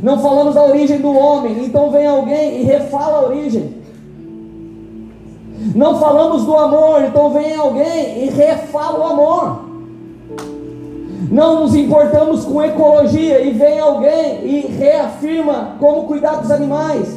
não 0.00 0.20
falamos 0.20 0.54
da 0.54 0.64
origem 0.64 1.00
do 1.00 1.12
homem. 1.12 1.64
Então, 1.64 1.90
vem 1.90 2.06
alguém 2.06 2.60
e 2.60 2.62
refala 2.62 3.18
a 3.18 3.26
origem. 3.26 3.81
Não 5.74 5.98
falamos 5.98 6.44
do 6.44 6.56
amor, 6.56 7.02
então 7.04 7.30
vem 7.30 7.54
alguém 7.54 8.24
e 8.24 8.30
refala 8.30 8.98
o 8.98 9.04
amor. 9.04 9.72
Não 11.30 11.60
nos 11.60 11.74
importamos 11.74 12.44
com 12.44 12.62
ecologia 12.62 13.40
e 13.40 13.52
vem 13.52 13.78
alguém 13.78 14.44
e 14.44 14.66
reafirma 14.66 15.76
como 15.78 16.04
cuidar 16.04 16.36
dos 16.36 16.50
animais. 16.50 17.08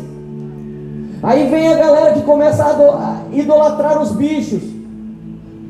Aí 1.22 1.50
vem 1.50 1.68
a 1.68 1.76
galera 1.76 2.14
que 2.14 2.22
começa 2.22 2.64
a 2.64 3.36
idolatrar 3.36 4.02
os 4.02 4.12
bichos. 4.12 4.74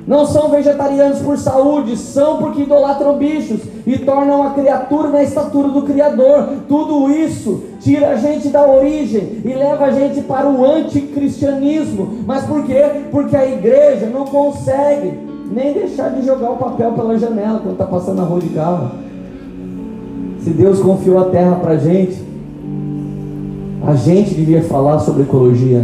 Não 0.08 0.24
são 0.24 0.50
vegetarianos 0.50 1.20
por 1.20 1.36
saúde, 1.36 1.98
são 1.98 2.38
porque 2.38 2.62
idolatram 2.62 3.18
bichos 3.18 3.62
e 3.88 3.98
tornam 3.98 4.44
a 4.44 4.52
criatura 4.52 5.10
na 5.10 5.24
estatura 5.24 5.70
do 5.70 5.82
Criador. 5.82 6.48
Tudo 6.68 7.12
isso 7.12 7.64
tira 7.80 8.10
a 8.10 8.16
gente 8.16 8.50
da 8.50 8.68
origem 8.68 9.42
e 9.44 9.48
leva 9.48 9.86
a 9.86 9.92
gente 9.92 10.22
para 10.22 10.48
o 10.48 10.64
anticristianismo. 10.64 12.20
Mas 12.28 12.44
por 12.44 12.64
quê? 12.66 12.84
Porque 13.10 13.36
a 13.36 13.48
igreja 13.48 14.06
não 14.06 14.26
consegue 14.26 15.20
nem 15.52 15.74
deixar 15.74 16.10
de 16.10 16.24
jogar 16.24 16.52
o 16.52 16.58
papel 16.58 16.92
pela 16.92 17.18
janela 17.18 17.60
quando 17.60 17.74
está 17.74 17.86
passando 17.86 18.22
a 18.22 18.26
rua 18.26 18.40
de 18.42 18.50
carro. 18.50 18.92
Se 20.42 20.52
Deus 20.52 20.80
confiou 20.82 21.18
a 21.18 21.26
terra 21.26 21.56
para 21.56 21.72
a 21.72 21.78
gente, 21.78 22.24
a 23.88 23.96
gente 23.96 24.36
devia 24.36 24.62
falar 24.62 25.00
sobre 25.00 25.24
ecologia. 25.24 25.84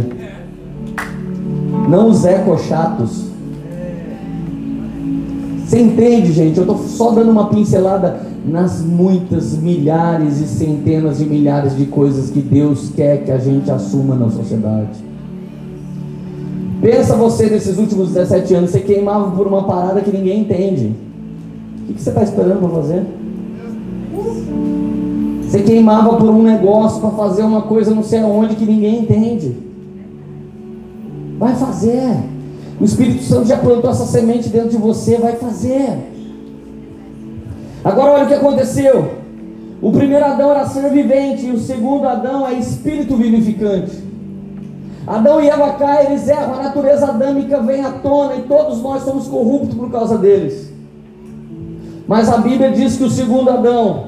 Não 1.88 2.08
os 2.08 2.24
ecochatos 2.24 3.31
você 5.72 5.80
entende, 5.80 6.32
gente? 6.32 6.58
Eu 6.58 6.64
estou 6.64 6.76
só 6.76 7.12
dando 7.12 7.30
uma 7.30 7.48
pincelada 7.48 8.20
nas 8.46 8.82
muitas 8.82 9.56
milhares 9.56 10.38
e 10.38 10.46
centenas 10.46 11.16
de 11.16 11.24
milhares 11.24 11.74
de 11.74 11.86
coisas 11.86 12.28
que 12.28 12.42
Deus 12.42 12.90
quer 12.94 13.24
que 13.24 13.30
a 13.30 13.38
gente 13.38 13.70
assuma 13.70 14.14
na 14.14 14.28
sociedade. 14.28 15.02
Pensa 16.82 17.16
você 17.16 17.46
nesses 17.48 17.78
últimos 17.78 18.12
17 18.12 18.54
anos, 18.54 18.70
você 18.70 18.80
queimava 18.80 19.30
por 19.30 19.46
uma 19.46 19.64
parada 19.64 20.02
que 20.02 20.14
ninguém 20.14 20.42
entende. 20.42 20.94
O 21.88 21.94
que 21.94 22.02
você 22.02 22.10
está 22.10 22.22
esperando 22.22 22.58
para 22.58 22.82
fazer? 22.82 23.06
Você 25.48 25.62
queimava 25.62 26.16
por 26.16 26.28
um 26.28 26.42
negócio 26.42 27.00
para 27.00 27.10
fazer 27.12 27.44
uma 27.44 27.62
coisa 27.62 27.94
não 27.94 28.02
sei 28.02 28.20
aonde 28.20 28.56
que 28.56 28.66
ninguém 28.66 29.04
entende. 29.04 29.56
Vai 31.38 31.54
fazer. 31.54 32.14
O 32.82 32.84
Espírito 32.84 33.22
Santo 33.22 33.46
já 33.46 33.58
plantou 33.58 33.92
essa 33.92 34.04
semente 34.04 34.48
dentro 34.48 34.70
de 34.70 34.76
você, 34.76 35.16
vai 35.16 35.36
fazer. 35.36 35.98
Agora 37.84 38.14
olha 38.14 38.24
o 38.24 38.26
que 38.26 38.34
aconteceu. 38.34 39.18
O 39.80 39.92
primeiro 39.92 40.24
Adão 40.24 40.50
era 40.50 40.66
ser 40.66 40.90
vivente 40.90 41.46
e 41.46 41.52
o 41.52 41.60
segundo 41.60 42.08
Adão 42.08 42.44
é 42.44 42.54
espírito 42.54 43.16
vivificante. 43.16 44.02
Adão 45.06 45.40
e 45.40 45.48
Eva 45.48 45.74
caem, 45.74 46.08
eles 46.08 46.26
erram, 46.26 46.54
a 46.54 46.62
natureza 46.64 47.06
adâmica 47.06 47.60
vem 47.62 47.84
à 47.84 47.92
tona 47.92 48.34
e 48.34 48.42
todos 48.42 48.82
nós 48.82 49.04
somos 49.04 49.28
corruptos 49.28 49.76
por 49.76 49.88
causa 49.88 50.18
deles. 50.18 50.72
Mas 52.08 52.28
a 52.28 52.38
Bíblia 52.38 52.72
diz 52.72 52.96
que 52.96 53.04
o 53.04 53.10
segundo 53.10 53.48
Adão, 53.48 54.06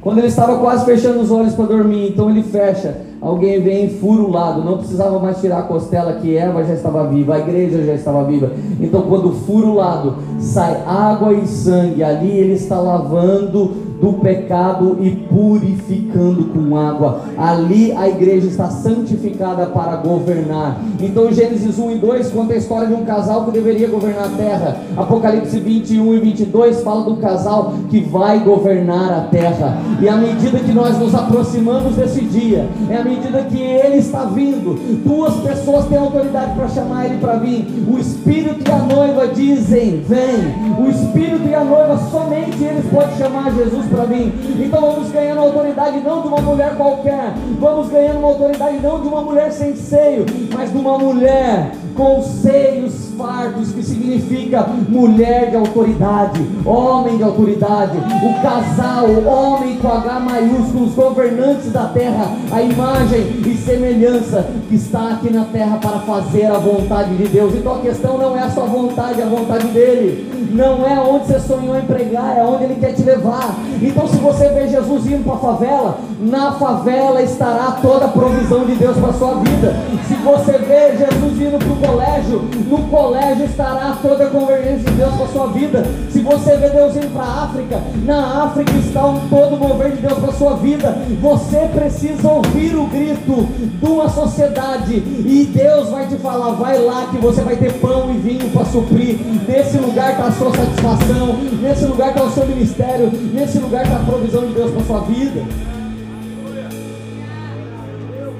quando 0.00 0.18
ele 0.18 0.28
estava 0.28 0.56
quase 0.58 0.84
fechando 0.84 1.18
os 1.18 1.32
olhos 1.32 1.52
para 1.52 1.64
dormir, 1.64 2.10
então 2.10 2.30
ele 2.30 2.44
fecha 2.44 3.07
alguém 3.20 3.60
vem 3.60 3.86
e 3.86 3.98
fura 3.98 4.22
o 4.22 4.30
lado, 4.30 4.64
não 4.64 4.78
precisava 4.78 5.18
mais 5.18 5.40
tirar 5.40 5.60
a 5.60 5.62
costela 5.62 6.14
que 6.14 6.36
Eva 6.36 6.64
já 6.64 6.74
estava 6.74 7.06
viva, 7.06 7.34
a 7.34 7.38
igreja 7.38 7.84
já 7.84 7.94
estava 7.94 8.24
viva. 8.24 8.52
Então 8.80 9.02
quando 9.02 9.32
fura 9.32 9.66
o 9.66 9.74
lado, 9.74 10.16
sai 10.38 10.82
água 10.86 11.32
e 11.32 11.46
sangue, 11.46 12.02
ali 12.02 12.30
ele 12.30 12.54
está 12.54 12.80
lavando 12.80 13.87
do 14.00 14.14
pecado 14.14 14.98
e 15.00 15.10
purificando 15.10 16.44
com 16.46 16.76
água. 16.76 17.22
Ali 17.36 17.92
a 17.92 18.08
igreja 18.08 18.46
está 18.46 18.68
santificada 18.68 19.66
para 19.66 19.96
governar. 19.96 20.80
Então 21.00 21.32
Gênesis 21.32 21.78
1 21.78 21.90
e 21.92 21.94
2 21.96 22.30
conta 22.30 22.54
a 22.54 22.56
história 22.56 22.86
de 22.86 22.94
um 22.94 23.04
casal 23.04 23.44
que 23.44 23.52
deveria 23.52 23.88
governar 23.88 24.26
a 24.26 24.36
terra. 24.36 24.76
Apocalipse 24.96 25.58
21 25.58 26.14
e 26.14 26.20
22 26.20 26.82
fala 26.82 27.04
do 27.04 27.16
casal 27.16 27.74
que 27.90 28.00
vai 28.00 28.38
governar 28.40 29.12
a 29.12 29.20
terra. 29.22 29.78
E 30.00 30.08
à 30.08 30.16
medida 30.16 30.58
que 30.60 30.72
nós 30.72 30.98
nos 30.98 31.14
aproximamos 31.14 31.96
desse 31.96 32.20
dia, 32.22 32.68
é 32.88 32.96
à 32.96 33.04
medida 33.04 33.42
que 33.42 33.60
ele 33.60 33.96
está 33.96 34.24
vindo, 34.24 34.78
duas 35.04 35.34
pessoas 35.36 35.86
têm 35.86 35.98
autoridade 35.98 36.54
para 36.54 36.68
chamar 36.68 37.06
ele 37.06 37.18
para 37.18 37.36
vir. 37.36 37.66
O 37.88 37.98
Espírito 37.98 38.68
e 38.68 38.72
a 38.72 38.78
noiva 38.78 39.28
dizem: 39.28 40.02
Vem. 40.06 40.68
O 40.78 40.88
Espírito 40.88 41.48
e 41.48 41.54
a 41.54 41.64
noiva 41.64 41.98
somente 42.10 42.62
eles 42.62 42.84
podem 42.90 43.16
chamar 43.16 43.52
Jesus 43.54 43.87
para 43.88 44.06
mim. 44.06 44.32
Então 44.58 44.80
vamos 44.80 45.10
ganhando 45.10 45.40
autoridade 45.40 46.00
não 46.00 46.22
de 46.22 46.28
uma 46.28 46.40
mulher 46.40 46.76
qualquer, 46.76 47.34
vamos 47.58 47.88
ganhando 47.88 48.18
uma 48.18 48.28
autoridade 48.28 48.78
não 48.82 49.00
de 49.00 49.08
uma 49.08 49.22
mulher 49.22 49.52
sem 49.52 49.74
seio, 49.76 50.24
mas 50.54 50.70
de 50.70 50.78
uma 50.78 50.98
mulher 50.98 51.72
com 51.98 52.22
seios 52.22 53.08
fartos, 53.18 53.72
que 53.72 53.82
significa 53.82 54.64
mulher 54.88 55.50
de 55.50 55.56
autoridade, 55.56 56.40
homem 56.64 57.16
de 57.16 57.24
autoridade, 57.24 57.98
o 57.98 58.40
casal, 58.40 59.06
homem 59.26 59.76
com 59.78 59.88
H 59.88 60.20
maiúsculo, 60.20 60.84
os 60.86 60.94
governantes 60.94 61.72
da 61.72 61.86
terra, 61.88 62.32
a 62.52 62.62
imagem 62.62 63.42
e 63.44 63.56
semelhança 63.56 64.46
que 64.68 64.76
está 64.76 65.14
aqui 65.14 65.32
na 65.32 65.44
terra 65.46 65.78
para 65.78 65.98
fazer 65.98 66.46
a 66.46 66.58
vontade 66.58 67.16
de 67.16 67.26
Deus. 67.26 67.52
Então 67.54 67.74
a 67.74 67.80
questão 67.80 68.16
não 68.16 68.36
é 68.36 68.44
a 68.44 68.50
sua 68.50 68.66
vontade, 68.66 69.20
é 69.20 69.24
a 69.24 69.28
vontade 69.28 69.66
dele. 69.68 70.38
Não 70.52 70.86
é 70.86 70.98
onde 71.00 71.26
você 71.26 71.40
sonhou 71.40 71.76
em 71.76 71.82
pregar, 71.82 72.38
é 72.38 72.44
onde 72.44 72.64
ele 72.64 72.76
quer 72.76 72.94
te 72.94 73.02
levar. 73.02 73.54
Então 73.80 74.08
se 74.08 74.16
você 74.16 74.48
vê 74.48 74.68
Jesus 74.68 75.06
indo 75.06 75.24
para 75.24 75.34
a 75.34 75.38
favela, 75.38 75.98
na 76.20 76.52
favela 76.52 77.22
estará 77.22 77.78
toda 77.80 78.06
a 78.06 78.08
provisão 78.08 78.64
de 78.64 78.74
Deus 78.74 78.96
para 78.96 79.12
sua 79.12 79.34
vida. 79.34 79.76
Se 80.08 80.14
você 80.14 80.58
vê 80.58 80.96
Jesus 80.96 81.40
indo 81.40 81.58
para 81.58 81.72
o 81.72 81.76
colégio, 81.76 82.40
no 82.68 82.78
colégio 82.88 83.44
estará 83.44 83.96
toda 84.02 84.24
a 84.24 84.30
convergência 84.30 84.90
de 84.90 84.96
Deus 84.96 85.14
para 85.14 85.26
sua 85.28 85.46
vida. 85.48 85.84
Se 86.10 86.20
você 86.20 86.56
vê 86.56 86.70
Deus 86.70 86.96
indo 86.96 87.12
para 87.12 87.22
a 87.22 87.44
África, 87.44 87.80
na 88.04 88.44
África 88.44 88.72
está 88.72 89.06
um 89.06 89.28
todo 89.28 89.54
o 89.54 89.58
mover 89.58 89.92
de 89.92 90.02
Deus 90.02 90.18
para 90.18 90.32
sua 90.32 90.56
vida. 90.56 90.96
Você 91.20 91.58
precisa 91.72 92.28
ouvir 92.28 92.74
o 92.74 92.86
grito 92.86 93.46
de 93.80 93.86
uma 93.86 94.08
sociedade 94.08 94.94
e 94.94 95.50
Deus 95.54 95.90
vai 95.90 96.06
te 96.06 96.16
falar: 96.16 96.52
vai 96.52 96.78
lá 96.78 97.06
que 97.10 97.18
você 97.18 97.42
vai 97.42 97.56
ter 97.56 97.72
pão 97.74 98.10
e 98.10 98.18
vinho 98.18 98.50
para 98.50 98.64
suprir. 98.64 99.18
Nesse 99.46 99.78
lugar 99.78 100.12
está 100.12 100.24
a 100.24 100.32
sua 100.32 100.50
satisfação, 100.50 101.36
nesse 101.62 101.84
lugar 101.84 102.08
está 102.10 102.24
o 102.24 102.30
seu 102.30 102.46
ministério, 102.46 103.10
nesse 103.32 103.58
lugar 103.58 103.67
está 103.76 103.96
a 103.96 104.04
provisão 104.04 104.46
de 104.46 104.54
Deus 104.54 104.70
para 104.70 104.84
sua 104.84 105.00
vida. 105.00 105.42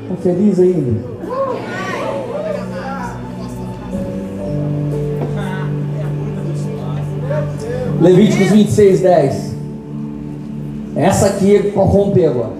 Está 0.02 0.16
feliz 0.22 0.58
ainda? 0.58 1.18
Levíticos 8.00 8.48
26, 8.48 9.00
10. 9.00 9.54
Essa 10.96 11.26
aqui 11.26 11.56
é 11.56 11.62
para 11.62 11.82
romper 11.82 12.26
agora. 12.26 12.52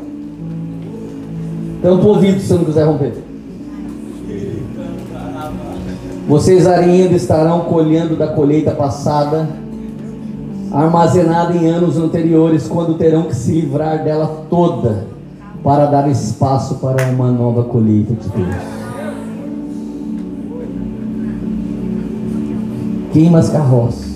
Tanto 1.80 2.06
ouvido 2.06 2.40
se 2.40 2.52
não 2.52 2.64
quiser 2.64 2.84
romper. 2.84 3.14
Vocês 6.28 6.66
ainda 6.66 7.16
estarão 7.16 7.60
colhendo 7.60 8.14
da 8.14 8.26
colheita 8.26 8.72
passada, 8.72 9.48
armazenada 10.72 11.56
em 11.56 11.66
anos 11.66 11.96
anteriores, 11.96 12.68
quando 12.68 12.94
terão 12.94 13.24
que 13.24 13.34
se 13.34 13.52
livrar 13.52 14.04
dela 14.04 14.44
toda, 14.50 15.06
para 15.62 15.86
dar 15.86 16.08
espaço 16.08 16.76
para 16.76 17.06
uma 17.10 17.30
nova 17.30 17.64
colheita 17.64 18.14
de 18.14 18.28
Deus. 18.28 18.78
Queima 23.12 23.38
as 23.38 23.48
carroças. 23.48 24.08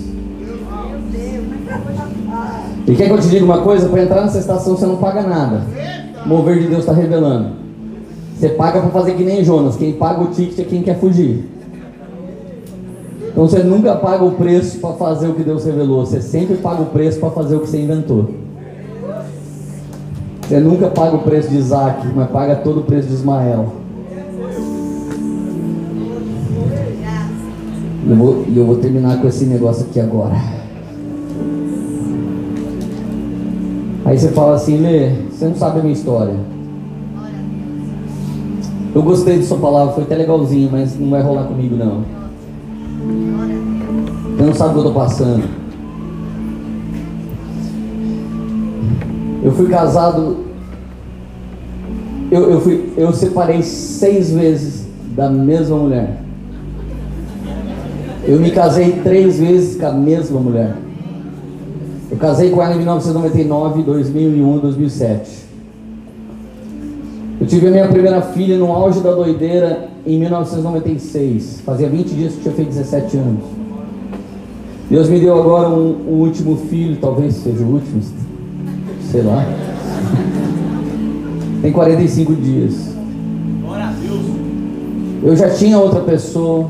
E 2.85 2.95
quer 2.95 3.05
que 3.05 3.11
eu 3.11 3.19
te 3.19 3.29
diga 3.29 3.45
uma 3.45 3.61
coisa? 3.61 3.87
Para 3.87 4.03
entrar 4.03 4.21
nessa 4.21 4.39
estação 4.39 4.75
você 4.75 4.85
não 4.85 4.97
paga 4.97 5.23
nada. 5.23 5.61
O 6.25 6.29
mover 6.29 6.59
de 6.59 6.67
Deus 6.67 6.81
está 6.81 6.93
revelando. 6.93 7.63
Você 8.37 8.49
paga 8.49 8.81
para 8.81 8.89
fazer 8.91 9.13
que 9.13 9.23
nem 9.23 9.43
Jonas. 9.43 9.77
Quem 9.77 9.93
paga 9.93 10.21
o 10.21 10.27
ticket 10.27 10.59
é 10.59 10.63
quem 10.63 10.83
quer 10.83 10.99
fugir. 10.99 11.49
Então 13.33 13.47
você 13.47 13.63
nunca 13.63 13.95
paga 13.95 14.23
o 14.23 14.33
preço 14.33 14.77
para 14.77 14.93
fazer 14.93 15.27
o 15.27 15.33
que 15.33 15.41
Deus 15.41 15.65
revelou. 15.65 16.05
Você 16.05 16.21
sempre 16.21 16.55
paga 16.57 16.83
o 16.83 16.85
preço 16.85 17.19
para 17.19 17.31
fazer 17.31 17.55
o 17.55 17.61
que 17.61 17.67
você 17.67 17.81
inventou. 17.81 18.29
Você 20.43 20.59
nunca 20.59 20.87
paga 20.89 21.15
o 21.15 21.19
preço 21.23 21.49
de 21.49 21.57
Isaac, 21.57 22.07
mas 22.15 22.29
paga 22.29 22.57
todo 22.57 22.81
o 22.81 22.83
preço 22.83 23.07
de 23.07 23.15
Ismael. 23.15 23.73
E 28.05 28.09
eu 28.11 28.15
vou, 28.15 28.45
eu 28.55 28.65
vou 28.67 28.75
terminar 28.75 29.19
com 29.19 29.27
esse 29.27 29.45
negócio 29.45 29.87
aqui 29.89 29.99
agora. 29.99 30.35
Aí 34.05 34.19
você 34.19 34.27
fala 34.29 34.55
assim, 34.55 34.77
Lê, 34.77 35.09
você 35.31 35.45
não 35.45 35.55
sabe 35.55 35.79
a 35.79 35.81
minha 35.81 35.93
história. 35.93 36.35
Eu 38.93 39.01
gostei 39.01 39.39
de 39.39 39.45
sua 39.45 39.57
palavra, 39.57 39.93
foi 39.93 40.03
até 40.03 40.15
legalzinho, 40.17 40.69
mas 40.71 40.99
não 40.99 41.09
vai 41.09 41.23
rolar 41.23 41.45
comigo 41.45 41.75
não. 41.75 42.22
Não 44.43 44.53
sabe 44.53 44.71
o 44.71 44.73
que 44.73 44.79
eu 44.79 44.87
estou 44.89 45.01
passando. 45.01 45.43
Eu 49.41 49.51
fui 49.53 49.69
casado. 49.69 50.37
Eu, 52.29 52.51
eu, 52.51 52.59
fui, 52.59 52.91
eu 52.97 53.13
separei 53.13 53.61
seis 53.63 54.31
vezes 54.31 54.85
da 55.15 55.29
mesma 55.29 55.77
mulher. 55.77 56.17
Eu 58.27 58.37
me 58.37 58.51
casei 58.51 58.99
três 59.01 59.39
vezes 59.39 59.79
com 59.79 59.85
a 59.85 59.93
mesma 59.93 60.41
mulher. 60.41 60.75
Eu 62.11 62.17
casei 62.17 62.49
com 62.49 62.61
ela 62.61 62.73
em 62.73 62.79
1999, 62.79 63.83
2001, 63.83 64.57
2007. 64.59 65.43
Eu 67.39 67.47
tive 67.47 67.67
a 67.67 67.71
minha 67.71 67.87
primeira 67.87 68.21
filha 68.21 68.57
no 68.57 68.73
auge 68.73 68.99
da 68.99 69.13
doideira 69.13 69.87
em 70.05 70.19
1996. 70.19 71.61
Fazia 71.65 71.87
20 71.87 72.07
dias 72.09 72.33
que 72.33 72.39
eu 72.39 72.43
tinha 72.43 72.55
feito 72.55 72.69
17 72.69 73.17
anos. 73.17 73.62
Deus 74.93 75.09
me 75.09 75.19
deu 75.19 75.35
agora 75.39 75.69
um, 75.69 76.07
um 76.07 76.19
último 76.19 76.55
filho, 76.55 76.97
talvez 77.01 77.33
seja 77.33 77.63
o 77.63 77.73
último, 77.73 77.99
sei 79.09 79.23
lá. 79.23 79.43
Tem 81.63 81.71
45 81.71 82.35
dias. 82.35 82.93
Glória 83.59 83.85
a 83.85 83.91
Deus. 83.91 84.21
Eu 85.23 85.35
já 85.35 85.49
tinha 85.49 85.79
outra 85.79 86.01
pessoa, 86.01 86.69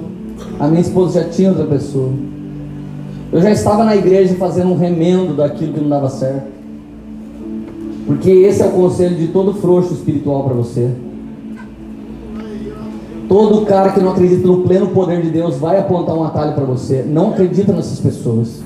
a 0.58 0.70
minha 0.70 0.80
esposa 0.80 1.22
já 1.22 1.28
tinha 1.28 1.50
outra 1.50 1.66
pessoa. 1.66 2.12
Eu 3.30 3.42
já 3.42 3.52
estava 3.52 3.84
na 3.84 3.94
igreja 3.94 4.36
fazendo 4.36 4.72
um 4.72 4.78
remendo 4.78 5.36
daquilo 5.36 5.74
que 5.74 5.82
não 5.82 5.90
dava 5.90 6.10
certo. 6.10 6.48
Porque 8.08 8.32
esse 8.32 8.62
é 8.62 8.66
o 8.68 8.72
conselho 8.72 9.18
de 9.18 9.28
todo 9.28 9.54
frouxo 9.54 9.94
espiritual 9.96 10.46
para 10.46 10.54
você. 10.54 10.90
Todo 13.34 13.66
cara 13.66 13.90
que 13.90 14.00
não 14.00 14.12
acredita 14.12 14.46
no 14.46 14.60
pleno 14.60 14.90
poder 14.90 15.24
de 15.24 15.32
Deus 15.32 15.58
vai 15.58 15.80
apontar 15.80 16.16
um 16.16 16.24
atalho 16.24 16.54
para 16.54 16.66
você. 16.66 17.02
Não 17.02 17.32
acredita 17.32 17.74
nessas 17.74 18.00
pessoas. 18.00 18.62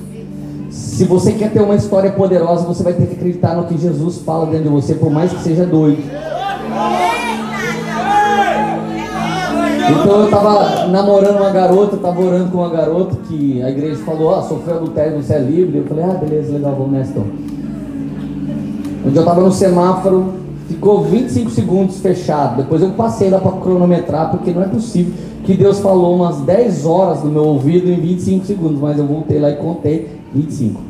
Se 0.68 1.06
você 1.06 1.32
quer 1.32 1.50
ter 1.50 1.62
uma 1.62 1.74
história 1.74 2.12
poderosa, 2.12 2.66
você 2.66 2.82
vai 2.82 2.92
ter 2.92 3.06
que 3.06 3.14
acreditar 3.14 3.56
no 3.56 3.64
que 3.64 3.78
Jesus 3.78 4.18
fala 4.18 4.44
dentro 4.44 4.64
de 4.64 4.68
você, 4.68 4.92
por 4.92 5.10
mais 5.10 5.32
que 5.32 5.40
seja 5.40 5.64
doido. 5.64 6.02
Então 9.90 10.20
eu 10.20 10.24
estava 10.26 10.86
namorando 10.88 11.38
uma 11.38 11.50
garota, 11.50 11.96
estava 11.96 12.20
orando 12.20 12.50
com 12.50 12.58
uma 12.58 12.68
garota 12.68 13.16
que 13.26 13.62
a 13.62 13.70
igreja 13.70 13.96
falou, 14.04 14.32
ó, 14.32 14.42
sofreu 14.42 14.76
adultério, 14.76 15.22
você 15.22 15.32
é 15.32 15.38
livre. 15.38 15.78
Eu 15.78 15.84
falei, 15.86 16.04
ah, 16.04 16.12
beleza, 16.12 16.52
legal, 16.52 16.74
vamos 16.76 16.92
nessa 16.92 17.12
então. 17.12 17.24
Dia 19.06 19.12
eu 19.14 19.20
estava 19.20 19.40
no 19.40 19.50
semáforo, 19.50 20.34
ficou 20.68 21.02
25 21.02 21.50
segundos 21.50 21.98
fechado. 22.00 22.58
Depois 22.58 22.82
eu 22.82 22.90
passei 22.90 23.30
lá 23.30 23.38
para 23.38 23.52
cronometrar, 23.52 24.30
porque 24.30 24.52
não 24.52 24.62
é 24.62 24.68
possível 24.68 25.12
que 25.44 25.54
Deus 25.54 25.80
falou 25.80 26.14
umas 26.14 26.40
10 26.42 26.84
horas 26.84 27.24
no 27.24 27.30
meu 27.30 27.44
ouvido 27.44 27.88
em 27.88 27.98
25 27.98 28.44
segundos, 28.44 28.78
mas 28.78 28.98
eu 28.98 29.06
voltei 29.06 29.40
lá 29.40 29.50
e 29.50 29.56
contei 29.56 30.08
25. 30.34 30.80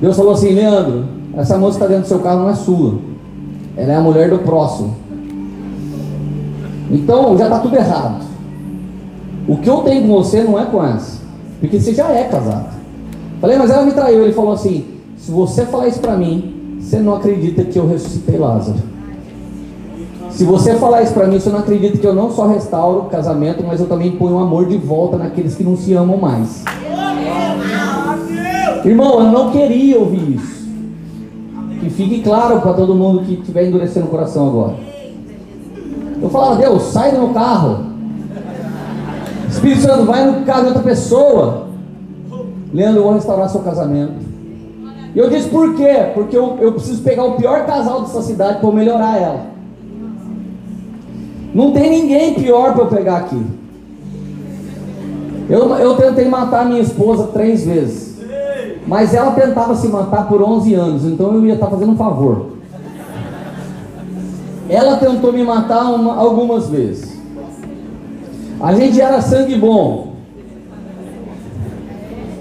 Deus 0.00 0.16
falou 0.16 0.32
assim, 0.32 0.54
Leandro, 0.54 1.04
essa 1.36 1.58
moça 1.58 1.78
que 1.78 1.84
está 1.84 1.86
dentro 1.86 2.04
do 2.04 2.08
seu 2.08 2.20
carro 2.20 2.40
não 2.40 2.50
é 2.50 2.54
sua. 2.54 2.94
Ela 3.76 3.92
é 3.92 3.96
a 3.96 4.00
mulher 4.00 4.30
do 4.30 4.38
próximo. 4.38 4.96
Então 6.90 7.36
já 7.36 7.44
está 7.44 7.58
tudo 7.58 7.76
errado. 7.76 8.24
O 9.46 9.58
que 9.58 9.68
eu 9.68 9.78
tenho 9.78 10.06
com 10.06 10.14
você 10.14 10.42
não 10.42 10.58
é 10.58 10.64
com 10.64 10.82
essa. 10.82 11.20
Porque 11.60 11.78
você 11.78 11.92
já 11.92 12.10
é 12.10 12.24
casado. 12.24 12.74
Falei, 13.40 13.58
mas 13.58 13.70
ela 13.70 13.84
me 13.84 13.92
traiu. 13.92 14.22
Ele 14.22 14.32
falou 14.32 14.52
assim: 14.52 14.86
se 15.16 15.30
você 15.30 15.66
falar 15.66 15.88
isso 15.88 16.00
para 16.00 16.16
mim, 16.16 16.53
você 16.84 16.98
não 16.98 17.14
acredita 17.14 17.64
que 17.64 17.78
eu 17.78 17.88
ressuscitei 17.88 18.36
Lázaro. 18.38 18.78
Se 20.30 20.44
você 20.44 20.74
falar 20.74 21.02
isso 21.02 21.14
para 21.14 21.26
mim, 21.26 21.40
você 21.40 21.48
não 21.48 21.60
acredita 21.60 21.96
que 21.96 22.06
eu 22.06 22.14
não 22.14 22.30
só 22.30 22.46
restauro 22.46 23.00
o 23.00 23.04
casamento, 23.04 23.64
mas 23.66 23.80
eu 23.80 23.86
também 23.86 24.12
ponho 24.12 24.34
o 24.34 24.38
amor 24.38 24.66
de 24.66 24.76
volta 24.76 25.16
naqueles 25.16 25.54
que 25.54 25.64
não 25.64 25.76
se 25.76 25.94
amam 25.94 26.18
mais. 26.18 26.62
Irmão, 28.84 29.20
eu 29.20 29.32
não 29.32 29.50
queria 29.50 29.98
ouvir 29.98 30.36
isso. 30.36 30.68
Que 31.80 31.88
fique 31.88 32.22
claro 32.22 32.60
para 32.60 32.74
todo 32.74 32.94
mundo 32.94 33.24
que 33.24 33.34
estiver 33.34 33.66
endurecendo 33.66 34.06
o 34.06 34.10
coração 34.10 34.46
agora. 34.46 34.74
Eu 36.20 36.28
falava, 36.28 36.56
Deus, 36.56 36.82
sai 36.82 37.12
do 37.12 37.18
meu 37.18 37.28
carro. 37.30 37.86
Espírito 39.48 39.80
Santo, 39.80 40.04
vai 40.04 40.30
no 40.30 40.44
carro 40.44 40.62
de 40.62 40.66
outra 40.68 40.82
pessoa. 40.82 41.68
Leandro, 42.72 43.00
eu 43.00 43.04
vou 43.04 43.14
restaurar 43.14 43.48
seu 43.48 43.60
casamento. 43.60 44.23
E 45.14 45.18
eu 45.18 45.30
disse 45.30 45.48
por 45.48 45.74
quê? 45.76 46.10
Porque 46.12 46.36
eu, 46.36 46.58
eu 46.60 46.72
preciso 46.72 47.02
pegar 47.02 47.24
o 47.24 47.36
pior 47.36 47.64
casal 47.66 48.02
dessa 48.02 48.20
cidade 48.22 48.60
para 48.60 48.70
melhorar 48.72 49.16
ela. 49.16 49.46
Não 51.54 51.70
tem 51.70 51.88
ninguém 51.88 52.34
pior 52.34 52.72
para 52.72 52.82
eu 52.82 52.88
pegar 52.88 53.18
aqui. 53.18 53.40
Eu, 55.48 55.72
eu 55.76 55.94
tentei 55.94 56.28
matar 56.28 56.66
minha 56.66 56.80
esposa 56.80 57.28
três 57.28 57.64
vezes. 57.64 58.18
Mas 58.86 59.14
ela 59.14 59.30
tentava 59.32 59.76
se 59.76 59.86
matar 59.86 60.26
por 60.26 60.42
11 60.42 60.74
anos, 60.74 61.04
então 61.04 61.32
eu 61.34 61.46
ia 61.46 61.54
estar 61.54 61.68
fazendo 61.68 61.92
um 61.92 61.96
favor. 61.96 62.54
Ela 64.68 64.96
tentou 64.96 65.32
me 65.32 65.44
matar 65.44 65.84
uma, 65.92 66.16
algumas 66.16 66.68
vezes. 66.68 67.14
A 68.60 68.74
gente 68.74 69.00
era 69.00 69.20
sangue 69.20 69.54
bom. 69.54 70.14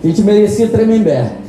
A 0.04 0.08
gente 0.08 0.22
merecia 0.22 0.68
tremembé. 0.70 1.43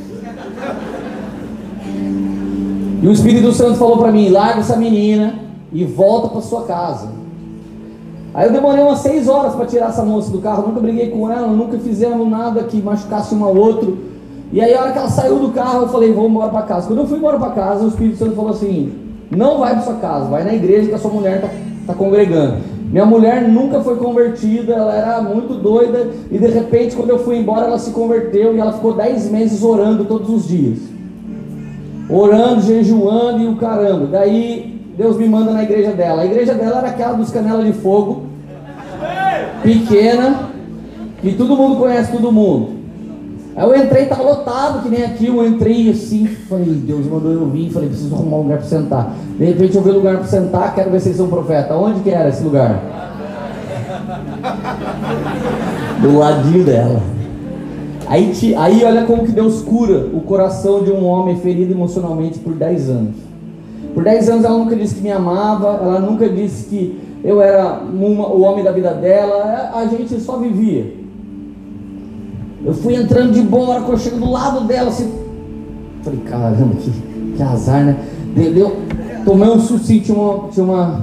E 3.05 3.07
o 3.07 3.11
Espírito 3.11 3.51
Santo 3.51 3.75
falou 3.75 3.99
para 3.99 4.11
mim: 4.11 4.29
larga 4.29 4.61
essa 4.61 4.75
menina 4.75 5.35
e 5.71 5.85
volta 5.85 6.27
para 6.27 6.41
sua 6.41 6.63
casa. 6.63 7.07
Aí 8.33 8.47
eu 8.47 8.51
demorei 8.51 8.83
umas 8.83 8.97
seis 8.97 9.27
horas 9.27 9.53
para 9.53 9.67
tirar 9.67 9.89
essa 9.89 10.03
moça 10.03 10.31
do 10.31 10.39
carro. 10.39 10.69
Nunca 10.69 10.79
briguei 10.79 11.11
com 11.11 11.31
ela, 11.31 11.45
nunca 11.45 11.77
fizemos 11.77 12.27
nada 12.27 12.63
que 12.63 12.81
machucasse 12.81 13.35
um 13.35 13.45
ao 13.45 13.55
outro. 13.55 13.95
E 14.51 14.59
aí, 14.59 14.73
a 14.73 14.81
hora 14.81 14.91
que 14.91 14.97
ela 14.97 15.09
saiu 15.11 15.37
do 15.37 15.49
carro, 15.49 15.83
eu 15.83 15.89
falei: 15.89 16.11
vamos 16.13 16.31
embora 16.31 16.49
para 16.49 16.63
casa. 16.63 16.87
Quando 16.87 16.97
eu 16.97 17.07
fui 17.07 17.19
embora 17.19 17.37
para 17.37 17.51
casa, 17.51 17.85
o 17.85 17.89
Espírito 17.89 18.17
Santo 18.17 18.35
falou 18.35 18.49
assim: 18.49 18.91
não 19.29 19.59
vai 19.59 19.73
para 19.73 19.83
sua 19.83 19.95
casa, 19.97 20.25
vai 20.25 20.43
na 20.43 20.55
igreja 20.55 20.89
que 20.89 20.95
a 20.95 20.97
sua 20.97 21.11
mulher 21.11 21.35
está 21.35 21.49
tá 21.85 21.93
congregando. 21.93 22.55
Minha 22.91 23.05
mulher 23.05 23.47
nunca 23.47 23.81
foi 23.81 23.97
convertida, 23.97 24.73
ela 24.73 24.95
era 24.95 25.21
muito 25.21 25.53
doida 25.53 26.09
e 26.31 26.39
de 26.39 26.47
repente, 26.47 26.95
quando 26.95 27.11
eu 27.11 27.19
fui 27.19 27.37
embora, 27.37 27.67
ela 27.67 27.77
se 27.77 27.91
converteu 27.91 28.55
e 28.55 28.59
ela 28.59 28.73
ficou 28.73 28.93
dez 28.93 29.29
meses 29.29 29.61
orando 29.61 30.05
todos 30.05 30.27
os 30.27 30.47
dias, 30.47 30.79
orando, 32.09 32.61
jejuando 32.61 33.41
e 33.41 33.47
o 33.47 33.55
caramba. 33.55 34.07
Daí 34.07 34.81
Deus 34.97 35.17
me 35.17 35.27
manda 35.27 35.51
na 35.51 35.63
igreja 35.63 35.91
dela. 35.91 36.21
A 36.21 36.25
igreja 36.25 36.53
dela 36.53 36.77
era 36.79 36.87
aquela 36.87 37.13
dos 37.13 37.31
canelas 37.31 37.65
de 37.65 37.73
fogo, 37.73 38.23
pequena, 39.61 40.49
que 41.21 41.33
todo 41.33 41.55
mundo 41.55 41.77
conhece 41.77 42.11
todo 42.11 42.31
mundo. 42.31 42.75
Aí 43.55 43.63
eu 43.63 43.75
entrei, 43.75 44.05
tava 44.05 44.21
lotado, 44.21 44.83
que 44.83 44.89
nem 44.89 45.03
aqui, 45.03 45.27
eu 45.27 45.47
entrei 45.47 45.89
assim, 45.89 46.27
falei, 46.49 46.65
Deus 46.65 47.05
mandou 47.07 47.31
eu 47.31 47.49
vir, 47.49 47.71
falei, 47.71 47.87
preciso 47.87 48.13
arrumar 48.13 48.37
um 48.37 48.41
lugar 48.41 48.57
para 48.57 48.67
sentar. 48.67 49.13
De 49.37 49.45
repente 49.45 49.77
eu 49.77 49.81
vi 49.81 49.91
um 49.91 49.95
lugar 49.95 50.17
para 50.17 50.25
sentar, 50.25 50.75
quero 50.75 50.91
ver 50.91 50.99
se 50.99 51.07
eles 51.07 51.17
são 51.17 51.29
profeta. 51.29 51.73
Onde 51.73 52.01
que 52.01 52.09
era 52.09 52.27
esse 52.27 52.43
lugar? 52.43 52.81
Do 56.01 56.17
ladinho 56.17 56.65
dela. 56.65 57.01
Aí, 58.07 58.55
aí 58.57 58.83
olha 58.83 59.05
como 59.05 59.25
que 59.25 59.31
Deus 59.31 59.61
cura 59.61 60.07
o 60.13 60.21
coração 60.21 60.83
de 60.83 60.91
um 60.91 61.05
homem 61.05 61.37
ferido 61.37 61.73
emocionalmente 61.73 62.39
por 62.39 62.53
10 62.53 62.89
anos. 62.89 63.15
Por 63.93 64.03
10 64.03 64.29
anos 64.29 64.45
ela 64.45 64.57
nunca 64.57 64.75
disse 64.75 64.95
que 64.95 65.01
me 65.01 65.11
amava, 65.11 65.79
ela 65.81 65.99
nunca 65.99 66.29
disse 66.29 66.65
que 66.65 66.99
eu 67.23 67.41
era 67.41 67.79
uma, 67.81 68.27
o 68.27 68.41
homem 68.41 68.63
da 68.63 68.71
vida 68.71 68.93
dela, 68.93 69.71
a 69.73 69.85
gente 69.87 70.19
só 70.19 70.37
vivia. 70.37 70.93
Eu 72.63 72.73
fui 72.73 72.95
entrando 72.95 73.31
de 73.31 73.41
boa, 73.41 73.81
quando 73.81 73.93
eu 73.93 73.97
chego 73.97 74.17
do 74.17 74.31
lado 74.31 74.65
dela, 74.67 74.89
assim. 74.89 75.11
Falei, 76.03 76.19
caramba, 76.21 76.75
que, 76.75 76.91
que 77.35 77.41
azar, 77.41 77.83
né? 77.83 77.97
Deu, 78.35 78.75
tomei 79.23 79.49
um 79.49 79.59
susto, 79.59 79.87
tinha 79.87 80.17
uma, 80.17 80.49
tinha 80.49 80.65
uma. 80.65 81.01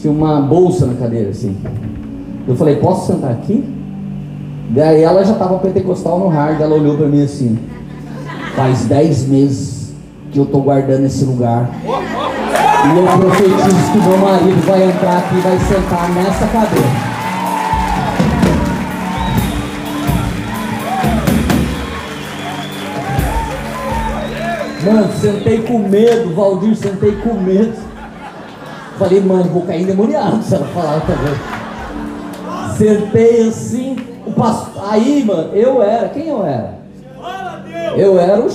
Tinha 0.00 0.12
uma 0.12 0.40
bolsa 0.42 0.86
na 0.86 0.94
cadeira, 0.94 1.30
assim. 1.30 1.56
Eu 2.46 2.54
falei, 2.56 2.76
posso 2.76 3.12
sentar 3.12 3.30
aqui? 3.30 3.64
Daí 4.74 5.04
ela 5.04 5.24
já 5.24 5.34
estava 5.34 5.56
pentecostal 5.58 6.18
no 6.18 6.26
hard, 6.26 6.60
ela 6.60 6.74
olhou 6.74 6.96
para 6.96 7.06
mim 7.06 7.22
assim. 7.22 7.56
Faz 8.56 8.86
dez 8.86 9.24
meses 9.24 9.92
que 10.32 10.38
eu 10.40 10.46
tô 10.46 10.58
guardando 10.58 11.06
esse 11.06 11.24
lugar. 11.24 11.70
E 11.84 12.98
eu 12.98 13.04
profetizo 13.04 13.92
que 13.92 13.98
meu 13.98 14.18
marido 14.18 14.66
vai 14.66 14.82
entrar 14.82 15.18
aqui 15.18 15.36
e 15.36 15.40
vai 15.40 15.58
sentar 15.60 16.10
nessa 16.10 16.46
cadeira. 16.48 17.14
Mano, 24.84 25.12
sentei 25.20 25.62
com 25.62 25.78
medo, 25.88 26.34
Valdir, 26.34 26.74
sentei 26.74 27.12
com 27.12 27.34
medo. 27.34 27.74
Falei, 28.98 29.20
mano, 29.20 29.44
vou 29.44 29.62
cair 29.62 29.82
endemoniado 29.82 30.42
se 30.42 30.52
ela 30.52 30.66
falar 30.66 31.00
também. 31.00 31.34
Sentei 32.76 33.48
assim, 33.48 34.13
pastor, 34.36 34.84
aí, 34.90 35.24
mano, 35.24 35.54
eu 35.54 35.82
era, 35.82 36.08
quem 36.08 36.28
eu 36.28 36.44
era? 36.44 36.84
Eu 37.96 38.18
era 38.18 38.40
o, 38.40 38.48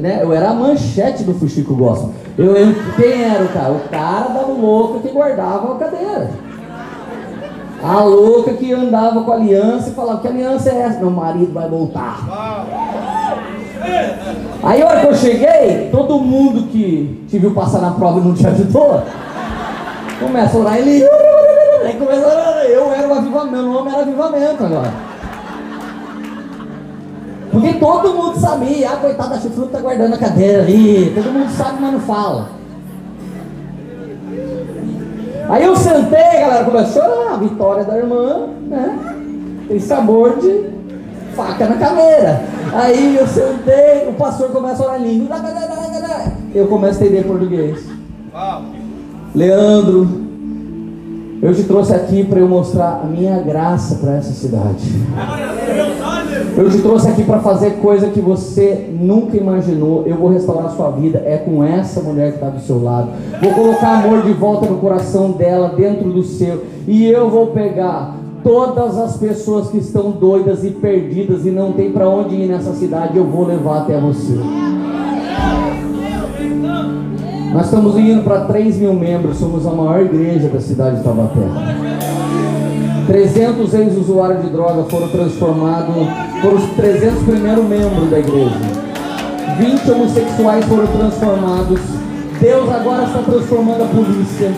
né, 0.00 0.20
eu 0.22 0.32
era 0.32 0.50
a 0.50 0.54
manchete 0.54 1.22
do 1.22 1.34
Fuxico 1.34 1.74
Gospel. 1.74 2.10
Eu, 2.36 2.56
eu, 2.56 2.74
quem 2.96 3.22
era 3.22 3.44
o 3.44 3.48
cara? 3.48 3.72
O 3.72 3.80
cara 3.88 4.28
da 4.28 4.46
louca 4.46 5.00
que 5.00 5.14
guardava 5.14 5.74
a 5.74 5.78
cadeira. 5.78 6.30
A 7.82 8.00
louca 8.00 8.52
que 8.54 8.72
andava 8.72 9.22
com 9.22 9.32
a 9.32 9.34
aliança 9.34 9.90
e 9.90 9.92
falava, 9.92 10.20
que 10.20 10.28
aliança 10.28 10.70
é 10.70 10.82
essa? 10.82 11.00
Meu 11.00 11.10
marido 11.10 11.52
vai 11.52 11.68
voltar. 11.68 12.20
Aí 14.62 14.80
a 14.80 14.86
hora 14.86 15.00
que 15.00 15.06
eu 15.06 15.14
cheguei, 15.14 15.88
todo 15.90 16.20
mundo 16.20 16.68
que 16.68 17.24
te 17.28 17.38
viu 17.38 17.52
passar 17.52 17.80
na 17.80 17.90
prova 17.90 18.20
e 18.20 18.22
não 18.22 18.34
te 18.34 18.46
ajudou, 18.46 19.02
começa 20.20 20.56
a 20.56 20.60
orar, 20.60 20.78
ele. 20.78 21.04
Aí 21.84 21.94
começa 21.94 22.24
a 22.24 22.28
orar, 22.28 22.64
eu 22.66 22.92
era 22.92 23.08
o 23.08 23.14
avivamento, 23.14 23.52
meu 23.52 23.62
nome 23.62 23.90
era 23.90 24.02
avivamento 24.02 24.64
agora. 24.64 25.11
Porque 27.52 27.74
todo 27.74 28.14
mundo 28.14 28.40
sabia, 28.40 28.90
ah, 28.90 28.96
coitada 28.96 29.34
da 29.34 29.40
chifruta 29.40 29.76
tá 29.76 29.80
guardando 29.80 30.14
a 30.14 30.18
cadeira 30.18 30.62
ali, 30.62 31.12
todo 31.14 31.30
mundo 31.30 31.50
sabe, 31.50 31.82
mas 31.82 31.92
não 31.92 32.00
fala. 32.00 32.48
Aí 35.50 35.64
eu 35.64 35.76
sentei, 35.76 36.18
a 36.18 36.40
galera 36.40 36.64
começou 36.64 37.02
a 37.02 37.04
chorar, 37.04 37.34
a 37.34 37.36
vitória 37.36 37.84
da 37.84 37.98
irmã, 37.98 38.48
né? 38.68 38.98
Tem 39.68 39.78
sabor 39.78 40.38
de 40.40 40.70
faca 41.36 41.66
na 41.66 41.76
caveira. 41.76 42.42
Aí 42.72 43.16
eu 43.16 43.26
sentei, 43.26 44.08
o 44.08 44.14
pastor 44.14 44.48
começa 44.50 44.82
a 44.82 44.86
orar 44.86 45.02
língua. 45.02 45.36
Eu 46.54 46.66
começo 46.68 47.02
a 47.02 47.06
entender 47.06 47.24
português. 47.24 47.84
Leandro, 49.34 50.08
eu 51.42 51.54
te 51.54 51.64
trouxe 51.64 51.92
aqui 51.94 52.24
para 52.24 52.38
eu 52.40 52.48
mostrar 52.48 53.02
a 53.02 53.06
minha 53.06 53.40
graça 53.42 53.96
para 53.96 54.14
essa 54.14 54.32
cidade. 54.32 54.88
Eu 56.56 56.68
te 56.70 56.78
trouxe 56.78 57.08
aqui 57.08 57.24
para 57.24 57.40
fazer 57.40 57.78
coisa 57.80 58.08
que 58.08 58.20
você 58.20 58.90
nunca 58.92 59.36
imaginou. 59.36 60.04
Eu 60.06 60.16
vou 60.16 60.28
restaurar 60.28 60.66
a 60.66 60.70
sua 60.70 60.90
vida. 60.90 61.22
É 61.24 61.38
com 61.38 61.64
essa 61.64 62.00
mulher 62.00 62.30
que 62.30 62.36
está 62.36 62.50
do 62.50 62.60
seu 62.60 62.82
lado. 62.82 63.08
Vou 63.40 63.52
colocar 63.52 64.04
amor 64.04 64.22
de 64.22 64.32
volta 64.32 64.66
no 64.66 64.76
coração 64.76 65.32
dela, 65.32 65.72
dentro 65.76 66.10
do 66.10 66.22
seu. 66.22 66.64
E 66.86 67.06
eu 67.06 67.30
vou 67.30 67.48
pegar 67.48 68.16
todas 68.44 68.98
as 68.98 69.16
pessoas 69.16 69.70
que 69.70 69.78
estão 69.78 70.10
doidas 70.10 70.64
e 70.64 70.70
perdidas 70.70 71.46
e 71.46 71.50
não 71.50 71.72
tem 71.72 71.90
para 71.90 72.08
onde 72.08 72.34
ir 72.34 72.48
nessa 72.48 72.72
cidade. 72.74 73.16
Eu 73.16 73.24
vou 73.24 73.46
levar 73.46 73.82
até 73.82 73.98
você. 73.98 74.38
Nós 77.52 77.66
estamos 77.66 77.96
indo 77.96 78.22
para 78.22 78.44
3 78.46 78.78
mil 78.78 78.92
membros. 78.94 79.38
Somos 79.38 79.66
a 79.66 79.70
maior 79.70 80.00
igreja 80.02 80.48
da 80.48 80.60
cidade 80.60 80.98
de 80.98 81.02
Taubaté. 81.02 81.40
300 83.06 83.74
ex-usuários 83.74 84.42
de 84.42 84.50
droga 84.50 84.84
foram 84.84 85.08
transformados, 85.08 85.94
foram 86.40 86.56
os 86.56 86.70
300 86.76 87.22
primeiros 87.24 87.64
membros 87.64 88.10
da 88.10 88.18
igreja. 88.18 88.56
20 89.58 89.90
homossexuais 89.90 90.64
foram 90.66 90.86
transformados. 90.86 91.80
Deus 92.40 92.70
agora 92.70 93.04
está 93.04 93.22
transformando 93.22 93.84
a 93.84 93.86
polícia. 93.86 94.52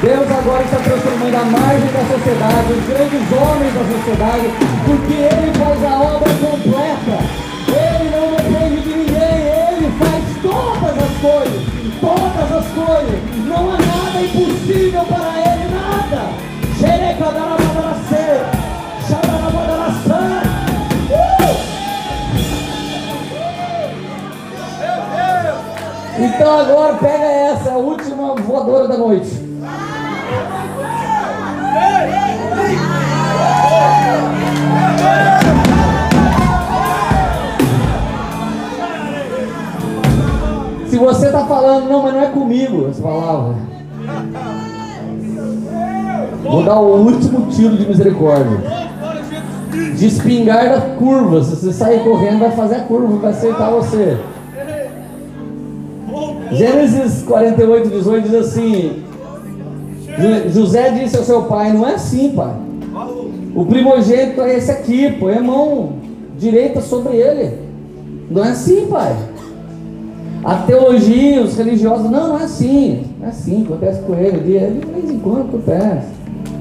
Deus 0.00 0.30
agora 0.30 0.62
está 0.62 0.76
transformando 0.76 1.34
a 1.34 1.44
margem 1.44 1.90
da 1.90 2.04
sociedade, 2.06 2.72
os 2.72 2.86
grandes 2.86 3.32
homens 3.32 3.74
da 3.74 3.84
sociedade, 3.98 4.46
porque 4.86 5.14
Ele 5.14 5.52
faz 5.58 5.84
a 5.84 6.00
obra 6.00 6.30
completa. 6.38 7.48
Ele 7.68 8.10
não 8.14 8.30
depende 8.36 8.80
de 8.82 8.96
ninguém, 8.96 9.38
Ele 9.48 9.90
faz 9.98 10.24
todas 10.40 10.96
as 10.96 11.14
coisas, 11.20 11.62
todas 12.00 12.52
as 12.52 12.66
coisas. 12.68 13.20
Não 13.46 13.70
há 13.72 13.78
nada 13.78 14.22
impossível 14.22 15.04
para 15.04 15.38
Ele, 15.40 15.74
nada. 15.74 16.48
Então 26.20 26.58
agora 26.58 26.94
pega 26.94 27.24
essa, 27.24 27.70
a 27.70 27.76
última 27.76 28.34
voadora 28.34 28.88
da 28.88 28.96
noite. 28.96 29.28
Se 40.88 40.96
você 40.96 41.26
está 41.26 41.44
falando, 41.44 41.88
não, 41.88 42.02
mas 42.02 42.14
não 42.14 42.22
é 42.22 42.26
comigo 42.26 42.88
essa 42.90 43.00
palavra. 43.00 43.54
Vou 46.42 46.64
dar 46.64 46.80
o 46.80 46.96
último 46.96 47.46
tiro 47.52 47.76
de 47.76 47.86
misericórdia. 47.86 48.58
De 49.96 50.06
espingarda 50.06 50.96
curva. 50.98 51.44
Se 51.44 51.54
você 51.54 51.72
sair 51.72 52.02
correndo, 52.02 52.40
vai 52.40 52.50
fazer 52.50 52.76
a 52.76 52.80
curva, 52.80 53.18
vai 53.18 53.30
acertar 53.30 53.70
você. 53.70 54.18
Gênesis 56.52 57.22
48, 57.22 57.88
18 57.90 58.28
diz 58.28 58.34
assim: 58.34 59.02
José 60.52 60.90
disse 60.90 61.16
ao 61.16 61.24
seu 61.24 61.42
pai: 61.42 61.72
Não 61.72 61.86
é 61.86 61.94
assim, 61.94 62.32
pai. 62.34 62.54
O 63.54 63.64
primogênito 63.66 64.40
é 64.40 64.56
esse 64.56 64.70
aqui, 64.70 65.12
põe 65.18 65.34
a 65.34 65.42
mão 65.42 65.94
direita 66.38 66.80
sobre 66.80 67.16
ele. 67.16 67.58
Não 68.30 68.44
é 68.44 68.50
assim, 68.50 68.86
pai. 68.86 69.16
A 70.44 70.54
teologia, 70.56 71.42
os 71.42 71.56
religiosos, 71.56 72.10
não, 72.10 72.28
não 72.28 72.40
é 72.40 72.44
assim. 72.44 73.06
Não 73.18 73.26
é 73.26 73.30
assim, 73.30 73.64
acontece 73.64 74.00
com 74.02 74.14
ele. 74.14 74.38
De 74.38 74.86
vez 74.86 75.10
em 75.10 75.18
quando 75.18 75.48
acontece. 75.48 76.18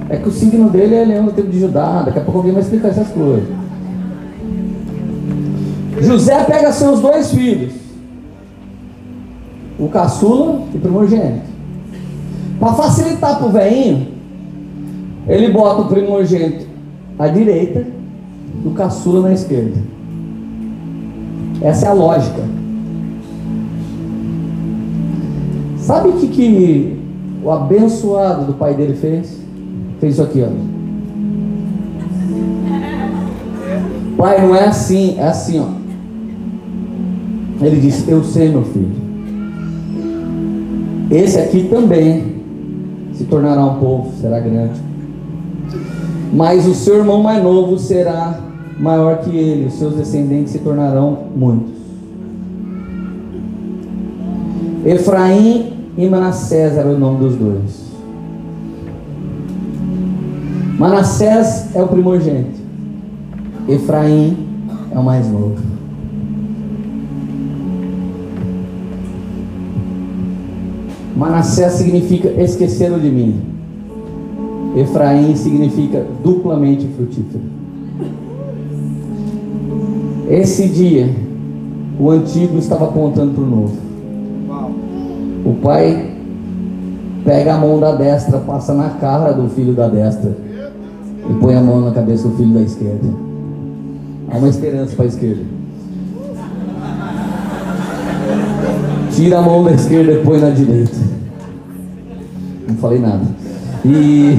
É 0.09 0.15
que 0.17 0.29
o 0.29 0.31
signo 0.31 0.69
dele 0.69 0.95
é 0.95 1.03
leão 1.03 1.25
do 1.25 1.33
tempo 1.33 1.49
de 1.49 1.59
Judá. 1.59 2.03
Daqui 2.03 2.19
a 2.19 2.21
pouco 2.21 2.39
alguém 2.39 2.53
vai 2.53 2.61
explicar 2.61 2.89
essas 2.89 3.09
coisas. 3.09 3.47
José 5.99 6.43
pega 6.43 6.71
seus 6.71 7.01
dois 7.01 7.31
filhos 7.31 7.86
o 9.79 9.87
caçula 9.89 10.61
e 10.73 10.77
o 10.77 10.79
primogênito. 10.79 11.45
Para 12.59 12.73
facilitar 12.73 13.37
para 13.37 13.47
o 13.47 13.51
velhinho, 13.51 14.07
ele 15.27 15.51
bota 15.51 15.81
o 15.81 15.87
primogênito 15.87 16.65
à 17.19 17.27
direita 17.27 17.85
e 18.63 18.67
o 18.67 18.71
caçula 18.71 19.21
na 19.21 19.33
esquerda. 19.33 19.77
Essa 21.61 21.87
é 21.87 21.89
a 21.89 21.93
lógica. 21.93 22.41
Sabe 25.77 26.09
o 26.09 26.13
que, 26.13 26.27
que 26.27 26.99
o 27.43 27.51
abençoado 27.51 28.45
do 28.45 28.53
pai 28.53 28.73
dele 28.73 28.93
fez? 28.93 29.39
Fez 29.99 30.13
isso 30.13 30.23
aqui, 30.23 30.43
ó. 30.43 30.49
Pai, 34.17 34.45
não 34.45 34.55
é 34.55 34.65
assim, 34.65 35.15
é 35.17 35.27
assim, 35.27 35.59
ó. 35.59 35.67
Ele 37.63 37.79
disse: 37.79 38.09
Eu 38.09 38.23
sei, 38.23 38.49
meu 38.49 38.63
filho. 38.63 39.06
Esse 41.09 41.39
aqui 41.39 41.67
também 41.69 42.35
se 43.13 43.23
tornará 43.25 43.65
um 43.65 43.75
povo, 43.75 44.11
será 44.19 44.39
grande. 44.39 44.79
Mas 46.33 46.67
o 46.67 46.73
seu 46.73 46.97
irmão 46.97 47.23
mais 47.23 47.41
novo 47.41 47.79
será 47.79 48.39
maior 48.77 49.19
que 49.19 49.35
ele, 49.35 49.67
os 49.67 49.73
seus 49.73 49.95
descendentes 49.95 50.51
se 50.51 50.59
tornarão 50.59 51.17
muitos. 51.35 51.77
Efraim 54.85 55.73
e 55.97 56.07
Manassés 56.07 56.77
eram 56.77 56.93
o 56.93 56.99
nome 56.99 57.19
dos 57.19 57.35
dois. 57.35 57.87
Manassés 60.77 61.75
é 61.75 61.81
o 61.81 61.87
primogênito. 61.87 62.59
Efraim 63.67 64.37
é 64.91 64.99
o 64.99 65.03
mais 65.03 65.27
novo. 65.27 65.76
Manassés 71.17 71.73
significa 71.73 72.29
esqueceram 72.39 72.99
de 72.99 73.09
mim. 73.09 73.41
Efraim 74.75 75.35
significa 75.35 76.05
duplamente 76.23 76.85
frutífero. 76.95 77.41
Esse 80.29 80.67
dia, 80.67 81.09
o 81.99 82.11
antigo 82.11 82.59
estava 82.59 82.85
apontando 82.85 83.33
para 83.33 83.43
o 83.43 83.47
novo. 83.47 83.75
O 85.43 85.53
pai 85.55 86.11
pega 87.25 87.55
a 87.55 87.57
mão 87.57 87.79
da 87.79 87.95
destra, 87.95 88.37
passa 88.37 88.75
na 88.75 88.89
cara 88.91 89.31
do 89.31 89.49
filho 89.49 89.73
da 89.73 89.87
destra 89.87 90.37
e 91.27 91.33
põe 91.41 91.55
a 91.55 91.61
mão 91.61 91.81
na 91.81 91.91
cabeça 91.91 92.27
do 92.27 92.35
filho 92.35 92.53
da 92.53 92.61
esquerda. 92.61 93.07
Há 94.29 94.37
uma 94.37 94.49
esperança 94.49 94.95
para 94.95 95.05
a 95.05 95.07
esquerda. 95.07 95.56
Tira 99.17 99.39
a 99.39 99.41
mão 99.41 99.63
da 99.63 99.71
esquerda 99.71 100.11
e 100.11 100.23
põe 100.23 100.39
na 100.39 100.51
direita. 100.51 100.95
Não 102.67 102.75
falei 102.75 102.99
nada. 102.99 103.25
E. 103.83 104.37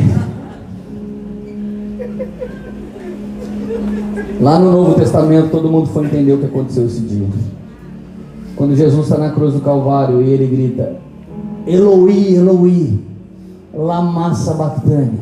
Lá 4.41 4.61
no 4.61 4.71
Novo 4.71 4.95
Testamento, 4.95 5.51
todo 5.51 5.69
mundo 5.69 5.89
foi 5.89 6.05
entender 6.05 6.33
o 6.33 6.39
que 6.39 6.47
aconteceu 6.47 6.87
esse 6.87 7.01
dia. 7.01 7.27
Quando 8.55 8.77
Jesus 8.77 9.03
está 9.03 9.19
na 9.19 9.31
cruz 9.33 9.53
do 9.53 9.61
Calvário 9.63 10.23
e 10.23 10.31
ele 10.31 10.47
grita: 10.47 10.95
Eloi, 11.67 12.37
Eloi, 12.37 13.01
lama 13.75 14.33
sabachthani. 14.33 15.19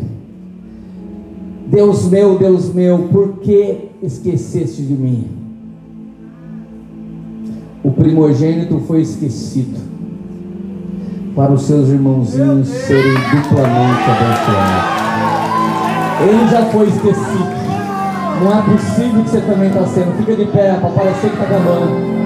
Deus 1.66 2.10
meu, 2.10 2.38
Deus 2.38 2.74
meu, 2.74 3.08
por 3.10 3.38
que 3.38 3.88
esqueceste 4.02 4.82
de 4.82 4.92
mim? 4.92 5.45
O 7.86 7.92
primogênito 7.92 8.80
foi 8.80 9.02
esquecido, 9.02 9.78
para 11.36 11.52
os 11.52 11.62
seus 11.62 11.88
irmãozinhos 11.88 12.66
serem 12.66 13.12
duplamente 13.12 14.02
abençoados. 14.10 14.96
Ele 16.20 16.48
já 16.50 16.66
foi 16.66 16.88
esquecido. 16.88 17.56
Não 18.42 18.58
é 18.58 18.62
possível 18.62 19.22
que 19.22 19.30
você 19.30 19.40
também 19.40 19.68
está 19.68 19.86
sendo. 19.86 20.16
Fica 20.16 20.34
de 20.34 20.46
pé 20.46 20.72
para 20.80 20.90
parecer 20.90 21.30
que 21.30 21.36
está 21.36 21.44
acabando. 21.44 22.16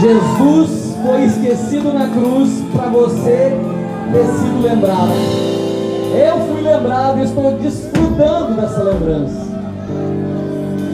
Jesus 0.00 0.96
foi 1.04 1.24
esquecido 1.24 1.92
na 1.92 2.06
cruz 2.06 2.62
para 2.72 2.86
você 2.88 3.58
ter 4.12 4.26
sido 4.26 4.62
lembrado. 4.62 5.10
Eu 6.14 6.38
fui 6.46 6.62
lembrado 6.62 7.18
e 7.18 7.24
estou 7.24 7.58
desfrutando 7.58 8.54
dessa 8.60 8.80
lembrança. 8.80 9.42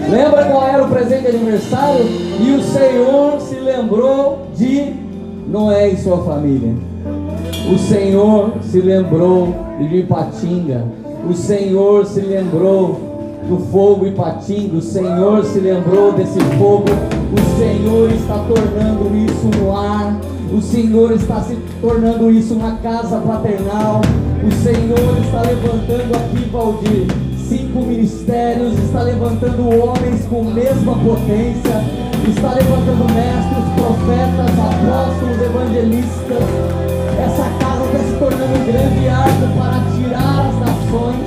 Lembra 0.09 0.47
qual 0.47 0.67
era 0.67 0.83
o 0.85 0.89
presente 0.89 1.31
de 1.31 1.37
aniversário? 1.37 2.28
E 2.41 2.53
o 2.53 2.63
Senhor 2.63 3.41
se 3.41 3.57
lembrou 3.57 4.47
de 4.55 4.95
Noé 5.49 5.89
e 5.89 5.97
sua 5.97 6.19
família. 6.19 6.75
O 7.73 7.79
Senhor 7.79 8.53
se 8.63 8.81
lembrou 8.81 9.55
de 9.79 9.97
Ipatinga. 9.97 10.85
O 11.29 11.35
Senhor 11.35 12.07
se 12.07 12.21
lembrou 12.21 13.09
do 13.49 13.59
fogo 13.71 14.07
e 14.07 14.13
patinga. 14.13 14.77
O 14.77 14.83
Senhor 14.83 15.45
se 15.45 15.59
lembrou 15.59 16.13
desse 16.13 16.39
fogo. 16.59 16.87
O 17.33 17.59
Senhor 17.59 18.11
está 18.13 18.39
tornando 18.47 19.17
isso 19.17 19.47
no 19.59 19.77
ar. 19.77 20.21
O 20.53 20.63
Senhor 20.63 21.13
está 21.13 21.41
se 21.43 21.57
tornando 21.81 22.31
isso 22.31 22.55
uma 22.55 22.73
casa 22.77 23.19
paternal. 23.19 24.01
O 24.47 24.53
Senhor 24.63 25.19
está 25.25 25.43
levantando 25.43 26.17
aqui, 26.17 26.49
Valdir, 26.51 27.07
cinco 27.49 27.81
ministérios, 27.81 28.79
está 28.79 29.03
levantando 29.03 29.69
homens 29.69 30.27
com 30.27 30.45
mesma 30.45 30.93
potência, 30.93 31.81
está 32.29 32.53
levantando 32.53 33.09
mestres, 33.15 33.65
profetas, 33.75 34.53
apóstolos, 34.53 35.41
evangelistas. 35.41 36.45
Essa 37.19 37.49
casa 37.59 37.85
está 37.87 37.99
se 38.05 38.19
tornando 38.19 38.53
um 38.53 38.67
grande 38.67 39.09
arco 39.09 39.49
para 39.57 39.77
atirar 39.81 40.47
as 40.47 40.57
nações, 40.61 41.25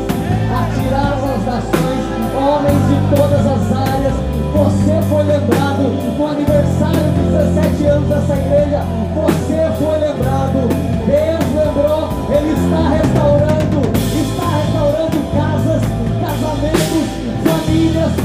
atirar 0.54 1.14
as 1.14 1.46
nações, 1.46 2.04
homens 2.38 2.82
de 2.88 3.16
todas 3.16 3.46
as 3.48 3.90
áreas. 3.90 4.14
Você 4.54 5.02
foi 5.10 5.24
lembrado 5.24 5.84
no 6.18 6.28
aniversário 6.28 7.12
de 7.14 7.22
17 7.32 7.86
anos 7.86 8.10
dessa 8.10 8.36
igreja. 8.36 8.84
Você 9.16 9.72
foi 9.80 9.98
lembrado. 9.98 10.70
Deus 11.02 11.66
lembrou, 11.66 12.10
Ele 12.30 12.52
está 12.54 12.90
restaurando. 12.90 13.21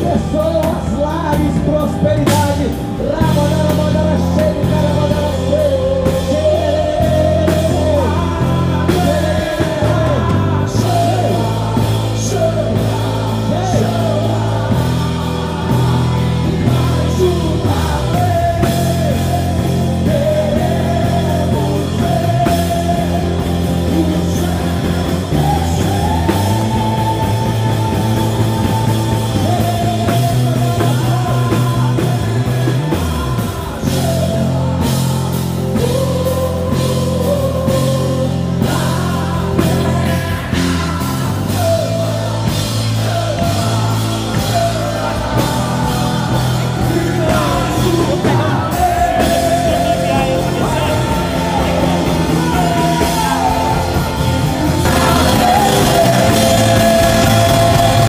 pessoas, 0.06 0.98
lares, 1.00 1.54
prosperidade, 1.64 3.55